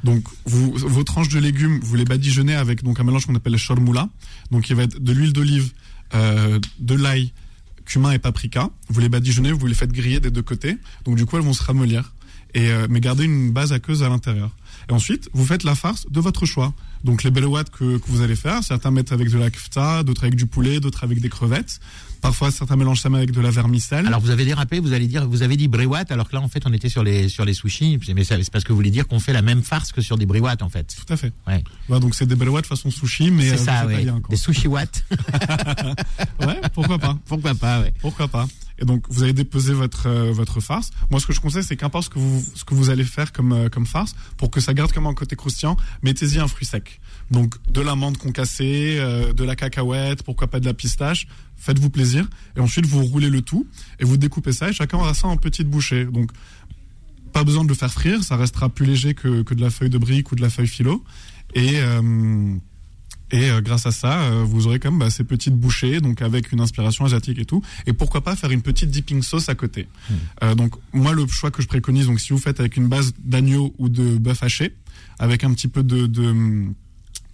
Donc, 0.02 0.24
vous, 0.44 0.72
vos 0.72 1.04
tranches 1.04 1.28
de 1.28 1.38
légumes, 1.38 1.78
vous 1.82 1.94
les 1.94 2.04
badigeonnez 2.04 2.54
avec 2.54 2.82
donc 2.82 2.98
un 2.98 3.04
mélange 3.04 3.26
qu'on 3.26 3.34
appelle 3.34 3.52
le. 3.52 4.08
Donc, 4.50 4.70
il 4.70 4.76
va 4.76 4.82
être 4.82 5.00
de 5.00 5.12
l'huile 5.12 5.32
d'olive, 5.32 5.72
euh, 6.14 6.58
de 6.80 6.94
l'ail, 6.94 7.32
cumin 7.86 8.10
et 8.10 8.18
paprika. 8.18 8.68
Vous 8.88 9.00
les 9.00 9.08
badigeonnez, 9.08 9.52
vous 9.52 9.66
les 9.66 9.74
faites 9.74 9.92
griller 9.92 10.20
des 10.20 10.30
deux 10.30 10.42
côtés. 10.42 10.76
Donc 11.04 11.16
du 11.16 11.24
coup, 11.24 11.36
elles 11.36 11.44
vont 11.44 11.54
se 11.54 11.62
ramollir. 11.62 12.12
Et, 12.54 12.70
euh, 12.70 12.86
mais 12.90 13.00
gardez 13.00 13.24
une 13.24 13.52
base 13.52 13.72
aqueuse 13.72 14.02
à 14.02 14.08
l'intérieur. 14.08 14.50
Et 14.88 14.92
ensuite, 14.92 15.28
vous 15.32 15.44
faites 15.44 15.64
la 15.64 15.74
farce 15.74 16.06
de 16.10 16.20
votre 16.20 16.46
choix. 16.46 16.74
Donc 17.04 17.22
les 17.22 17.30
belouates 17.30 17.70
que, 17.70 17.98
que 17.98 18.06
vous 18.08 18.22
allez 18.22 18.36
faire, 18.36 18.62
certains 18.62 18.90
mettent 18.90 19.12
avec 19.12 19.30
de 19.30 19.38
la 19.38 19.50
kfta, 19.50 20.02
d'autres 20.02 20.24
avec 20.24 20.36
du 20.36 20.46
poulet, 20.46 20.80
d'autres 20.80 21.04
avec 21.04 21.20
des 21.20 21.28
crevettes. 21.28 21.80
Parfois, 22.20 22.50
certains 22.50 22.76
mélangent 22.76 23.00
ça 23.00 23.08
avec 23.08 23.30
de 23.30 23.40
la 23.40 23.50
vermicelle. 23.50 24.06
Alors 24.06 24.20
vous 24.20 24.30
avez 24.30 24.44
dérapé, 24.44 24.80
vous 24.80 24.92
allez 24.92 25.06
dire, 25.06 25.26
vous 25.28 25.42
avez 25.42 25.56
dit 25.56 25.68
brewat, 25.68 26.04
alors 26.10 26.28
que 26.28 26.34
là 26.34 26.42
en 26.42 26.48
fait 26.48 26.62
on 26.66 26.72
était 26.72 26.88
sur 26.88 27.02
les 27.02 27.28
sur 27.28 27.44
les 27.44 27.54
sushis, 27.54 27.98
mais 28.14 28.24
c'est 28.24 28.50
parce 28.50 28.64
que 28.64 28.72
vous 28.72 28.76
voulez 28.76 28.90
dire 28.90 29.06
qu'on 29.06 29.20
fait 29.20 29.32
la 29.32 29.42
même 29.42 29.62
farce 29.62 29.92
que 29.92 30.00
sur 30.00 30.18
des 30.18 30.26
brewats 30.26 30.56
en 30.62 30.68
fait. 30.68 30.96
Tout 31.06 31.12
à 31.12 31.16
fait. 31.16 31.32
Ouais. 31.46 31.62
donc 32.00 32.14
c'est 32.14 32.26
des 32.26 32.34
brewats 32.34 32.62
façon 32.62 32.90
sushi, 32.90 33.30
mais 33.30 33.48
c'est 33.48 33.54
euh, 33.54 33.64
ça, 33.64 33.86
ouais. 33.86 34.06
des 34.28 34.36
sushi 34.36 34.68
what. 34.68 34.84
ouais, 36.40 36.60
pourquoi 36.74 36.98
pas. 36.98 37.16
Pourquoi 37.26 37.54
pas, 37.54 37.80
ouais. 37.80 37.92
Pourquoi 38.00 38.28
pas. 38.28 38.46
Et 38.78 38.84
donc 38.84 39.04
vous 39.08 39.22
allez 39.22 39.32
déposer 39.32 39.72
votre 39.72 40.06
euh, 40.06 40.32
votre 40.32 40.60
farce. 40.60 40.90
Moi, 41.10 41.20
ce 41.20 41.26
que 41.26 41.32
je 41.32 41.40
conseille, 41.40 41.64
c'est 41.64 41.76
qu'importe 41.76 42.04
ce 42.04 42.10
que 42.10 42.18
vous 42.18 42.44
ce 42.54 42.64
que 42.64 42.74
vous 42.74 42.90
allez 42.90 43.04
faire 43.04 43.32
comme 43.32 43.52
euh, 43.52 43.68
comme 43.68 43.86
farce, 43.86 44.14
pour 44.36 44.50
que 44.50 44.60
ça 44.60 44.74
garde 44.74 44.92
comme 44.92 45.06
un 45.06 45.14
côté 45.14 45.36
croustillant, 45.36 45.76
mettez-y 46.02 46.38
un 46.38 46.48
fruit 46.48 46.66
sec. 46.66 47.00
Donc 47.30 47.54
de 47.70 47.80
l'amande 47.80 48.18
concassée, 48.18 48.96
euh, 48.98 49.32
de 49.32 49.44
la 49.44 49.56
cacahuète, 49.56 50.22
pourquoi 50.22 50.48
pas 50.48 50.60
de 50.60 50.66
la 50.66 50.74
pistache. 50.74 51.26
Faites-vous 51.56 51.90
plaisir. 51.90 52.28
Et 52.56 52.60
ensuite 52.60 52.86
vous 52.86 53.02
roulez 53.04 53.30
le 53.30 53.42
tout 53.42 53.66
et 53.98 54.04
vous 54.04 54.16
découpez 54.16 54.52
ça 54.52 54.68
et 54.68 54.72
chacun 54.72 54.98
aura 54.98 55.14
ça 55.14 55.26
en 55.28 55.36
petites 55.36 55.68
bouchées. 55.68 56.04
Donc 56.04 56.30
pas 57.32 57.44
besoin 57.44 57.64
de 57.64 57.68
le 57.68 57.74
faire 57.74 57.92
frire, 57.92 58.22
ça 58.22 58.36
restera 58.36 58.68
plus 58.68 58.86
léger 58.86 59.14
que, 59.14 59.42
que 59.42 59.54
de 59.54 59.60
la 59.60 59.70
feuille 59.70 59.90
de 59.90 59.98
brique 59.98 60.32
ou 60.32 60.36
de 60.36 60.42
la 60.42 60.50
feuille 60.50 60.68
philo. 60.68 61.02
Et 61.54 61.80
et 63.30 63.50
grâce 63.60 63.86
à 63.86 63.90
ça, 63.90 64.30
vous 64.44 64.66
aurez 64.66 64.78
quand 64.78 64.90
même 64.90 65.00
bah, 65.00 65.10
ces 65.10 65.24
petites 65.24 65.54
bouchées, 65.54 66.00
donc 66.00 66.22
avec 66.22 66.52
une 66.52 66.60
inspiration 66.60 67.04
asiatique 67.04 67.38
et 67.38 67.44
tout. 67.44 67.62
Et 67.86 67.92
pourquoi 67.92 68.20
pas 68.20 68.36
faire 68.36 68.50
une 68.50 68.62
petite 68.62 68.90
dipping 68.90 69.22
sauce 69.22 69.48
à 69.48 69.54
côté. 69.54 69.88
Hmm. 70.10 70.54
donc 70.54 70.74
moi, 70.92 71.12
le 71.12 71.26
choix 71.26 71.50
que 71.50 71.62
je 71.62 71.66
préconise, 71.66 72.06
donc 72.06 72.20
si 72.20 72.32
vous 72.32 72.38
faites 72.38 72.60
avec 72.60 72.76
une 72.76 72.88
base 72.88 73.14
d'agneau 73.18 73.74
ou 73.78 73.88
de 73.88 74.16
bœuf 74.16 74.42
haché, 74.42 74.74
avec 75.18 75.44
un 75.44 75.52
petit 75.52 75.68
peu 75.68 75.82
de, 75.82 76.06
de 76.06 76.66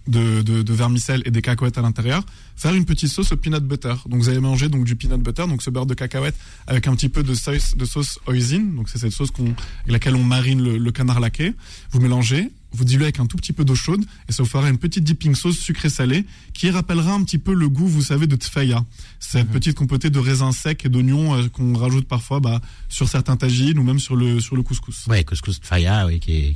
de, 0.07 0.41
de, 0.41 0.73
vermicelle 0.73 1.21
et 1.25 1.31
des 1.31 1.41
cacahuètes 1.41 1.77
à 1.77 1.81
l'intérieur, 1.81 2.25
faire 2.55 2.73
une 2.73 2.85
petite 2.85 3.09
sauce 3.09 3.31
au 3.31 3.37
peanut 3.37 3.63
butter. 3.63 3.93
Donc 4.07 4.21
vous 4.21 4.29
allez 4.29 4.39
manger 4.39 4.69
donc 4.69 4.83
du 4.83 4.95
peanut 4.95 5.21
butter, 5.21 5.47
donc 5.47 5.61
ce 5.61 5.69
beurre 5.69 5.85
de 5.85 5.93
cacahuète 5.93 6.35
avec 6.67 6.87
un 6.87 6.95
petit 6.95 7.09
peu 7.09 7.23
de 7.23 7.33
sauce 7.33 7.75
de 7.77 7.85
sauce 7.85 8.19
hoisin, 8.27 8.59
donc 8.75 8.89
c'est 8.89 8.97
cette 8.97 9.11
sauce 9.11 9.31
qu'on, 9.31 9.43
avec 9.43 9.57
laquelle 9.87 10.15
on 10.15 10.23
marine 10.23 10.61
le, 10.61 10.91
canard 10.91 11.19
laqué. 11.19 11.53
Vous 11.91 11.99
mélangez, 11.99 12.51
vous 12.73 12.85
diluez 12.85 13.05
avec 13.05 13.19
un 13.19 13.25
tout 13.25 13.37
petit 13.37 13.53
peu 13.53 13.63
d'eau 13.63 13.75
chaude 13.75 14.03
et 14.27 14.31
ça 14.31 14.43
vous 14.43 14.49
fera 14.49 14.69
une 14.69 14.77
petite 14.77 15.03
dipping 15.03 15.35
sauce 15.35 15.57
sucrée 15.57 15.89
salée 15.89 16.25
qui 16.53 16.69
rappellera 16.69 17.13
un 17.13 17.23
petit 17.23 17.37
peu 17.37 17.53
le 17.53 17.69
goût, 17.69 17.87
vous 17.87 18.01
savez, 18.01 18.27
de 18.27 18.35
tfaya. 18.35 18.83
Cette 19.19 19.47
mhm. 19.47 19.53
petite 19.53 19.77
compotée 19.77 20.09
de 20.09 20.19
raisins 20.19 20.51
secs 20.51 20.85
et 20.85 20.89
d'oignons 20.89 21.35
euh, 21.35 21.47
qu'on 21.49 21.75
rajoute 21.75 22.07
parfois 22.07 22.39
bah, 22.39 22.61
sur 22.89 23.07
certains 23.07 23.37
tagines 23.37 23.77
ou 23.77 23.83
même 23.83 23.99
sur 23.99 24.15
le 24.15 24.39
sur 24.39 24.55
le 24.55 24.63
couscous. 24.63 25.07
Ouais, 25.07 25.23
couscous 25.23 25.61
tfaya, 25.61 26.07
oui, 26.07 26.19
qui 26.19 26.55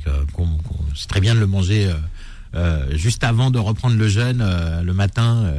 c'est 0.94 1.08
très 1.08 1.20
bien 1.20 1.34
de 1.34 1.40
le 1.40 1.46
manger. 1.46 1.86
Euh, 1.86 1.94
euh, 2.54 2.96
juste 2.96 3.24
avant 3.24 3.50
de 3.50 3.58
reprendre 3.58 3.96
le 3.96 4.08
jeûne 4.08 4.40
euh, 4.40 4.82
le 4.82 4.94
matin 4.94 5.52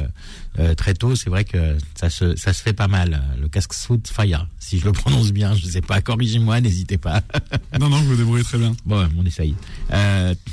euh, 0.58 0.74
très 0.74 0.94
tôt, 0.94 1.14
c'est 1.14 1.30
vrai 1.30 1.44
que 1.44 1.76
ça 1.94 2.10
se, 2.10 2.36
ça 2.36 2.52
se 2.52 2.62
fait 2.62 2.72
pas 2.72 2.88
mal. 2.88 3.22
Le 3.40 3.48
casque 3.48 3.72
sout 3.72 4.00
faya, 4.06 4.46
si 4.58 4.78
je 4.78 4.84
le 4.84 4.92
prononce 4.92 5.32
bien, 5.32 5.54
je 5.54 5.66
sais 5.66 5.80
pas, 5.80 6.00
corrigez-moi, 6.00 6.60
n'hésitez 6.60 6.98
pas. 6.98 7.22
non, 7.80 7.88
non, 7.88 7.98
vous 8.00 8.10
vous 8.10 8.16
débrouillez 8.16 8.44
très 8.44 8.58
bien. 8.58 8.74
Bon, 8.84 9.08
on 9.16 9.24
essaye. 9.24 9.54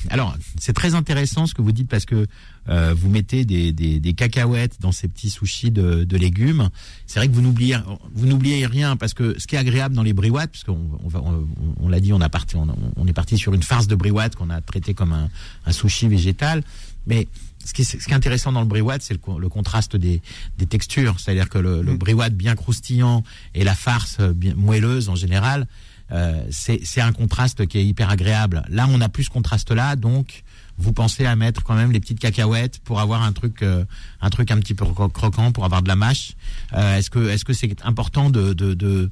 alors, 0.09 0.35
c'est 0.59 0.73
très 0.73 0.95
intéressant 0.95 1.45
ce 1.47 1.53
que 1.53 1.61
vous 1.61 1.71
dites 1.71 1.89
parce 1.89 2.05
que 2.05 2.27
euh, 2.69 2.93
vous 2.95 3.09
mettez 3.09 3.45
des, 3.45 3.71
des, 3.71 3.99
des, 3.99 4.13
cacahuètes 4.13 4.81
dans 4.81 4.91
ces 4.91 5.07
petits 5.07 5.29
sushis 5.29 5.71
de, 5.71 6.03
de 6.03 6.17
légumes. 6.17 6.69
C'est 7.05 7.19
vrai 7.19 7.29
que 7.29 7.33
vous 7.33 7.41
n'oubliez 7.41 7.77
vous 8.13 8.25
n'oubliez 8.25 8.65
rien 8.65 8.97
parce 8.97 9.13
que 9.13 9.39
ce 9.39 9.47
qui 9.47 9.55
est 9.55 9.59
agréable 9.59 9.95
dans 9.95 10.03
les 10.03 10.13
briouates, 10.13 10.51
parce 10.51 10.63
qu'on 10.63 10.99
on, 11.03 11.47
on, 11.79 11.87
l'a 11.87 11.99
dit, 11.99 12.11
on 12.11 12.19
a 12.19 12.29
parti, 12.29 12.57
on, 12.57 12.67
on, 12.97 13.07
est 13.07 13.13
parti 13.13 13.37
sur 13.37 13.53
une 13.53 13.63
farce 13.63 13.87
de 13.87 13.95
briouate 13.95 14.35
qu'on 14.35 14.49
a 14.49 14.59
traité 14.59 14.93
comme 14.93 15.13
un, 15.13 15.29
un 15.65 15.71
sushi 15.71 16.09
végétal, 16.09 16.61
mais 17.07 17.27
ce 17.65 17.73
qui, 17.73 17.81
est, 17.81 17.85
ce 17.85 17.97
qui 17.97 18.11
est 18.11 18.15
intéressant 18.15 18.51
dans 18.51 18.61
le 18.61 18.67
briouate, 18.67 19.01
c'est 19.01 19.13
le, 19.13 19.39
le, 19.39 19.49
contraste 19.49 19.95
des, 19.95 20.21
des 20.57 20.65
textures. 20.65 21.19
C'est-à-dire 21.19 21.49
que 21.49 21.57
le, 21.57 21.81
le 21.81 21.93
mm. 21.93 21.97
briouate 21.97 22.33
bien 22.33 22.55
croustillant 22.55 23.23
et 23.55 23.63
la 23.63 23.75
farce 23.75 24.21
bien 24.21 24.53
moelleuse 24.55 25.09
en 25.09 25.15
général, 25.15 25.67
euh, 26.11 26.41
c'est 26.49 27.01
un 27.01 27.11
contraste 27.11 27.65
qui 27.67 27.77
est 27.79 27.85
hyper 27.85 28.09
agréable. 28.09 28.63
Là, 28.69 28.87
on 28.89 29.01
a 29.01 29.09
plus 29.09 29.25
ce 29.25 29.29
contraste-là, 29.29 29.95
donc 29.95 30.43
vous 30.77 30.93
pensez 30.93 31.25
à 31.25 31.35
mettre 31.35 31.63
quand 31.63 31.75
même 31.75 31.91
les 31.91 31.99
petites 31.99 32.19
cacahuètes 32.19 32.79
pour 32.79 32.99
avoir 32.99 33.23
un 33.23 33.33
truc, 33.33 33.63
euh, 33.63 33.83
un 34.21 34.29
truc 34.29 34.51
un 34.51 34.59
petit 34.59 34.73
peu 34.73 34.85
croquant, 34.85 35.51
pour 35.51 35.65
avoir 35.65 35.81
de 35.81 35.87
la 35.87 35.95
mâche. 35.95 36.33
Euh, 36.73 36.97
est-ce 36.97 37.09
que, 37.09 37.27
est-ce 37.29 37.43
que 37.43 37.53
c'est 37.53 37.75
important 37.83 38.29
de, 38.29 38.53
de, 38.53 38.73
de 38.73 39.09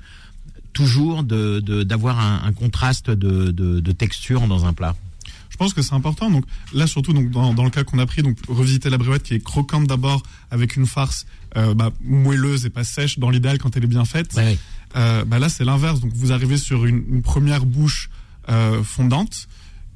toujours 0.73 1.23
de 1.23 1.59
d'avoir 1.83 2.19
un, 2.19 2.43
un, 2.45 2.53
contraste 2.53 3.09
de, 3.09 3.51
de, 3.51 3.79
de 3.79 3.91
texture 3.91 4.47
dans 4.47 4.65
un 4.65 4.73
plat? 4.73 4.95
Je 5.55 5.57
pense 5.57 5.73
que 5.73 5.81
c'est 5.81 5.93
important. 5.93 6.29
Donc 6.29 6.43
là, 6.73 6.85
surtout 6.85 7.13
donc 7.13 7.31
dans, 7.31 7.53
dans 7.53 7.63
le 7.63 7.69
cas 7.69 7.85
qu'on 7.85 7.97
a 7.97 8.05
pris, 8.05 8.21
donc 8.21 8.37
revisiter 8.49 8.89
la 8.89 8.97
briouette 8.97 9.23
qui 9.23 9.35
est 9.35 9.39
croquante 9.41 9.87
d'abord 9.87 10.21
avec 10.51 10.75
une 10.75 10.85
farce 10.85 11.25
euh, 11.55 11.73
bah, 11.73 11.93
moelleuse 12.01 12.65
et 12.65 12.69
pas 12.69 12.83
sèche 12.83 13.19
dans 13.19 13.29
l'idéal 13.29 13.57
quand 13.57 13.77
elle 13.77 13.85
est 13.85 13.87
bien 13.87 14.03
faite. 14.03 14.37
Euh, 14.97 15.23
bah 15.23 15.39
là, 15.39 15.47
c'est 15.47 15.63
l'inverse. 15.63 16.01
Donc 16.01 16.11
vous 16.13 16.33
arrivez 16.33 16.57
sur 16.57 16.85
une, 16.85 17.05
une 17.09 17.21
première 17.21 17.65
bouche 17.65 18.09
euh, 18.49 18.83
fondante 18.83 19.47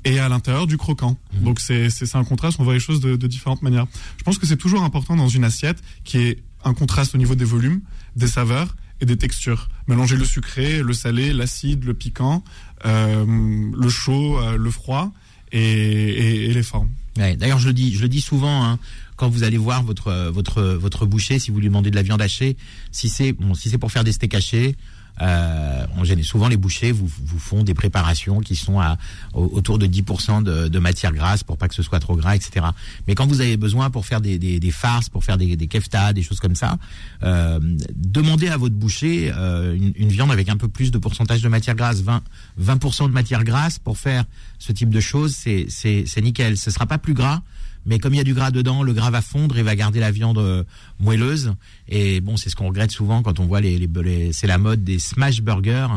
et 0.06 0.18
à 0.22 0.30
l'intérieur 0.30 0.66
du 0.66 0.78
croquant. 0.78 1.18
Mmh. 1.34 1.44
Donc 1.44 1.60
c'est 1.60 1.90
c'est 1.90 2.16
un 2.16 2.24
contraste, 2.24 2.58
on 2.62 2.64
voit 2.64 2.74
les 2.74 2.80
choses 2.80 3.02
de, 3.02 3.18
de 3.18 3.28
différentes 3.28 3.62
manières. 3.62 3.88
Je 4.16 4.24
pense 4.24 4.38
que 4.38 4.46
c'est 4.48 4.56
toujours 4.56 4.84
important 4.84 5.18
dans 5.18 5.28
une 5.28 5.44
assiette 5.44 5.84
qui 6.06 6.20
est 6.20 6.42
un 6.64 6.74
contraste 6.74 7.16
au 7.16 7.18
niveau 7.18 7.36
des 7.36 7.44
volumes, 7.44 7.82
des 8.16 8.28
saveurs 8.28 8.78
et 9.02 9.06
des 9.06 9.18
textures. 9.18 9.68
Mélanger 9.90 10.16
le 10.16 10.24
sucré, 10.24 10.82
le 10.82 10.94
salé, 10.94 11.34
l'acide, 11.34 11.84
le 11.84 11.94
piquant, 11.94 12.46
euh, 12.86 13.26
le 13.78 13.90
chaud, 13.90 14.40
euh, 14.40 14.56
le 14.56 14.72
froid 14.72 15.12
et, 15.52 15.62
et, 15.62 16.46
et 16.50 16.54
les 16.54 16.64
formes. 16.64 16.90
Ouais, 17.18 17.36
D'ailleurs, 17.36 17.60
je 17.60 17.68
le 17.68 17.74
dis, 17.74 17.94
je 17.94 18.02
le 18.02 18.10
dis 18.10 18.22
souvent. 18.22 18.64
Hein, 18.64 18.80
quand 19.16 19.28
vous 19.28 19.44
allez 19.44 19.58
voir 19.58 19.84
votre 19.84 20.30
votre 20.30 20.64
votre 20.64 21.06
boucher, 21.06 21.40
si 21.40 21.52
vous 21.52 21.60
lui 21.60 21.68
demandez 21.68 21.92
de 21.92 21.96
la 21.96 22.04
viande 22.04 22.22
hachée, 22.22 22.56
si 22.92 23.10
c'est 23.10 23.34
bon, 23.34 23.54
si 23.54 23.70
c'est 23.70 23.78
pour 23.78 23.92
faire 23.92 24.06
des 24.06 24.14
steaks 24.14 24.34
hachés, 24.34 24.76
euh, 25.22 25.86
on 25.98 26.04
gêne. 26.04 26.22
Souvent, 26.24 26.48
les 26.48 26.58
bouchers 26.58 26.92
vous, 26.92 27.08
vous 27.08 27.40
font 27.40 27.64
des 27.64 27.74
préparations 27.74 28.40
qui 28.40 28.56
sont 28.56 28.80
à 28.80 28.98
autour 29.34 29.78
de 29.78 29.88
10% 29.88 30.44
de, 30.44 30.68
de 30.68 30.80
matière 30.80 31.12
grasse 31.12 31.44
pour 31.44 31.58
pas 31.58 31.68
que 31.68 31.76
ce 31.76 31.84
soit 31.84 32.00
trop 32.00 32.16
gras, 32.16 32.36
etc. 32.36 32.66
Mais 33.08 33.16
quand 33.16 33.28
vous 33.28 33.42
avez 33.42 33.58
besoin 33.58 33.90
pour 33.90 34.06
faire 34.06 34.22
des, 34.22 34.38
des, 34.38 34.60
des 34.60 34.72
farces, 34.72 35.10
pour 35.10 35.24
faire 35.24 35.38
des, 35.38 35.56
des 35.56 35.68
keftas, 35.68 36.14
des 36.14 36.24
choses 36.24 36.40
comme 36.40 36.56
ça, 36.56 36.78
euh, 37.24 37.60
demandez 37.96 38.48
à 38.48 38.58
votre 38.58 38.76
boucher 38.76 39.32
euh, 39.36 39.76
une, 39.76 39.94
une, 39.96 40.10
viande 40.10 40.32
avec 40.32 40.50
un 40.50 40.58
peu 40.58 40.68
plus 40.68 40.92
de 40.92 40.98
pourcentage 40.98 41.42
de 41.42 41.50
matière 41.50 41.76
grasse, 41.76 42.02
20, 42.02 42.22
20% 42.62 43.08
de 43.08 43.14
matière 43.14 43.44
grasse 43.44 43.80
pour 43.80 43.98
faire 43.98 44.26
ce 44.58 44.72
type 44.72 44.90
de 44.90 45.00
choses, 45.00 45.36
c'est 45.36 46.22
nickel. 46.22 46.58
Ce 46.58 46.72
sera 46.72 46.86
pas 46.86 46.98
plus 46.98 47.14
gras, 47.14 47.42
mais 47.90 47.98
comme 47.98 48.14
il 48.14 48.18
y 48.18 48.22
a 48.22 48.24
du 48.24 48.36
gras 48.36 48.52
dedans, 48.52 48.84
le 48.84 48.94
gras 48.94 49.10
va 49.10 49.22
fondre 49.22 49.58
et 49.58 49.64
va 49.64 49.76
garder 49.76 50.00
la 50.00 50.12
viande 50.12 50.38
euh, 50.38 50.64
moelleuse. 51.00 51.56
Et 51.88 52.22
bon, 52.22 52.38
c'est 52.38 52.52
ce 52.52 52.56
qu'on 52.56 52.68
regrette 52.68 52.92
souvent 52.92 53.24
quand 53.24 53.40
on 53.40 53.48
voit 53.48 53.62
les, 53.62 53.80
les, 53.80 54.32
c'est 54.32 54.46
la 54.46 54.60
mode 54.60 54.84
des 54.84 55.00
smash 55.00 55.42
burgers. 55.42 55.88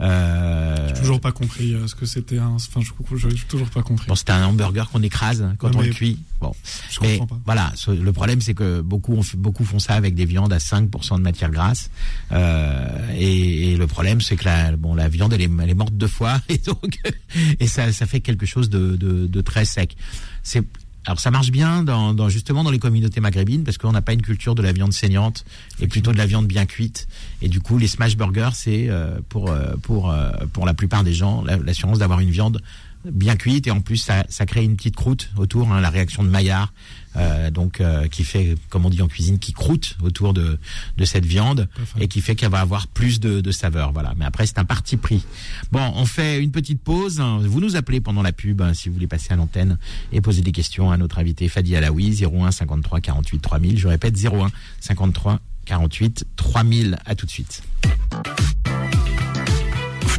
Euh... 0.00 0.88
J'ai 0.88 0.94
toujours 0.94 1.20
pas 1.20 1.32
compris 1.32 1.74
euh, 1.74 1.86
ce 1.86 1.94
que 1.94 2.06
c'était. 2.06 2.38
Un... 2.38 2.54
Enfin, 2.54 2.80
je 2.80 3.26
n'ai 3.26 3.34
toujours 3.46 3.68
pas 3.68 3.82
compris. 3.82 4.06
Bon, 4.08 4.14
c'était 4.14 4.32
un 4.32 4.46
hamburger 4.46 4.88
qu'on 4.88 5.02
écrase 5.02 5.46
quand 5.58 5.76
on 5.76 5.82
le 5.82 5.90
cuit. 5.90 6.18
Bon, 6.40 6.54
je 6.90 6.98
comprends 6.98 7.26
pas. 7.26 7.40
voilà. 7.44 7.72
Le 7.88 8.12
problème, 8.12 8.40
c'est 8.40 8.54
que 8.54 8.80
beaucoup, 8.80 9.22
beaucoup 9.36 9.64
font 9.64 9.78
ça 9.78 9.94
avec 9.94 10.14
des 10.14 10.24
viandes 10.24 10.52
à 10.52 10.58
5% 10.58 11.18
de 11.18 11.22
matière 11.22 11.50
grasse. 11.50 11.90
Euh, 12.32 12.88
et, 13.14 13.72
et, 13.72 13.76
le 13.76 13.86
problème, 13.86 14.22
c'est 14.22 14.36
que 14.36 14.44
la, 14.44 14.76
bon, 14.76 14.94
la 14.94 15.08
viande, 15.08 15.34
elle 15.34 15.42
est, 15.42 15.50
elle 15.62 15.70
est 15.70 15.74
morte 15.74 15.94
deux 15.94 16.06
fois, 16.06 16.40
et 16.48 16.56
donc, 16.58 16.98
et 17.60 17.66
ça, 17.66 17.92
ça 17.92 18.06
fait 18.06 18.20
quelque 18.20 18.46
chose 18.46 18.70
de, 18.70 18.96
de, 18.96 19.26
de 19.26 19.40
très 19.42 19.66
sec. 19.66 19.94
C'est 20.42 20.64
alors 21.06 21.20
ça 21.20 21.30
marche 21.30 21.50
bien 21.50 21.82
dans, 21.82 22.14
dans, 22.14 22.28
justement 22.28 22.64
dans 22.64 22.70
les 22.70 22.78
communautés 22.78 23.20
maghrébines 23.20 23.64
parce 23.64 23.78
qu'on 23.78 23.92
n'a 23.92 24.02
pas 24.02 24.14
une 24.14 24.22
culture 24.22 24.54
de 24.54 24.62
la 24.62 24.72
viande 24.72 24.92
saignante 24.92 25.44
et 25.80 25.86
plutôt 25.86 26.12
de 26.12 26.18
la 26.18 26.26
viande 26.26 26.46
bien 26.46 26.66
cuite. 26.66 27.06
Et 27.42 27.48
du 27.48 27.60
coup, 27.60 27.78
les 27.78 27.88
smash 27.88 28.16
burgers, 28.16 28.50
c'est 28.54 28.88
euh, 28.88 29.18
pour 29.28 29.50
euh, 29.50 29.74
pour 29.82 30.10
euh, 30.10 30.30
pour 30.52 30.64
la 30.64 30.74
plupart 30.74 31.04
des 31.04 31.12
gens 31.12 31.44
l'assurance 31.44 31.98
d'avoir 31.98 32.20
une 32.20 32.30
viande 32.30 32.62
bien 33.04 33.36
cuite 33.36 33.66
et 33.66 33.70
en 33.70 33.80
plus 33.80 33.98
ça, 33.98 34.24
ça 34.30 34.46
crée 34.46 34.64
une 34.64 34.76
petite 34.76 34.96
croûte 34.96 35.30
autour, 35.36 35.70
hein, 35.70 35.80
la 35.80 35.90
réaction 35.90 36.22
de 36.22 36.28
Maillard, 36.28 36.72
euh, 37.16 37.50
donc 37.50 37.80
euh, 37.80 38.08
qui 38.08 38.24
fait, 38.24 38.56
comme 38.70 38.86
on 38.86 38.90
dit 38.90 39.02
en 39.02 39.08
cuisine, 39.08 39.38
qui 39.38 39.52
croûte 39.52 39.96
autour 40.02 40.34
de, 40.34 40.58
de 40.96 41.04
cette 41.04 41.24
viande 41.24 41.68
et 42.00 42.08
qui 42.08 42.20
fait 42.20 42.34
qu'elle 42.34 42.50
va 42.50 42.60
avoir 42.60 42.86
plus 42.86 43.20
de, 43.20 43.40
de 43.40 43.50
saveur. 43.50 43.92
Voilà. 43.92 44.14
Mais 44.16 44.24
après 44.24 44.46
c'est 44.46 44.58
un 44.58 44.64
parti 44.64 44.96
pris. 44.96 45.24
Bon, 45.72 45.92
on 45.94 46.06
fait 46.06 46.42
une 46.42 46.50
petite 46.50 46.80
pause. 46.82 47.20
Vous 47.20 47.60
nous 47.60 47.76
appelez 47.76 48.00
pendant 48.00 48.22
la 48.22 48.32
pub 48.32 48.62
hein, 48.62 48.74
si 48.74 48.88
vous 48.88 48.94
voulez 48.94 49.06
passer 49.06 49.32
à 49.32 49.36
l'antenne 49.36 49.78
et 50.12 50.20
poser 50.20 50.42
des 50.42 50.52
questions 50.52 50.90
à 50.90 50.96
notre 50.96 51.18
invité 51.18 51.48
Fadi 51.48 51.76
Alaoui 51.76 52.24
01 52.24 52.50
53 52.50 53.00
48 53.00 53.38
3000. 53.40 53.78
Je 53.78 53.88
répète 53.88 54.16
01 54.16 54.48
53 54.80 55.40
48 55.66 56.24
3000. 56.36 56.98
À 57.04 57.14
tout 57.14 57.26
de 57.26 57.30
suite. 57.30 57.62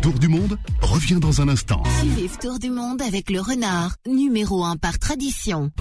Tour 0.05 0.19
du 0.19 0.27
monde 0.27 0.59
revient 0.83 1.19
dans 1.19 1.41
un 1.41 1.49
instant. 1.49 1.81
Suivez 1.99 2.29
Tour 2.39 2.59
du 2.59 2.69
monde 2.69 3.01
avec 3.01 3.31
le 3.31 3.41
renard, 3.41 3.95
numéro 4.05 4.63
1 4.63 4.77
par 4.77 4.99
tradition. 4.99 5.71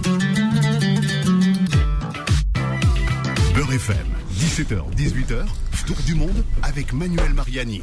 FM, 3.71 4.07
17h, 4.37 4.95
18h, 4.95 5.45
Tour 5.87 5.95
du 6.05 6.13
monde 6.13 6.43
avec 6.61 6.93
Manuel 6.93 7.33
Mariani. 7.33 7.81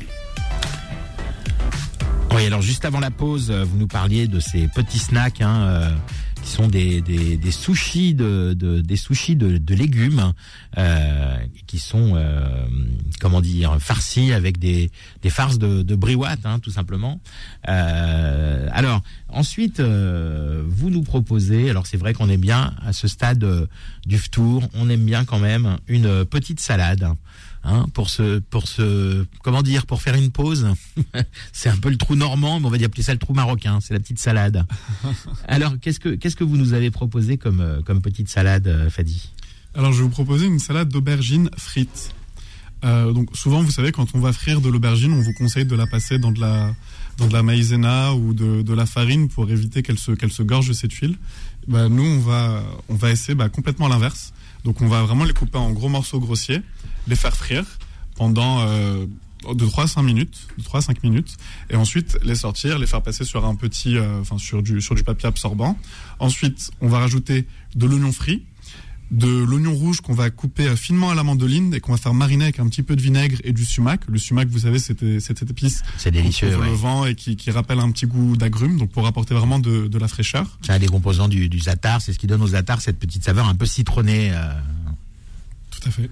Oui, 2.35 2.47
alors 2.47 2.63
juste 2.63 2.85
avant 2.85 3.01
la 3.01 3.11
pause, 3.11 3.51
vous 3.51 3.77
nous 3.77 3.87
parliez 3.89 4.29
de 4.29 4.39
ces 4.39 4.69
petits 4.69 4.99
snacks. 4.99 5.41
Hein, 5.41 5.63
euh, 5.63 5.91
qui 6.43 6.51
sont 6.51 6.69
des, 6.69 7.01
des, 7.01 7.37
des 7.37 7.51
sushis 7.51 8.15
de, 8.15 8.55
de, 8.55 8.81
des 8.81 8.97
sushis 8.97 9.37
de, 9.37 9.59
de 9.59 9.75
légumes 9.75 10.33
euh, 10.79 11.37
qui 11.67 11.79
sont 11.79 12.13
euh, 12.17 12.67
comment 13.21 13.41
dire 13.41 13.77
farcis 13.81 14.33
avec 14.33 14.59
des, 14.59 14.91
des 15.23 15.31
farces 15.31 15.59
de, 15.59 15.83
de 15.83 15.95
briouate 15.95 16.41
hein, 16.45 16.59
tout 16.59 16.71
simplement. 16.71 17.21
Euh, 17.69 18.69
alors 18.73 19.03
ensuite 19.29 19.81
euh, 19.81 20.63
vous 20.67 20.91
nous 20.91 21.03
proposez 21.03 21.71
alors 21.71 21.87
c'est 21.87 21.97
vrai 21.97 22.13
qu'on 22.13 22.29
est 22.29 22.37
bien 22.37 22.75
à 22.85 22.93
ce 22.93 23.09
stade 23.09 23.45
euh, 23.45 23.67
du 24.07 24.19
tour 24.31 24.69
on 24.75 24.89
aime 24.91 25.05
bien 25.05 25.25
quand 25.25 25.39
même 25.39 25.79
une 25.87 26.25
petite 26.25 26.61
salade 26.61 27.09
hein, 27.65 27.87
pour 27.95 28.11
ce, 28.11 28.39
pour 28.39 28.69
ce, 28.69 29.25
comment 29.43 29.63
dire, 29.63 29.87
pour 29.87 30.03
faire 30.03 30.15
une 30.15 30.31
pause. 30.31 30.69
c'est 31.53 31.69
un 31.69 31.77
peu 31.77 31.91
le 31.91 31.97
trou 31.97 32.15
normand, 32.15 32.61
mais 32.61 32.67
on 32.67 32.71
va 32.71 32.79
dire 32.79 32.87
appeler 32.87 33.03
ça 33.03 33.13
le 33.13 33.19
trou 33.19 33.35
marocain. 33.35 33.79
C'est 33.81 33.95
la 33.95 34.01
petite 34.01 34.19
salade. 34.19 34.67
Alors, 35.49 35.75
qu'est-ce 35.81 36.01
que, 36.01 36.11
qu'est-ce 36.11 36.37
que 36.37 36.45
vous 36.45 36.57
nous 36.57 36.73
avez 36.73 36.91
proposé 36.91 37.39
comme, 37.39 37.61
euh, 37.61 37.81
comme 37.83 38.01
petite 38.03 38.29
salade, 38.29 38.67
euh, 38.67 38.91
Fadi? 38.91 39.31
Alors, 39.75 39.93
je 39.93 39.99
vais 39.99 40.05
vous 40.05 40.11
proposer 40.11 40.47
une 40.47 40.59
salade 40.59 40.89
d'aubergines 40.89 41.51
frites. 41.57 42.15
Euh, 42.85 43.13
donc 43.13 43.37
souvent, 43.37 43.63
vous 43.63 43.71
savez, 43.71 43.93
quand 43.93 44.15
on 44.15 44.21
va 44.21 44.33
frire 44.33 44.61
de 44.61 44.69
l'aubergine, 44.69 45.13
on 45.13 45.21
vous 45.21 45.33
conseille 45.33 45.65
de 45.65 45.77
la 45.77 45.87
passer 45.87 46.19
dans 46.19 46.33
de 46.33 46.41
la 46.41 46.75
dans 47.19 47.27
de 47.27 47.33
la 47.33 47.43
maïzena 47.43 48.15
ou 48.15 48.33
de, 48.33 48.63
de 48.63 48.75
la 48.75 48.87
farine 48.87 49.29
pour 49.29 49.51
éviter 49.51 49.83
qu'elle 49.83 49.99
se 49.99 50.13
se 50.29 50.43
gorge 50.43 50.69
de 50.69 50.73
cette 50.73 50.93
huile. 50.95 51.17
Bah, 51.69 51.89
nous, 51.89 52.05
on 52.05 52.19
va 52.21 52.63
on 52.89 52.95
va 52.95 53.11
essayer 53.11 53.35
bah, 53.35 53.49
complètement 53.49 53.89
l'inverse. 53.89 54.33
Donc 54.65 54.81
on 54.81 54.89
va 54.89 55.03
vraiment 55.03 55.25
les 55.25 55.35
couper 55.35 55.59
en 55.59 55.71
gros 55.71 55.89
morceaux 55.89 56.21
grossiers, 56.21 56.63
les 57.09 57.17
faire 57.17 57.37
frire 57.37 57.65
pendant 58.17 58.61
euh, 58.61 59.07
de 59.53 59.67
3 59.67 59.85
à 59.85 59.87
5 59.87 60.03
minutes, 60.03 60.47
de 60.57 60.63
3 60.63 60.79
à 60.79 60.83
5 60.83 61.03
minutes, 61.03 61.37
et 61.71 61.77
ensuite 61.77 62.19
les 62.23 62.37
sortir, 62.37 62.79
les 62.79 62.87
faire 62.87 63.03
passer 63.03 63.25
sur 63.25 63.45
un 63.45 63.55
petit, 63.57 63.97
euh, 63.97 64.21
enfin 64.21 64.39
sur 64.39 64.63
du 64.63 64.81
sur 64.81 64.95
du 64.95 65.03
papier 65.03 65.29
absorbant. 65.29 65.77
Ensuite, 66.19 66.71
on 66.81 66.89
va 66.89 66.99
rajouter 66.99 67.47
de 67.75 67.87
l'oignon 67.87 68.13
frit, 68.13 68.43
de 69.13 69.29
l'oignon 69.29 69.75
rouge 69.75 70.01
qu'on 70.01 70.15
va 70.15 70.31
couper 70.31 70.75
finement 70.75 71.11
à 71.11 71.15
la 71.15 71.23
mandoline 71.23 71.75
et 71.75 71.81
qu'on 71.81 71.93
va 71.93 71.99
faire 71.99 72.15
mariner 72.15 72.45
avec 72.45 72.59
un 72.59 72.67
petit 72.67 72.83
peu 72.83 72.97
de 72.97 73.03
vinaigre 73.03 73.37
et 73.45 73.53
du 73.53 73.67
sumac. 73.67 74.01
Le 74.09 74.19
sumac, 74.19 74.49
vous 74.49 74.61
savez, 74.61 74.79
c'est 74.79 75.21
cette 75.21 75.43
épice. 75.43 75.83
C'est 75.99 76.11
délicieux. 76.11 76.49
le 76.51 76.73
vent 76.73 77.05
et 77.05 77.15
qui, 77.15 77.37
qui, 77.37 77.51
rappelle 77.51 77.79
un 77.79 77.91
petit 77.91 78.07
goût 78.07 78.37
d'agrumes, 78.37 78.79
donc 78.79 78.91
pour 78.91 79.07
apporter 79.07 79.35
vraiment 79.35 79.59
de, 79.59 79.87
de 79.87 79.99
la 79.99 80.09
fraîcheur. 80.09 80.59
C'est 80.63 80.73
un 80.73 80.79
des 80.79 80.87
composants 80.87 81.29
du, 81.29 81.51
du 81.51 81.59
zatar, 81.59 82.01
c'est 82.01 82.15
ce 82.15 82.19
qui 82.19 82.27
donne 82.27 82.43
au 82.43 82.49
zatar 82.49 82.81
cette 82.81 82.99
petite 82.99 83.23
saveur 83.23 83.47
un 83.49 83.55
peu 83.55 83.67
citronnée. 83.67 84.33
Euh. 84.33 84.51
Tout 85.71 85.89
à 85.89 85.91
fait. 85.91 86.11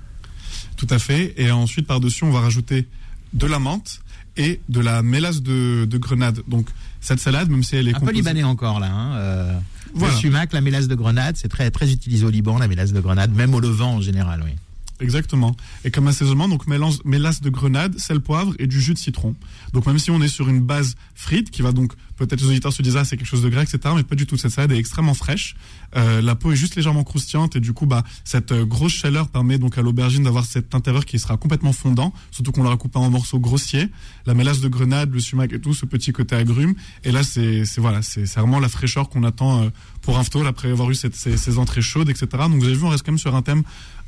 Tout 0.77 0.89
à 0.91 0.99
fait. 0.99 1.35
Et 1.39 1.51
ensuite, 1.51 1.87
par-dessus, 1.87 2.25
on 2.25 2.31
va 2.31 2.41
rajouter 2.41 2.87
de 3.33 3.47
la 3.47 3.59
menthe 3.59 4.03
et 4.37 4.61
de 4.69 4.81
la 4.81 5.03
mélasse 5.03 5.41
de, 5.41 5.87
de 5.87 5.99
grenade. 5.99 6.43
Donc, 6.49 6.69
cette 7.01 7.21
salade, 7.21 7.49
même 7.49 7.63
si 7.63 7.77
elle 7.77 7.89
est 7.89 7.95
un 7.95 8.01
peu 8.01 8.13
libanais 8.13 8.43
encore 8.43 8.79
là. 8.79 8.91
Hein, 8.93 9.15
euh... 9.15 9.59
Le 9.99 10.11
sumac, 10.11 10.53
la 10.53 10.61
mélasse 10.61 10.89
de 10.89 10.95
grenade, 10.95 11.37
c'est 11.37 11.49
très 11.49 11.71
très 11.71 11.91
utilisé 11.93 12.25
au 12.25 12.31
Liban, 12.31 12.59
la 12.59 12.69
mélasse 12.69 12.93
de 12.93 13.01
grenade, 13.01 13.35
même 13.35 13.55
au 13.55 13.61
Levant 13.61 13.95
en 13.95 14.01
général, 14.01 14.43
oui. 14.45 14.53
Exactement. 15.01 15.57
Et 15.85 15.91
comme 15.91 16.07
assaisonnement, 16.09 16.49
donc 16.49 16.67
mélange, 16.67 16.99
mélasse 17.05 17.41
de 17.41 17.49
grenade, 17.49 17.99
sel, 17.99 18.21
poivre 18.21 18.53
et 18.59 18.67
du 18.67 18.81
jus 18.81 18.95
de 18.95 18.99
citron. 18.99 19.35
Donc 19.73 19.87
même 19.87 19.99
si 19.99 20.11
on 20.11 20.21
est 20.21 20.29
sur 20.29 20.49
une 20.49 20.61
base 20.61 20.95
frite, 21.15 21.51
qui 21.51 21.63
va 21.63 21.73
donc 21.73 21.95
peut-être 22.17 22.41
les 22.43 22.49
auditeurs 22.49 22.73
se 22.73 22.83
disent 22.83 22.97
ah 22.97 23.05
c'est 23.05 23.17
quelque 23.17 23.27
chose 23.27 23.43
de 23.43 23.49
grec, 23.49 23.69
etc. 23.73 23.95
Mais 23.97 24.03
pas 24.03 24.15
du 24.15 24.27
tout. 24.27 24.37
Cette 24.37 24.51
salade 24.51 24.73
est 24.73 24.79
extrêmement 24.79 25.15
fraîche. 25.15 25.57
Euh, 25.97 26.21
la 26.21 26.35
peau 26.35 26.53
est 26.53 26.57
juste 26.57 26.77
légèrement 26.77 27.03
croustillante 27.03 27.57
et 27.57 27.61
du 27.61 27.73
coup 27.73 27.87
bah 27.87 28.05
cette 28.25 28.53
euh, 28.53 28.65
grosse 28.65 28.93
chaleur 28.93 29.29
permet 29.29 29.59
donc 29.59 29.79
à 29.79 29.83
l'aubergine 29.83 30.23
d'avoir 30.25 30.45
cet 30.45 30.75
intérieur 30.75 31.05
qui 31.05 31.19
sera 31.19 31.37
complètement 31.37 31.73
fondant, 31.73 32.13
surtout 32.31 32.53
qu'on 32.53 32.63
l'aura 32.63 32.77
coupé 32.77 32.99
en 32.99 33.11
morceaux 33.11 33.41
grossiers. 33.41 33.89
La 34.27 34.35
mélasse 34.35 34.61
de 34.61 34.69
grenade, 34.69 35.13
le 35.13 35.21
sumac 35.21 35.53
et 35.53 35.61
tout, 35.61 35.73
ce 35.73 35.87
petit 35.87 36.13
côté 36.13 36.37
agrume. 36.37 36.75
Et 37.05 37.11
là 37.11 37.23
c'est 37.23 37.65
voilà 37.79 38.03
c'est 38.03 38.25
vraiment 38.35 38.61
la 38.61 38.69
fraîcheur 38.69 39.09
qu'on 39.09 39.25
attend 39.25 39.63
euh, 39.63 39.71
pour 40.03 40.19
un 40.19 40.25
phto 40.25 40.45
après 40.45 40.71
avoir 40.71 40.91
eu 40.91 40.95
ces, 40.95 41.11
ces, 41.13 41.59
entrées 41.59 41.83
chaudes, 41.83 42.11
etc. 42.11 42.27
Donc 42.33 42.61
vous 42.61 42.67
avez 42.67 42.75
vu 42.75 42.85
on 42.85 42.91
reste 42.91 43.05
quand 43.05 43.13
même 43.13 43.19
sur 43.19 43.35
un 43.35 43.43
thème 43.43 43.63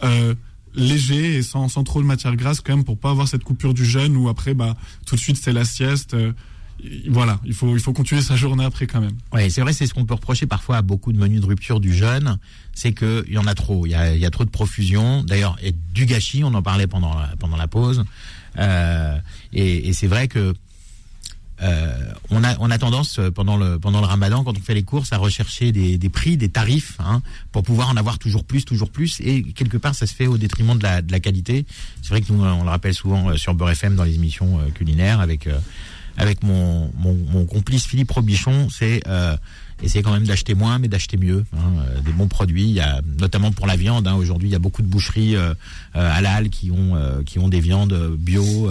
euh, 0.04 0.34
léger 0.74 1.36
et 1.36 1.42
sans, 1.42 1.68
sans 1.68 1.84
trop 1.84 2.00
de 2.02 2.06
matière 2.06 2.36
grasse 2.36 2.60
quand 2.60 2.76
même 2.76 2.84
pour 2.84 2.98
pas 2.98 3.10
avoir 3.10 3.28
cette 3.28 3.44
coupure 3.44 3.74
du 3.74 3.84
jeûne 3.84 4.16
où 4.16 4.28
après 4.28 4.54
bah 4.54 4.76
tout 5.06 5.16
de 5.16 5.20
suite 5.20 5.36
c'est 5.36 5.52
la 5.52 5.64
sieste 5.64 6.14
euh, 6.14 6.32
voilà, 7.08 7.38
il 7.44 7.54
faut, 7.54 7.76
il 7.76 7.80
faut 7.80 7.92
continuer 7.92 8.22
sa 8.22 8.34
journée 8.34 8.64
après 8.64 8.86
quand 8.86 9.00
même. 9.00 9.16
Oui, 9.32 9.50
c'est 9.50 9.60
vrai, 9.60 9.72
c'est 9.72 9.86
ce 9.86 9.94
qu'on 9.94 10.04
peut 10.04 10.14
reprocher 10.14 10.46
parfois 10.46 10.78
à 10.78 10.82
beaucoup 10.82 11.12
de 11.12 11.18
menus 11.18 11.40
de 11.40 11.46
rupture 11.46 11.78
du 11.78 11.94
jeûne, 11.94 12.38
c'est 12.74 12.92
qu'il 12.92 13.30
y 13.32 13.38
en 13.38 13.46
a 13.46 13.54
trop, 13.54 13.86
il 13.86 13.90
y 13.90 13.94
a, 13.94 14.30
trop 14.30 14.44
de 14.44 14.50
profusion, 14.50 15.22
d'ailleurs, 15.22 15.56
et 15.62 15.72
du 15.94 16.06
gâchis, 16.06 16.42
on 16.42 16.54
en 16.54 16.62
parlait 16.62 16.88
pendant 16.88 17.14
la, 17.14 17.28
pendant 17.38 17.56
la 17.56 17.68
pause, 17.68 18.04
euh, 18.58 19.16
et 19.52 19.92
c'est 19.92 20.08
vrai 20.08 20.26
que 20.26 20.54
euh, 21.62 21.92
on, 22.30 22.42
a, 22.42 22.56
on 22.58 22.70
a 22.70 22.78
tendance 22.78 23.18
euh, 23.18 23.30
pendant 23.30 23.56
le, 23.56 23.78
pendant 23.78 24.00
le 24.00 24.06
ramadan, 24.06 24.42
quand 24.42 24.56
on 24.56 24.60
fait 24.60 24.74
les 24.74 24.82
courses, 24.82 25.12
à 25.12 25.18
rechercher 25.18 25.70
des, 25.70 25.96
des 25.96 26.08
prix, 26.08 26.36
des 26.36 26.48
tarifs, 26.48 26.96
hein, 26.98 27.22
pour 27.52 27.62
pouvoir 27.62 27.90
en 27.90 27.96
avoir 27.96 28.18
toujours 28.18 28.44
plus, 28.44 28.64
toujours 28.64 28.90
plus. 28.90 29.20
Et 29.20 29.42
quelque 29.42 29.76
part, 29.76 29.94
ça 29.94 30.06
se 30.06 30.14
fait 30.14 30.26
au 30.26 30.38
détriment 30.38 30.76
de 30.76 30.82
la, 30.82 31.02
de 31.02 31.12
la 31.12 31.20
qualité. 31.20 31.64
C'est 32.02 32.08
vrai 32.08 32.20
que 32.20 32.32
nous, 32.32 32.42
on 32.42 32.64
le 32.64 32.70
rappelle 32.70 32.94
souvent 32.94 33.30
euh, 33.30 33.36
sur 33.36 33.54
Beurre 33.54 33.70
FM 33.70 33.94
dans 33.94 34.04
les 34.04 34.14
émissions 34.14 34.58
culinaires 34.74 35.20
avec, 35.20 35.48
avec 36.16 36.42
mon, 36.42 36.90
mon, 36.96 37.44
complice 37.46 37.84
Philippe 37.86 38.10
Robichon. 38.10 38.68
C'est 38.70 39.02
essayer 39.82 40.02
quand 40.02 40.12
même 40.12 40.26
d'acheter 40.26 40.54
moins, 40.54 40.78
mais 40.78 40.88
d'acheter 40.88 41.16
mieux. 41.16 41.44
Hein, 41.56 41.84
des 42.04 42.12
bons 42.12 42.28
produits. 42.28 42.64
Il 42.64 42.74
y 42.74 42.80
a 42.80 43.00
notamment 43.18 43.50
pour 43.52 43.66
la 43.66 43.76
viande. 43.76 44.06
Hein, 44.06 44.14
Aujourd'hui, 44.14 44.48
il 44.48 44.52
y 44.52 44.56
a 44.56 44.60
beaucoup 44.60 44.82
de 44.82 44.86
boucheries 44.86 45.36
euh, 45.36 45.54
halal 45.94 46.50
qui 46.50 46.70
ont 46.70 46.96
qui 47.24 47.38
ont 47.38 47.48
des 47.48 47.60
viandes 47.60 48.16
bio, 48.16 48.70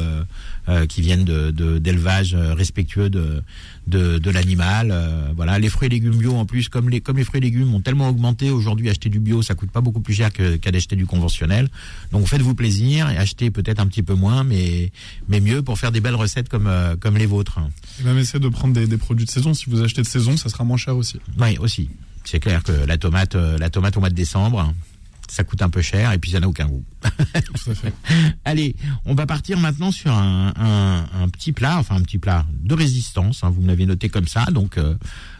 qui 0.87 1.01
viennent 1.01 1.25
de 1.25 1.51
d'élevage 1.79 2.35
respectueux 2.35 3.09
de 3.09 3.43
de, 3.87 4.19
de 4.19 4.29
l'animal. 4.29 4.93
voilà, 5.35 5.59
les 5.59 5.69
fruits 5.69 5.87
et 5.87 5.89
légumes 5.89 6.15
bio 6.15 6.35
en 6.35 6.45
plus, 6.45 6.69
comme 6.69 6.89
les 6.89 7.01
comme 7.01 7.17
les 7.17 7.23
fruits 7.23 7.39
et 7.39 7.41
légumes 7.41 7.73
ont 7.73 7.81
tellement 7.81 8.09
augmenté 8.09 8.49
aujourd'hui, 8.49 8.89
acheter 8.89 9.09
du 9.09 9.19
bio, 9.19 9.41
ça 9.41 9.55
coûte 9.55 9.71
pas 9.71 9.81
beaucoup 9.81 10.01
plus 10.01 10.13
cher 10.13 10.31
qu'à 10.31 10.71
d'acheter 10.71 10.95
du 10.95 11.05
conventionnel. 11.05 11.69
Donc 12.11 12.27
faites-vous 12.27 12.55
plaisir 12.55 13.09
et 13.09 13.17
achetez 13.17 13.51
peut-être 13.51 13.79
un 13.79 13.87
petit 13.87 14.03
peu 14.03 14.13
moins, 14.13 14.43
mais 14.43 14.91
mais 15.27 15.39
mieux 15.39 15.61
pour 15.61 15.79
faire 15.79 15.91
des 15.91 15.99
belles 16.01 16.15
recettes 16.15 16.49
comme 16.49 16.69
comme 16.99 17.17
les 17.17 17.25
vôtres. 17.25 17.59
Et 17.99 18.03
même 18.03 18.17
essayez 18.17 18.39
de 18.39 18.49
prendre 18.49 18.73
des, 18.73 18.87
des 18.87 18.97
produits 18.97 19.25
de 19.25 19.31
saison. 19.31 19.53
Si 19.53 19.65
vous 19.69 19.81
achetez 19.81 20.01
de 20.01 20.07
saison, 20.07 20.37
ça 20.37 20.49
sera 20.49 20.63
moins 20.63 20.77
cher 20.77 20.95
aussi. 20.95 21.19
Oui, 21.39 21.57
aussi. 21.59 21.89
C'est 22.23 22.39
clair 22.39 22.63
que 22.63 22.71
la 22.71 22.97
tomate, 22.97 23.35
euh, 23.35 23.57
la 23.57 23.69
tomate 23.69 23.97
au 23.97 23.99
mois 23.99 24.09
de 24.09 24.15
décembre, 24.15 24.73
ça 25.31 25.45
coûte 25.45 25.61
un 25.61 25.69
peu 25.69 25.81
cher 25.81 26.11
et 26.11 26.17
puis 26.17 26.31
ça 26.31 26.41
n'a 26.41 26.47
aucun 26.49 26.67
goût. 26.67 26.83
Tout 27.03 27.71
à 27.71 27.73
fait. 27.73 27.93
Allez, 28.45 28.75
on 29.05 29.15
va 29.15 29.25
partir 29.25 29.57
maintenant 29.59 29.89
sur 29.89 30.11
un, 30.11 30.53
un, 30.57 31.29
petit 31.29 31.53
plat, 31.53 31.77
enfin 31.77 31.95
un 31.95 32.01
petit 32.01 32.17
plat 32.17 32.45
de 32.61 32.75
résistance. 32.75 33.41
Hein, 33.43 33.49
vous 33.49 33.61
me 33.61 33.67
l'avez 33.67 33.85
noté 33.85 34.09
comme 34.09 34.27
ça, 34.27 34.43
donc 34.51 34.77
euh, 34.77 34.95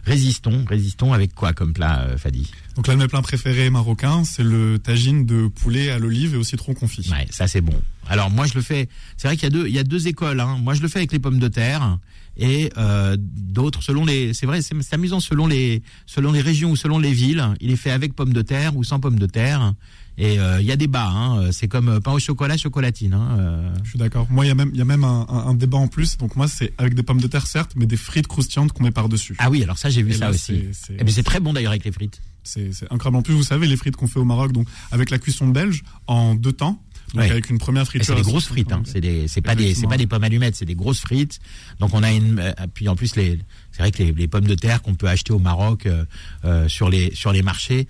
résistons, 0.06 0.64
résistons 0.66 1.12
avec 1.12 1.36
quoi 1.36 1.52
comme 1.52 1.74
plat, 1.74 2.04
euh, 2.04 2.18
Fadi? 2.18 2.50
Donc 2.78 2.88
de 2.88 2.94
mes 2.94 3.10
plats 3.10 3.22
préférés 3.22 3.70
marocains, 3.70 4.24
c'est 4.24 4.44
le 4.44 4.80
tagine 4.80 5.26
de 5.26 5.48
poulet 5.48 5.90
à 5.90 6.00
l'olive 6.00 6.36
et 6.36 6.38
au 6.38 6.44
citron 6.44 6.74
confit. 6.74 7.10
Ouais, 7.12 7.28
ça 7.30 7.48
c'est 7.48 7.62
bon. 7.62 7.76
Alors 8.08 8.30
moi 8.30 8.46
je 8.48 8.54
le 8.54 8.62
fais. 8.62 8.88
C'est 9.18 9.28
vrai 9.28 9.36
qu'il 9.36 9.44
y 9.44 9.48
a 9.48 9.50
deux, 9.50 9.68
il 9.68 9.76
y 9.76 9.80
a 9.80 9.84
deux 9.84 10.08
écoles. 10.08 10.40
Hein. 10.40 10.58
Moi 10.62 10.74
je 10.74 10.82
le 10.82 10.88
fais 10.88 11.00
avec 11.00 11.12
les 11.12 11.20
pommes 11.20 11.40
de 11.40 11.50
terre 11.50 11.98
et 12.38 12.72
euh, 12.78 13.18
d'autres 13.20 13.84
selon 13.84 14.06
les 14.06 14.34
c'est 14.34 14.46
vrai 14.46 14.62
c'est 14.62 14.94
amusant 14.94 15.20
selon 15.20 15.48
les 15.48 15.82
selon 16.06 16.32
les 16.32 16.42
régions 16.42 16.72
ou 16.72 16.76
selon 16.76 17.00
les 17.00 17.14
villes. 17.14 17.44
Il 17.60 17.72
est 17.72 17.76
fait 17.76 17.92
avec 17.92 18.16
pommes 18.16 18.34
de 18.34 18.42
terre 18.42 18.76
ou 18.76 18.84
sans 18.84 19.00
pommes 19.00 19.20
de 19.20 19.26
terre. 19.26 19.74
Et 20.18 20.40
euh, 20.40 20.60
il 20.60 20.68
y 20.68 20.72
a 20.72 20.76
des 20.76 20.88
bas 20.88 21.08
hein, 21.08 21.52
c'est 21.52 21.70
comme 21.70 22.00
pain 22.02 22.12
au 22.12 22.20
chocolat 22.20 22.58
chocolatine 22.58 23.14
hein, 23.14 23.38
euh. 23.40 23.74
je 23.84 23.90
suis 23.92 24.00
d'accord. 24.00 24.28
Moi 24.30 24.46
il 24.46 24.50
y 24.50 24.52
a 24.52 24.56
même 24.56 24.70
il 24.74 24.78
y 24.78 24.82
a 24.82 24.86
même 24.86 25.04
un, 25.04 25.26
un, 25.30 25.54
débat 25.54 25.78
en 25.78 25.88
plus. 25.88 26.18
Donc 26.18 26.36
moi 26.36 26.48
c'est 26.48 26.74
avec 26.78 26.96
des 26.96 27.04
pommes 27.04 27.22
de 27.22 27.28
terre 27.28 27.48
certes 27.48 27.72
mais 27.76 27.86
des 27.86 27.98
frites 27.98 28.28
croustillantes 28.28 28.72
qu'on 28.74 28.84
met 28.84 28.92
par 28.92 29.10
dessus 29.10 29.36
ah 29.40 29.50
oui 29.50 29.64
alors 29.64 29.78
ça 29.78 29.90
j'ai 29.90 30.04
vu 30.04 30.14
ça 30.14 30.30
aussi. 30.30 30.54
et 30.54 30.72
eh 31.00 31.12
c'est 31.12 31.24
très 31.24 31.40
bon 31.40 31.54
d'ailleurs 31.54 31.72
avec 31.72 31.86
les 31.86 31.92
frites. 31.92 32.22
C'est 32.44 32.72
incroyable. 32.90 33.18
En 33.18 33.22
plus 33.22 33.34
vous 33.34 33.44
savez 33.44 33.68
les 33.68 33.78
frites 33.78 33.96
qu'on 33.96 34.08
fait 34.08 34.20
au 34.20 34.26
Maroc 34.26 34.52
donc 34.52 34.68
avec 34.92 35.10
la 35.10 35.20
cuisson 35.20 35.48
belge 35.48 35.84
en 36.08 36.36
deux 36.36 36.54
temps 36.54 36.82
donc 37.14 37.30
avec 37.30 37.50
une 37.50 37.58
première 37.58 37.86
friture. 37.86 38.16
C'est 38.16 38.24
des 38.24 38.30
grosses 38.30 38.48
frites, 38.48 38.72
hein. 38.72 38.84
C'est 38.86 39.02
des, 39.02 39.28
c'est 39.28 39.42
pas 39.42 39.56
des, 39.56 39.74
c'est 39.74 39.88
pas 39.88 39.98
des 39.98 40.08
pommes 40.08 40.24
allumettes, 40.24 40.56
c'est 40.56 40.66
des 40.66 40.76
grosses 40.76 41.02
frites. 41.02 41.40
Donc 41.80 41.94
on 41.94 42.04
a 42.04 42.12
une, 42.12 42.40
euh, 42.40 42.54
puis 42.74 42.88
en 42.88 42.96
plus 42.96 43.16
les, 43.16 43.40
c'est 43.72 43.82
vrai 43.82 43.92
que 43.92 44.02
les, 44.02 44.12
les, 44.12 44.28
pommes 44.28 44.46
de 44.46 44.56
terre 44.56 44.82
qu'on 44.82 44.96
peut 44.96 45.08
acheter 45.08 45.34
au 45.34 45.40
Maroc 45.40 45.86
euh, 45.86 46.06
euh, 46.46 46.68
sur 46.68 46.90
les 46.90 47.14
sur 47.14 47.34
les 47.34 47.42
marchés, 47.42 47.88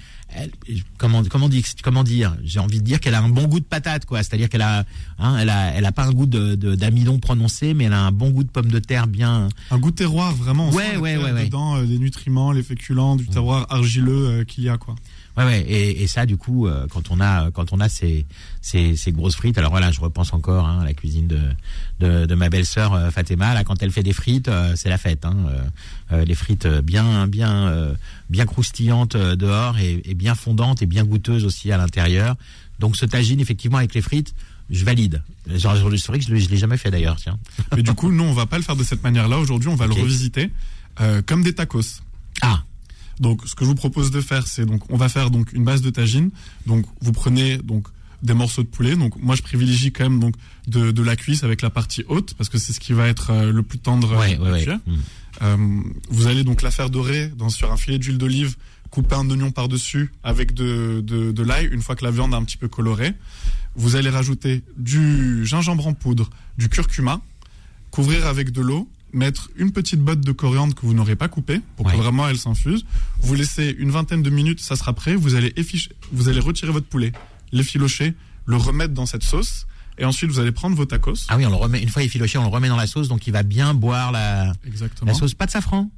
comment 0.98 1.24
comment 1.24 1.50
dire, 1.50 1.64
comment 1.84 2.04
dire, 2.04 2.36
j'ai 2.44 2.60
envie 2.60 2.80
de 2.80 2.86
dire 2.86 3.00
qu'elle 3.00 3.16
a 3.16 3.22
un 3.22 3.30
bon 3.30 3.48
goût 3.48 3.60
de 3.60 3.66
patate, 3.66 4.06
quoi. 4.06 4.24
C'est-à-dire 4.24 4.50
qu'elle 4.50 4.62
a, 4.62 4.86
hein, 5.20 5.38
elle 5.40 5.50
a, 5.50 5.72
elle 5.74 5.86
a 5.86 5.92
pas 5.92 6.06
un 6.06 6.12
goût 6.12 6.26
de 6.26 6.56
d'amidon 6.76 7.20
prononcé, 7.20 7.74
mais 7.74 7.86
elle 7.86 7.94
a 7.94 8.02
un 8.02 8.12
bon 8.12 8.32
goût 8.32 8.44
de 8.44 8.50
pomme 8.50 8.72
de 8.72 8.80
terre 8.80 9.08
bien. 9.08 9.50
Un 9.70 9.78
goût 9.78 9.92
de 9.92 9.96
terroir 9.96 10.34
vraiment. 10.34 10.70
Ouais, 10.72 10.98
ouais, 10.98 11.18
ouais, 11.18 11.32
ouais. 11.32 11.46
Dedans 11.46 11.78
les 11.78 12.00
nutriments, 12.00 12.52
les 12.52 12.64
féculents 12.64 13.16
du 13.16 13.28
terroir 13.28 13.68
argileux 13.70 14.44
qu'il 14.46 14.64
y 14.64 14.70
a, 14.70 14.78
quoi. 14.78 14.96
Ouais, 15.38 15.46
ouais. 15.46 15.62
Et, 15.62 16.04
et 16.04 16.08
ça, 16.08 16.26
du 16.26 16.38
coup, 16.38 16.68
euh, 16.68 16.88
quand 16.90 17.10
on 17.10 17.22
a 17.22 17.52
quand 17.52 17.72
on 17.72 17.80
a 17.80 17.88
ces, 17.88 18.26
ces, 18.62 18.96
ces 18.96 19.12
grosses 19.12 19.36
frites, 19.36 19.58
alors 19.58 19.72
voilà, 19.72 19.92
je 19.92 20.02
repense 20.02 20.34
encore 20.34 20.68
hein, 20.68 20.80
à 20.82 20.86
la 20.86 20.94
cuisine 20.94 21.28
de 21.28 21.40
de, 22.00 22.26
de 22.26 22.36
ma 22.36 22.50
belle-sœur 22.50 22.94
euh, 22.94 23.12
Fatima. 23.12 23.54
Là, 23.54 23.64
quand 23.64 23.82
elle 23.82 23.92
fait 23.92 24.04
des 24.04 24.14
frites, 24.14 24.50
euh, 24.50 24.74
c'est 24.76 24.90
la 24.90 24.98
fête. 24.98 25.26
Hein, 25.26 25.36
les 26.12 26.36
frites 26.36 26.68
bien 26.68 27.28
bien 27.28 27.94
bien 28.30 28.46
croustillantes 28.46 29.16
dehors 29.16 29.78
et, 29.78 30.02
et, 30.04 30.14
bien 30.14 30.36
fondantes 30.36 30.82
et 30.82 30.86
bien 30.86 31.06
goûteuses 31.06 31.46
aussi 31.46 31.72
à 31.72 31.78
l'intérieur. 31.78 32.36
Donc 32.80 32.98
ce 32.98 33.06
tagine, 33.06 33.40
effectivement, 33.40 33.78
avec 33.78 33.94
les 33.94 34.02
frites, 34.02 34.34
je 34.70 34.84
valide. 34.84 35.24
C'est 35.48 35.68
vrai 35.68 36.20
que 36.20 36.26
je 36.26 36.50
l'ai 36.50 36.58
jamais 36.58 36.78
fait 36.78 36.92
d'ailleurs. 36.92 37.16
Tiens. 37.16 37.40
Mais 37.76 37.84
du 37.84 37.94
coup, 37.94 38.12
non, 38.12 38.26
on 38.26 38.34
va 38.34 38.46
pas 38.46 38.58
le 38.58 38.64
faire 38.64 38.76
de 38.76 38.84
cette 38.84 39.04
manière-là. 39.04 39.38
Aujourd'hui, 39.38 39.70
on 39.70 39.76
va 39.76 39.88
le 39.88 39.94
revisiter 39.94 40.52
comme 41.26 41.44
des 41.44 41.56
tacos. 41.56 42.02
Ah. 42.42 42.64
Donc, 43.22 43.42
ce 43.46 43.56
que 43.56 43.64
je 43.64 43.70
vous 43.70 43.76
propose 43.76 44.12
de 44.12 44.20
faire, 44.20 44.48
c'est 44.48 44.66
donc, 44.66 44.82
on 44.90 44.98
va 44.98 45.08
faire 45.08 45.30
donc 45.30 45.54
une 45.54 45.64
base 45.64 45.82
de 45.82 45.92
tagine. 45.92 46.32
Donc, 46.66 46.86
vous 47.02 47.12
prenez 47.12 47.58
donc 47.60 47.88
des 48.24 48.34
morceaux 48.34 48.64
de 48.64 48.68
poulet. 48.68 48.96
Donc, 48.96 49.16
moi, 49.22 49.36
je 49.36 49.44
privilégie 49.44 49.92
quand 49.92 50.04
même 50.04 50.20
donc 50.20 50.36
de, 50.68 50.92
de 50.92 51.04
la 51.04 51.16
cuisse 51.16 51.44
avec 51.44 51.62
la 51.62 51.70
partie 51.70 52.04
haute 52.08 52.34
parce 52.34 52.50
que 52.50 52.58
c'est 52.58 52.74
ce 52.74 52.80
qui 52.80 52.94
va 52.94 53.08
être 53.08 53.30
euh, 53.30 53.52
le 53.52 53.64
plus 53.64 53.78
tendre. 53.78 54.18
Ouais, 54.18 54.38
ouais, 54.38 54.66
mm. 54.66 54.80
euh, 55.44 55.58
vous 56.10 56.28
allez 56.28 56.44
donc 56.44 56.64
la 56.64 56.72
faire 56.72 56.90
dorer 56.90 57.28
dans, 57.38 57.50
sur 57.50 57.72
un 57.72 57.78
filet 57.78 58.00
d'huile 58.00 58.18
d'olive, 58.18 58.56
couper 58.90 59.16
un 59.16 59.30
oignon 59.30 59.52
par 59.52 59.68
dessus 59.70 60.12
avec 60.24 60.54
de, 60.56 61.02
de, 61.06 61.32
de 61.32 61.44
l'ail. 61.44 61.68
Une 61.68 61.82
fois 61.82 61.96
que 61.96 62.04
la 62.04 62.12
viande 62.12 62.34
est 62.34 62.38
un 62.38 62.44
petit 62.44 62.58
peu 62.58 62.68
colorée, 62.68 63.14
vous 63.76 63.96
allez 63.96 64.10
rajouter 64.10 64.64
du 64.78 65.46
gingembre 65.46 65.86
en 65.86 65.94
poudre, 65.94 66.30
du 66.58 66.70
curcuma, 66.70 67.22
couvrir 67.92 68.26
avec 68.26 68.52
de 68.52 68.62
l'eau 68.62 68.90
mettre 69.14 69.50
une 69.56 69.72
petite 69.72 70.00
botte 70.00 70.22
de 70.22 70.32
coriandre 70.32 70.76
que 70.76 70.86
vous 70.86 70.94
n'aurez 70.94 71.16
pas 71.16 71.28
coupée 71.28 71.62
pour 71.76 71.90
que 71.92 71.96
vraiment 71.96 72.28
elle 72.28 72.38
s'infuse. 72.38 72.86
Vous 73.20 73.36
laissez 73.36 73.76
une 73.78 73.92
vingtaine 73.92 74.22
de 74.22 74.30
minutes, 74.30 74.60
ça 74.62 74.76
sera 74.76 74.94
prêt. 74.94 75.16
Vous 75.16 75.36
allez 75.36 75.54
efficher, 75.56 75.90
vous 76.12 76.30
allez 76.30 76.40
retirer 76.40 76.72
votre 76.72 76.88
poulet, 76.88 77.12
l'effilocher, 77.52 78.14
le 78.46 78.56
remettre 78.56 78.94
dans 78.94 79.06
cette 79.06 79.24
sauce. 79.24 79.68
Et 79.98 80.06
ensuite, 80.06 80.32
vous 80.32 80.40
allez 80.40 80.52
prendre 80.52 80.76
vos 80.76 80.86
tacos. 80.86 81.26
Ah 81.28 81.38
oui, 81.38 81.46
on 81.46 81.50
le 81.50 81.56
remet, 81.56 81.82
une 81.82 81.90
fois 81.90 82.02
effiloché, 82.02 82.38
on 82.38 82.44
le 82.44 82.48
remet 82.50 82.70
dans 82.70 82.78
la 82.78 82.88
sauce, 82.88 83.08
donc 83.08 83.28
il 83.28 83.34
va 83.34 83.44
bien 83.44 83.74
boire 83.74 84.12
la, 84.12 84.54
Exactement. 84.66 85.12
la 85.12 85.18
sauce. 85.18 85.34
Pas 85.34 85.46
de 85.46 85.52
safran 85.52 85.92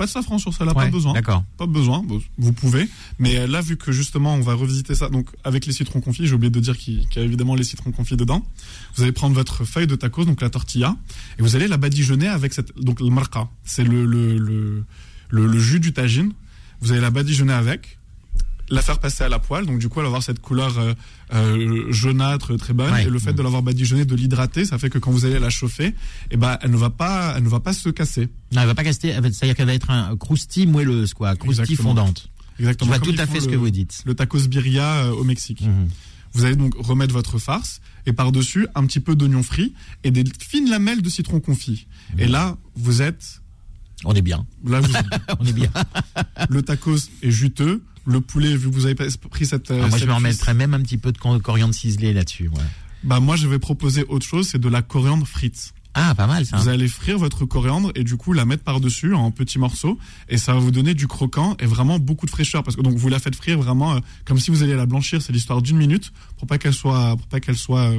pas 0.00 0.06
de 0.06 0.10
safran 0.10 0.38
sur 0.38 0.54
ça, 0.54 0.64
là, 0.64 0.72
pas 0.72 0.86
besoin. 0.86 1.12
D'accord. 1.12 1.44
Pas 1.58 1.66
besoin, 1.66 2.02
vous 2.38 2.52
pouvez. 2.54 2.88
Mais 3.18 3.46
là, 3.46 3.60
vu 3.60 3.76
que 3.76 3.92
justement, 3.92 4.32
on 4.32 4.40
va 4.40 4.54
revisiter 4.54 4.94
ça, 4.94 5.10
donc 5.10 5.28
avec 5.44 5.66
les 5.66 5.74
citrons 5.74 6.00
confits, 6.00 6.26
j'ai 6.26 6.34
oublié 6.34 6.48
de 6.48 6.58
dire 6.58 6.78
qu'il 6.78 7.06
y 7.14 7.18
a 7.18 7.22
évidemment 7.22 7.54
les 7.54 7.64
citrons 7.64 7.92
confits 7.92 8.16
dedans. 8.16 8.42
Vous 8.96 9.02
allez 9.02 9.12
prendre 9.12 9.34
votre 9.34 9.66
feuille 9.66 9.86
de 9.86 9.96
tacos, 9.96 10.24
donc 10.24 10.40
la 10.40 10.48
tortilla, 10.48 10.96
et 11.38 11.42
vous 11.42 11.54
allez 11.54 11.68
la 11.68 11.76
badigeonner 11.76 12.28
avec 12.28 12.54
cette, 12.54 12.74
donc 12.78 13.00
le 13.00 13.10
marca. 13.10 13.50
C'est 13.62 13.84
le, 13.84 14.06
le, 14.06 14.38
le, 14.38 14.86
le, 15.28 15.58
jus 15.58 15.80
du 15.80 15.92
tagine. 15.92 16.32
Vous 16.80 16.92
allez 16.92 17.02
la 17.02 17.10
badigeonner 17.10 17.52
avec 17.52 17.98
la 18.70 18.82
faire 18.82 18.98
passer 18.98 19.24
à 19.24 19.28
la 19.28 19.38
poêle. 19.38 19.66
Donc 19.66 19.78
du 19.78 19.88
coup, 19.88 19.98
elle 19.98 20.04
va 20.04 20.08
avoir 20.08 20.22
cette 20.22 20.40
couleur 20.40 20.78
euh, 20.78 20.94
euh, 21.34 21.92
jaunâtre 21.92 22.56
très 22.56 22.72
bonne. 22.72 22.96
Et 22.98 23.04
le 23.04 23.18
fait 23.18 23.32
de 23.32 23.42
l'avoir 23.42 23.62
badigeonnée, 23.62 24.04
de 24.04 24.14
l'hydrater, 24.14 24.64
ça 24.64 24.78
fait 24.78 24.90
que 24.90 24.98
quand 24.98 25.10
vous 25.10 25.24
allez 25.24 25.38
la 25.38 25.50
chauffer, 25.50 25.94
eh 26.30 26.36
ben, 26.36 26.58
elle 26.62 26.70
ne 26.70 26.76
va 26.76 26.90
pas, 26.90 27.34
elle 27.36 27.42
ne 27.42 27.48
va 27.48 27.60
pas 27.60 27.72
se 27.72 27.88
casser. 27.88 28.28
Non, 28.52 28.62
elle 28.62 28.68
va 28.68 28.74
pas 28.74 28.84
casser. 28.84 29.12
C'est-à-dire 29.12 29.54
qu'elle 29.54 29.66
va 29.66 29.74
être 29.74 29.90
un 29.90 30.16
croustille 30.16 30.66
moelleuse, 30.66 31.14
quoi, 31.14 31.36
croustille 31.36 31.76
fondante. 31.76 32.28
Exactement. 32.58 32.92
Je 32.92 32.98
vois 32.98 33.12
tout 33.12 33.20
à 33.20 33.26
fait 33.26 33.40
ce 33.40 33.48
que 33.48 33.56
vous 33.56 33.70
dites. 33.70 34.02
Le 34.06 34.14
tacos 34.14 34.46
birria 34.48 35.04
euh, 35.04 35.12
au 35.12 35.24
Mexique. 35.24 35.62
Mhm. 35.62 35.88
Vous 36.32 36.44
allez 36.44 36.54
donc 36.54 36.74
remettre 36.76 37.12
votre 37.12 37.38
farce 37.38 37.80
et 38.06 38.12
par-dessus 38.12 38.68
un 38.76 38.86
petit 38.86 39.00
peu 39.00 39.16
d'oignon 39.16 39.42
frit 39.42 39.74
et 40.04 40.12
des 40.12 40.22
fines 40.38 40.70
lamelles 40.70 41.02
de 41.02 41.08
citron 41.08 41.40
confit. 41.40 41.86
Et 42.18 42.26
mhm. 42.26 42.32
là, 42.32 42.56
vous 42.76 43.02
êtes 43.02 43.40
on 44.04 44.14
est 44.14 44.22
bien. 44.22 44.46
Là, 44.64 44.80
vous... 44.80 44.92
on 45.40 45.44
est 45.44 45.52
bien. 45.52 45.70
le 46.48 46.62
tacos 46.62 47.10
est 47.22 47.30
juteux. 47.30 47.82
Le 48.06 48.20
poulet, 48.20 48.56
vu 48.56 48.70
que 48.70 48.74
vous 48.74 48.86
avez 48.86 48.94
pris 48.94 49.46
cette. 49.46 49.70
Ah, 49.70 49.88
moi, 49.88 49.98
je 49.98 50.06
me 50.06 50.12
remettrais 50.12 50.54
même 50.54 50.74
un 50.74 50.80
petit 50.80 50.98
peu 50.98 51.12
de 51.12 51.18
coriandre 51.18 51.74
ciselé 51.74 52.12
là-dessus. 52.12 52.50
Bah, 53.04 53.20
moi, 53.20 53.36
je 53.36 53.46
vais 53.46 53.58
proposer 53.58 54.04
autre 54.08 54.26
chose, 54.26 54.48
c'est 54.48 54.58
de 54.58 54.68
la 54.68 54.82
coriandre 54.82 55.26
frite. 55.26 55.72
Ah, 55.94 56.14
pas 56.14 56.26
mal 56.26 56.46
ça. 56.46 56.56
Vous 56.56 56.68
allez 56.68 56.86
frire 56.86 57.18
votre 57.18 57.44
coriandre 57.44 57.90
et 57.96 58.04
du 58.04 58.16
coup 58.16 58.32
la 58.32 58.44
mettre 58.44 58.62
par-dessus 58.62 59.12
en 59.12 59.32
petits 59.32 59.58
morceaux 59.58 59.98
et 60.28 60.38
ça 60.38 60.54
va 60.54 60.60
vous 60.60 60.70
donner 60.70 60.94
du 60.94 61.08
croquant 61.08 61.56
et 61.58 61.66
vraiment 61.66 61.98
beaucoup 61.98 62.26
de 62.26 62.30
fraîcheur 62.30 62.62
parce 62.62 62.76
que 62.76 62.80
donc 62.80 62.94
vous 62.94 63.08
la 63.08 63.18
faites 63.18 63.34
frire 63.34 63.58
vraiment 63.58 63.94
euh, 63.94 63.98
comme 64.24 64.38
si 64.38 64.52
vous 64.52 64.62
alliez 64.62 64.76
la 64.76 64.86
blanchir. 64.86 65.20
C'est 65.20 65.32
l'histoire 65.32 65.62
d'une 65.62 65.76
minute 65.76 66.12
pour 66.38 66.46
pas 66.46 66.58
qu'elle 66.58 66.74
soit 66.74 67.16
pour 67.16 67.26
pas 67.26 67.40
qu'elle 67.40 67.56
soit 67.56 67.90
euh, 67.90 67.98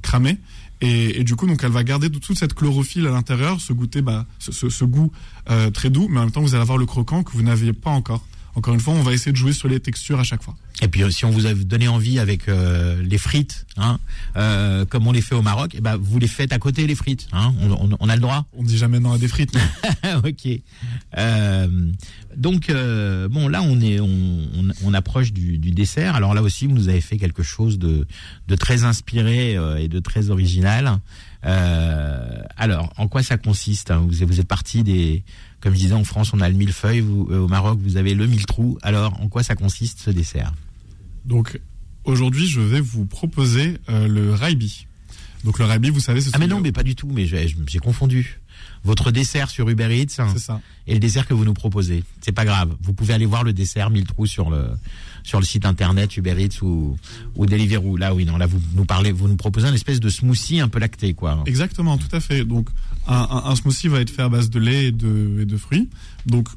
cramée. 0.00 0.38
Et, 0.80 1.24
du 1.24 1.34
coup, 1.34 1.46
donc, 1.46 1.64
elle 1.64 1.70
va 1.70 1.82
garder 1.82 2.10
toute 2.10 2.36
cette 2.36 2.52
chlorophylle 2.52 3.06
à 3.06 3.10
l'intérieur, 3.10 3.58
ce 3.58 3.72
goûter, 3.72 4.02
bah, 4.02 4.26
ce, 4.38 4.84
goût 4.84 5.10
euh, 5.48 5.70
très 5.70 5.88
doux, 5.88 6.08
mais 6.10 6.18
en 6.18 6.24
même 6.24 6.30
temps, 6.30 6.42
vous 6.42 6.54
allez 6.54 6.60
avoir 6.60 6.76
le 6.76 6.84
croquant 6.84 7.22
que 7.22 7.32
vous 7.32 7.42
n'aviez 7.42 7.72
pas 7.72 7.88
encore. 7.88 8.26
Encore 8.56 8.74
une 8.74 8.80
fois, 8.80 8.94
on 8.94 9.02
va 9.02 9.12
essayer 9.12 9.32
de 9.32 9.36
jouer 9.36 9.52
sur 9.52 9.68
les 9.68 9.80
textures 9.80 10.20
à 10.20 10.24
chaque 10.24 10.42
fois. 10.42 10.54
Et 10.82 10.88
puis, 10.88 11.00
si 11.12 11.24
on 11.24 11.30
vous 11.30 11.46
a 11.46 11.54
donné 11.54 11.88
envie 11.88 12.18
avec 12.18 12.48
euh, 12.48 13.02
les 13.02 13.18
frites, 13.18 13.66
hein, 13.76 13.98
euh, 14.36 14.84
comme 14.84 15.06
on 15.06 15.12
les 15.12 15.22
fait 15.22 15.34
au 15.34 15.42
Maroc, 15.42 15.74
et 15.74 15.78
eh 15.78 15.80
ben 15.80 15.96
vous 15.96 16.18
les 16.18 16.28
faites 16.28 16.52
à 16.52 16.58
côté 16.58 16.86
les 16.86 16.94
frites. 16.94 17.26
Hein, 17.32 17.52
on, 18.00 18.08
a 18.08 18.14
le 18.14 18.20
droit. 18.20 18.46
On 18.52 18.62
dit 18.62 18.76
jamais 18.76 19.00
non 19.00 19.12
à 19.12 19.18
des 19.18 19.28
frites. 19.28 19.56
ok. 20.24 20.48
donc 22.36 22.72
bon, 23.30 23.48
là 23.48 23.62
on 23.62 23.80
est, 23.80 24.00
on, 24.00 24.94
approche 24.94 25.32
du, 25.32 25.58
dessert. 25.58 26.14
Alors 26.14 26.34
là 26.34 26.42
aussi, 26.42 26.66
vous 26.66 26.74
nous 26.74 26.88
avez 26.88 27.00
fait 27.00 27.16
quelque 27.16 27.42
chose 27.42 27.78
de, 27.78 28.06
de 28.48 28.54
très 28.56 28.84
inspiré 28.84 29.56
et 29.78 29.88
de 29.88 29.98
très 30.00 30.30
original. 30.30 30.98
alors, 31.42 32.92
en 32.96 33.08
quoi 33.08 33.22
ça 33.22 33.36
consiste 33.36 33.90
hein? 33.90 34.06
Vous, 34.08 34.26
vous 34.26 34.40
êtes 34.40 34.48
parti 34.48 34.82
des 34.82 35.24
comme 35.64 35.72
je 35.72 35.78
disais, 35.78 35.94
en 35.94 36.04
France, 36.04 36.34
on 36.34 36.40
a 36.40 36.48
le 36.50 36.54
millefeuille. 36.54 37.00
Vous, 37.00 37.26
euh, 37.30 37.38
au 37.38 37.48
Maroc, 37.48 37.78
vous 37.82 37.96
avez 37.96 38.12
le 38.12 38.26
mille 38.26 38.44
trous. 38.44 38.76
Alors, 38.82 39.18
en 39.22 39.28
quoi 39.28 39.42
ça 39.42 39.54
consiste 39.54 39.98
ce 39.98 40.10
dessert? 40.10 40.52
Donc, 41.24 41.58
aujourd'hui, 42.04 42.46
je 42.46 42.60
vais 42.60 42.82
vous 42.82 43.06
proposer 43.06 43.78
euh, 43.88 44.06
le 44.06 44.34
raibi. 44.34 44.86
Donc, 45.42 45.58
le 45.58 45.64
raibi, 45.64 45.88
vous 45.88 46.00
savez, 46.00 46.20
c'est 46.20 46.32
Ah, 46.34 46.38
mais 46.38 46.46
non, 46.46 46.60
mais 46.60 46.70
pas 46.70 46.82
du 46.82 46.94
tout. 46.94 47.08
Mais 47.10 47.24
j'ai 47.26 47.78
confondu. 47.78 48.40
Votre 48.84 49.10
dessert 49.10 49.48
sur 49.48 49.66
Uber 49.70 49.88
Eats 49.90 50.10
ça. 50.36 50.60
et 50.86 50.92
le 50.92 51.00
dessert 51.00 51.26
que 51.26 51.32
vous 51.32 51.46
nous 51.46 51.54
proposez. 51.54 52.04
C'est 52.20 52.32
pas 52.32 52.44
grave. 52.44 52.76
Vous 52.82 52.92
pouvez 52.92 53.14
aller 53.14 53.24
voir 53.24 53.42
le 53.42 53.54
dessert 53.54 53.88
mille 53.88 54.04
trous 54.04 54.26
sur 54.26 54.50
le 54.50 54.68
sur 55.22 55.40
le 55.40 55.46
site 55.46 55.64
internet 55.64 56.14
Uber 56.18 56.36
Eats 56.38 56.60
ou, 56.62 56.98
ou 57.34 57.46
Deliveroo. 57.46 57.96
Là, 57.96 58.14
oui, 58.14 58.26
non, 58.26 58.36
là, 58.36 58.44
vous 58.46 58.60
nous 58.74 58.84
parlez, 58.84 59.10
vous 59.10 59.26
nous 59.26 59.36
proposez 59.36 59.66
une 59.66 59.74
espèce 59.74 59.98
de 59.98 60.10
smoothie 60.10 60.60
un 60.60 60.68
peu 60.68 60.78
lacté, 60.78 61.14
quoi. 61.14 61.42
Exactement, 61.46 61.96
tout 61.96 62.14
à 62.14 62.20
fait. 62.20 62.44
Donc, 62.44 62.68
un, 63.06 63.42
un, 63.44 63.56
smoothie 63.56 63.88
va 63.88 64.00
être 64.00 64.10
fait 64.10 64.22
à 64.22 64.28
base 64.28 64.50
de 64.50 64.58
lait 64.58 64.86
et 64.86 64.92
de, 64.92 65.40
et 65.42 65.44
de 65.44 65.56
fruits. 65.56 65.88
Donc, 66.26 66.48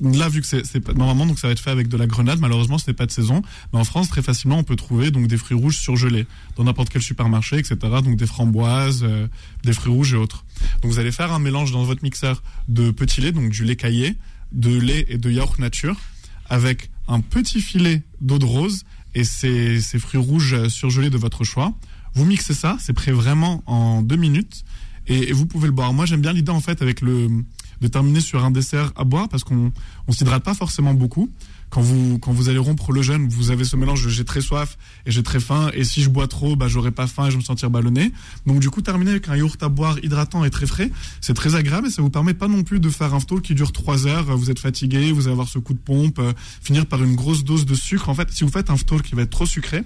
là 0.00 0.28
vu 0.28 0.42
que 0.42 0.46
c'est 0.46 0.88
normalement 0.94 1.26
donc 1.26 1.38
ça 1.38 1.46
va 1.46 1.52
être 1.52 1.60
fait 1.60 1.70
avec 1.70 1.88
de 1.88 1.96
la 1.96 2.06
grenade. 2.06 2.38
Malheureusement 2.38 2.78
ce 2.78 2.90
n'est 2.90 2.94
pas 2.94 3.06
de 3.06 3.10
saison. 3.10 3.42
Mais 3.72 3.78
en 3.78 3.84
France 3.84 4.08
très 4.08 4.22
facilement 4.22 4.58
on 4.58 4.64
peut 4.64 4.76
trouver 4.76 5.10
donc 5.10 5.26
des 5.26 5.36
fruits 5.36 5.56
rouges 5.56 5.78
surgelés 5.78 6.26
dans 6.56 6.64
n'importe 6.64 6.90
quel 6.90 7.02
supermarché 7.02 7.56
etc 7.56 7.76
donc 8.04 8.16
des 8.16 8.26
framboises 8.26 9.02
euh, 9.04 9.26
des 9.64 9.72
fruits 9.72 9.92
rouges 9.92 10.12
et 10.12 10.16
autres. 10.16 10.44
Donc 10.82 10.92
vous 10.92 10.98
allez 10.98 11.12
faire 11.12 11.32
un 11.32 11.38
mélange 11.38 11.72
dans 11.72 11.84
votre 11.84 12.02
mixeur 12.02 12.42
de 12.68 12.90
petit 12.90 13.20
lait 13.20 13.32
donc 13.32 13.50
du 13.50 13.64
lait 13.64 13.76
caillé 13.76 14.16
de 14.52 14.76
lait 14.76 15.06
et 15.08 15.18
de 15.18 15.30
yaourt 15.30 15.58
nature 15.58 15.96
avec 16.48 16.90
un 17.08 17.20
petit 17.20 17.60
filet 17.60 18.02
d'eau 18.20 18.38
de 18.38 18.44
rose 18.44 18.84
et 19.14 19.24
ces, 19.24 19.80
ces 19.80 19.98
fruits 19.98 20.20
rouges 20.20 20.68
surgelés 20.68 21.10
de 21.10 21.16
votre 21.16 21.42
choix. 21.42 21.72
Vous 22.14 22.24
mixez 22.24 22.54
ça, 22.54 22.76
c'est 22.80 22.92
prêt 22.92 23.12
vraiment 23.12 23.62
en 23.66 24.02
deux 24.02 24.16
minutes 24.16 24.64
et, 25.06 25.32
vous 25.32 25.46
pouvez 25.46 25.66
le 25.66 25.72
boire. 25.72 25.92
Moi, 25.92 26.06
j'aime 26.06 26.20
bien 26.20 26.32
l'idée 26.32 26.52
en 26.52 26.60
fait 26.60 26.82
avec 26.82 27.00
le 27.00 27.28
de 27.82 27.88
terminer 27.88 28.20
sur 28.20 28.42
un 28.42 28.50
dessert 28.50 28.92
à 28.96 29.04
boire 29.04 29.28
parce 29.28 29.44
qu'on 29.44 29.70
on 30.08 30.12
s'hydrate 30.12 30.42
pas 30.42 30.54
forcément 30.54 30.94
beaucoup 30.94 31.30
quand 31.70 31.80
vous 31.80 32.18
quand 32.18 32.32
vous 32.32 32.48
allez 32.48 32.58
rompre 32.58 32.92
le 32.92 33.02
jeûne, 33.02 33.28
vous 33.28 33.50
avez 33.50 33.64
ce 33.64 33.76
mélange 33.76 34.08
j'ai 34.08 34.24
très 34.24 34.40
soif 34.40 34.78
et 35.04 35.10
j'ai 35.10 35.22
très 35.22 35.40
faim 35.40 35.70
et 35.74 35.84
si 35.84 36.02
je 36.02 36.08
bois 36.08 36.28
trop, 36.28 36.56
bah 36.56 36.68
j'aurai 36.68 36.90
pas 36.90 37.06
faim 37.06 37.26
et 37.26 37.30
je 37.30 37.32
vais 37.32 37.40
me 37.40 37.44
sentir 37.44 37.70
ballonné. 37.70 38.12
Donc 38.46 38.60
du 38.60 38.70
coup 38.70 38.82
terminer 38.82 39.10
avec 39.12 39.28
un 39.28 39.36
yaourt 39.36 39.62
à 39.62 39.68
boire 39.68 39.98
hydratant 40.02 40.44
et 40.44 40.50
très 40.50 40.66
frais, 40.66 40.90
c'est 41.20 41.34
très 41.34 41.54
agréable 41.54 41.88
et 41.88 41.90
ça 41.90 42.02
vous 42.02 42.10
permet 42.10 42.34
pas 42.34 42.48
non 42.48 42.62
plus 42.62 42.80
de 42.80 42.88
faire 42.88 43.14
un 43.14 43.20
stall 43.20 43.40
qui 43.40 43.54
dure 43.54 43.72
3 43.72 44.06
heures, 44.06 44.36
vous 44.36 44.50
êtes 44.50 44.60
fatigué, 44.60 45.12
vous 45.12 45.22
allez 45.22 45.32
avoir 45.32 45.48
ce 45.48 45.58
coup 45.58 45.74
de 45.74 45.78
pompe, 45.78 46.18
euh, 46.18 46.32
finir 46.62 46.86
par 46.86 47.02
une 47.02 47.16
grosse 47.16 47.44
dose 47.44 47.66
de 47.66 47.74
sucre. 47.74 48.08
En 48.08 48.14
fait, 48.14 48.30
si 48.30 48.44
vous 48.44 48.50
faites 48.50 48.70
un 48.70 48.76
stall 48.76 49.02
qui 49.02 49.14
va 49.14 49.22
être 49.22 49.30
trop 49.30 49.46
sucré, 49.46 49.82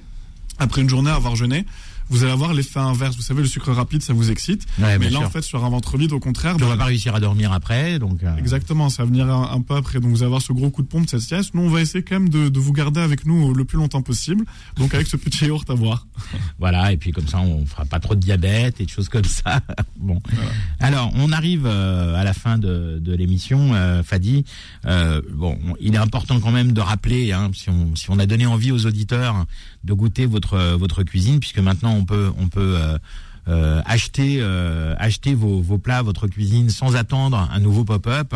après 0.59 0.83
une 0.83 0.89
journée 0.89 1.11
à 1.11 1.15
avoir 1.15 1.35
jeûné, 1.35 1.65
vous 2.11 2.25
allez 2.25 2.33
avoir 2.33 2.53
l'effet 2.53 2.81
inverse. 2.81 3.17
Vous 3.17 3.23
savez, 3.23 3.41
le 3.41 3.47
sucre 3.47 3.71
rapide, 3.73 4.03
ça 4.03 4.13
vous 4.13 4.31
excite. 4.31 4.67
mais 4.79 4.99
là, 5.11 5.21
en 5.21 5.31
fait, 5.31 5.43
sur 5.43 5.65
un 5.65 5.71
ventre 5.71 5.97
vide, 5.97 6.13
au 6.13 6.19
contraire. 6.19 6.57
On 6.57 6.59
bah, 6.59 6.67
va 6.67 6.77
pas 6.77 6.85
réussir 6.87 7.15
à 7.15 7.21
dormir 7.21 7.53
après, 7.53 7.99
donc. 8.01 8.23
Euh. 8.25 8.37
Exactement, 8.37 8.91
ça 8.91 9.05
va 9.05 9.09
venir 9.09 9.31
un, 9.31 9.61
peu 9.63 9.77
après. 9.77 10.01
Donc, 10.01 10.11
vous 10.11 10.19
allez 10.19 10.27
avoir 10.27 10.43
ce 10.43 10.53
gros 10.53 10.71
coup 10.71 10.83
de 10.83 10.89
pompe, 10.89 11.09
cette 11.09 11.21
sieste. 11.21 11.55
Nous, 11.55 11.63
on 11.63 11.69
va 11.69 11.81
essayer 11.81 12.03
quand 12.03 12.17
même 12.17 12.29
de, 12.29 12.59
vous 12.59 12.73
garder 12.73 13.01
avec 13.01 13.25
nous 13.27 13.55
le 13.55 13.65
plus 13.65 13.79
longtemps 13.79 14.03
possible. 14.03 14.45
Donc, 14.77 14.93
avec 14.93 15.07
ce 15.07 15.17
petit 15.17 15.47
yaourt 15.47 15.71
à 15.71 15.77
boire. 15.77 16.09
voilà, 16.59 16.93
et 16.93 16.97
puis 16.97 17.13
comme 17.13 17.29
ça, 17.29 17.39
on 17.39 17.65
fera 17.65 17.85
pas 17.85 18.01
trop 18.01 18.17
de 18.17 18.21
diabète 18.21 18.81
et 18.81 18.85
de 18.85 18.91
choses 18.91 19.09
comme 19.09 19.25
ça. 19.25 19.61
bon. 19.97 20.21
Alors, 20.81 21.13
on 21.15 21.31
arrive 21.31 21.65
euh, 21.65 22.17
à 22.17 22.25
la 22.25 22.33
fin 22.33 22.59
de, 22.59 23.01
l'émission, 23.07 23.75
euh, 23.75 24.03
Fadi. 24.03 24.45
bon, 24.85 25.57
il 25.81 25.95
est 25.95 25.99
important 25.99 26.41
quand 26.41 26.51
même 26.51 26.73
de 26.73 26.81
rappeler, 26.81 27.33
hein, 27.33 27.51
si 27.55 27.71
on 27.71 27.95
si 27.95 28.11
on 28.11 28.19
a 28.19 28.27
donné 28.27 28.47
envie 28.47 28.73
aux 28.73 28.87
auditeurs 28.87 29.47
de 29.85 29.93
goûter 29.93 30.27
votre 30.27 30.75
votre 30.77 31.03
cuisine, 31.03 31.41
puisque 31.41 31.59
maintenant 31.59 32.00
on 32.01 32.49
peut 32.49 32.77
euh, 32.77 32.99
euh, 33.49 33.83
acheter 33.87 34.39
euh, 34.41 34.95
vos, 35.35 35.79
plats, 35.79 36.03
votre 36.03 36.27
cuisine 36.27 36.71
sans 36.71 36.97
attendre 36.97 37.49
un 37.51 37.59
nouveau 37.61 37.85
pop-up. 37.85 38.35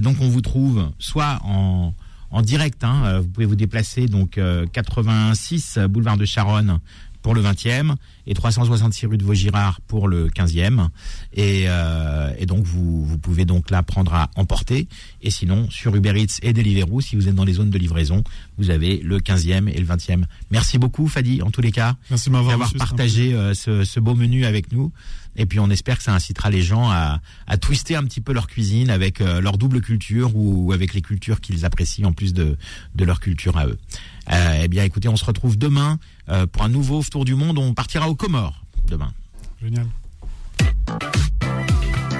donc 0.00 0.16
on 0.20 0.28
vous 0.28 0.40
trouve 0.40 0.90
soit 0.98 1.38
en 1.44 1.92
en 2.34 2.40
direct, 2.40 2.82
hein, 2.82 3.20
vous 3.20 3.28
pouvez 3.28 3.44
vous 3.44 3.56
déplacer 3.56 4.06
donc 4.06 4.40
86 4.72 5.78
boulevard 5.90 6.16
de 6.16 6.24
Charonne 6.24 6.78
pour 7.22 7.34
le 7.34 7.42
20e 7.42 7.94
et 8.26 8.34
366 8.34 9.06
rue 9.06 9.18
de 9.18 9.24
Vaugirard 9.24 9.80
pour 9.86 10.08
le 10.08 10.28
15e. 10.28 10.88
Et, 11.34 11.64
euh, 11.66 12.32
et 12.38 12.46
donc 12.46 12.64
vous, 12.64 13.04
vous 13.04 13.18
pouvez 13.18 13.44
donc 13.44 13.70
là 13.70 13.82
prendre 13.82 14.14
à 14.14 14.30
emporter. 14.36 14.88
Et 15.22 15.30
sinon 15.30 15.68
sur 15.70 15.94
Uber 15.94 16.20
Eats 16.20 16.38
et 16.42 16.52
Deliveroo, 16.52 17.00
si 17.00 17.16
vous 17.16 17.28
êtes 17.28 17.34
dans 17.34 17.44
les 17.44 17.54
zones 17.54 17.70
de 17.70 17.78
livraison, 17.78 18.22
vous 18.58 18.70
avez 18.70 18.98
le 18.98 19.18
15e 19.18 19.68
et 19.68 19.78
le 19.78 19.86
20e. 19.86 20.24
Merci 20.50 20.78
beaucoup 20.78 21.08
Fadi 21.08 21.42
en 21.42 21.50
tous 21.50 21.60
les 21.62 21.72
cas 21.72 21.96
Merci 22.10 22.30
d'avoir 22.30 22.72
partagé 22.74 23.34
euh, 23.34 23.54
ce, 23.54 23.84
ce 23.84 24.00
beau 24.00 24.14
menu 24.14 24.44
avec 24.44 24.72
nous. 24.72 24.92
Et 25.36 25.46
puis 25.46 25.58
on 25.58 25.70
espère 25.70 25.96
que 25.96 26.02
ça 26.02 26.14
incitera 26.14 26.50
les 26.50 26.62
gens 26.62 26.90
à, 26.90 27.20
à 27.46 27.56
twister 27.56 27.96
un 27.96 28.04
petit 28.04 28.20
peu 28.20 28.32
leur 28.32 28.46
cuisine 28.46 28.90
avec 28.90 29.20
euh, 29.20 29.40
leur 29.40 29.56
double 29.56 29.80
culture 29.80 30.36
ou, 30.36 30.72
avec 30.72 30.94
les 30.94 31.00
cultures 31.00 31.40
qu'ils 31.40 31.64
apprécient 31.64 32.08
en 32.08 32.12
plus 32.12 32.34
de, 32.34 32.56
de 32.94 33.04
leur 33.04 33.20
culture 33.20 33.56
à 33.56 33.66
eux. 33.66 33.78
Euh, 34.30 34.60
eh 34.62 34.68
bien 34.68 34.84
écoutez, 34.84 35.08
on 35.08 35.16
se 35.16 35.24
retrouve 35.24 35.58
demain 35.58 35.98
euh, 36.28 36.46
pour 36.46 36.62
un 36.62 36.68
nouveau 36.68 37.02
tour 37.02 37.24
du 37.24 37.34
monde. 37.34 37.58
On 37.58 37.74
partira 37.74 38.08
aux 38.08 38.14
Comores 38.14 38.62
demain. 38.86 39.12
Génial. 39.60 39.86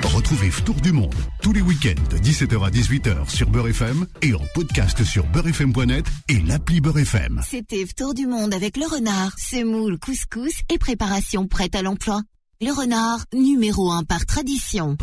Retrouvez 0.04 0.50
Tour 0.64 0.76
du 0.76 0.92
Monde 0.92 1.14
tous 1.42 1.52
les 1.52 1.60
week-ends 1.60 2.02
de 2.10 2.18
17h 2.18 2.64
à 2.64 2.70
18h 2.70 3.28
sur 3.28 3.48
Beurre 3.48 3.68
FM 3.68 4.06
et 4.20 4.34
en 4.34 4.42
podcast 4.54 5.02
sur 5.04 5.26
beurrefm.net 5.26 6.06
et 6.28 6.40
l'appli 6.40 6.80
Beurre 6.80 6.98
FM. 6.98 7.40
C'était 7.44 7.86
Tour 7.96 8.14
du 8.14 8.26
Monde 8.26 8.54
avec 8.54 8.76
le 8.76 8.86
renard, 8.86 9.32
semoule, 9.38 9.98
couscous 9.98 10.62
et 10.72 10.78
préparation 10.78 11.46
prête 11.46 11.74
à 11.74 11.82
l'emploi. 11.82 12.22
Le 12.60 12.70
renard, 12.70 13.24
numéro 13.34 13.90
un 13.90 14.04
par 14.04 14.24
tradition. 14.26 14.96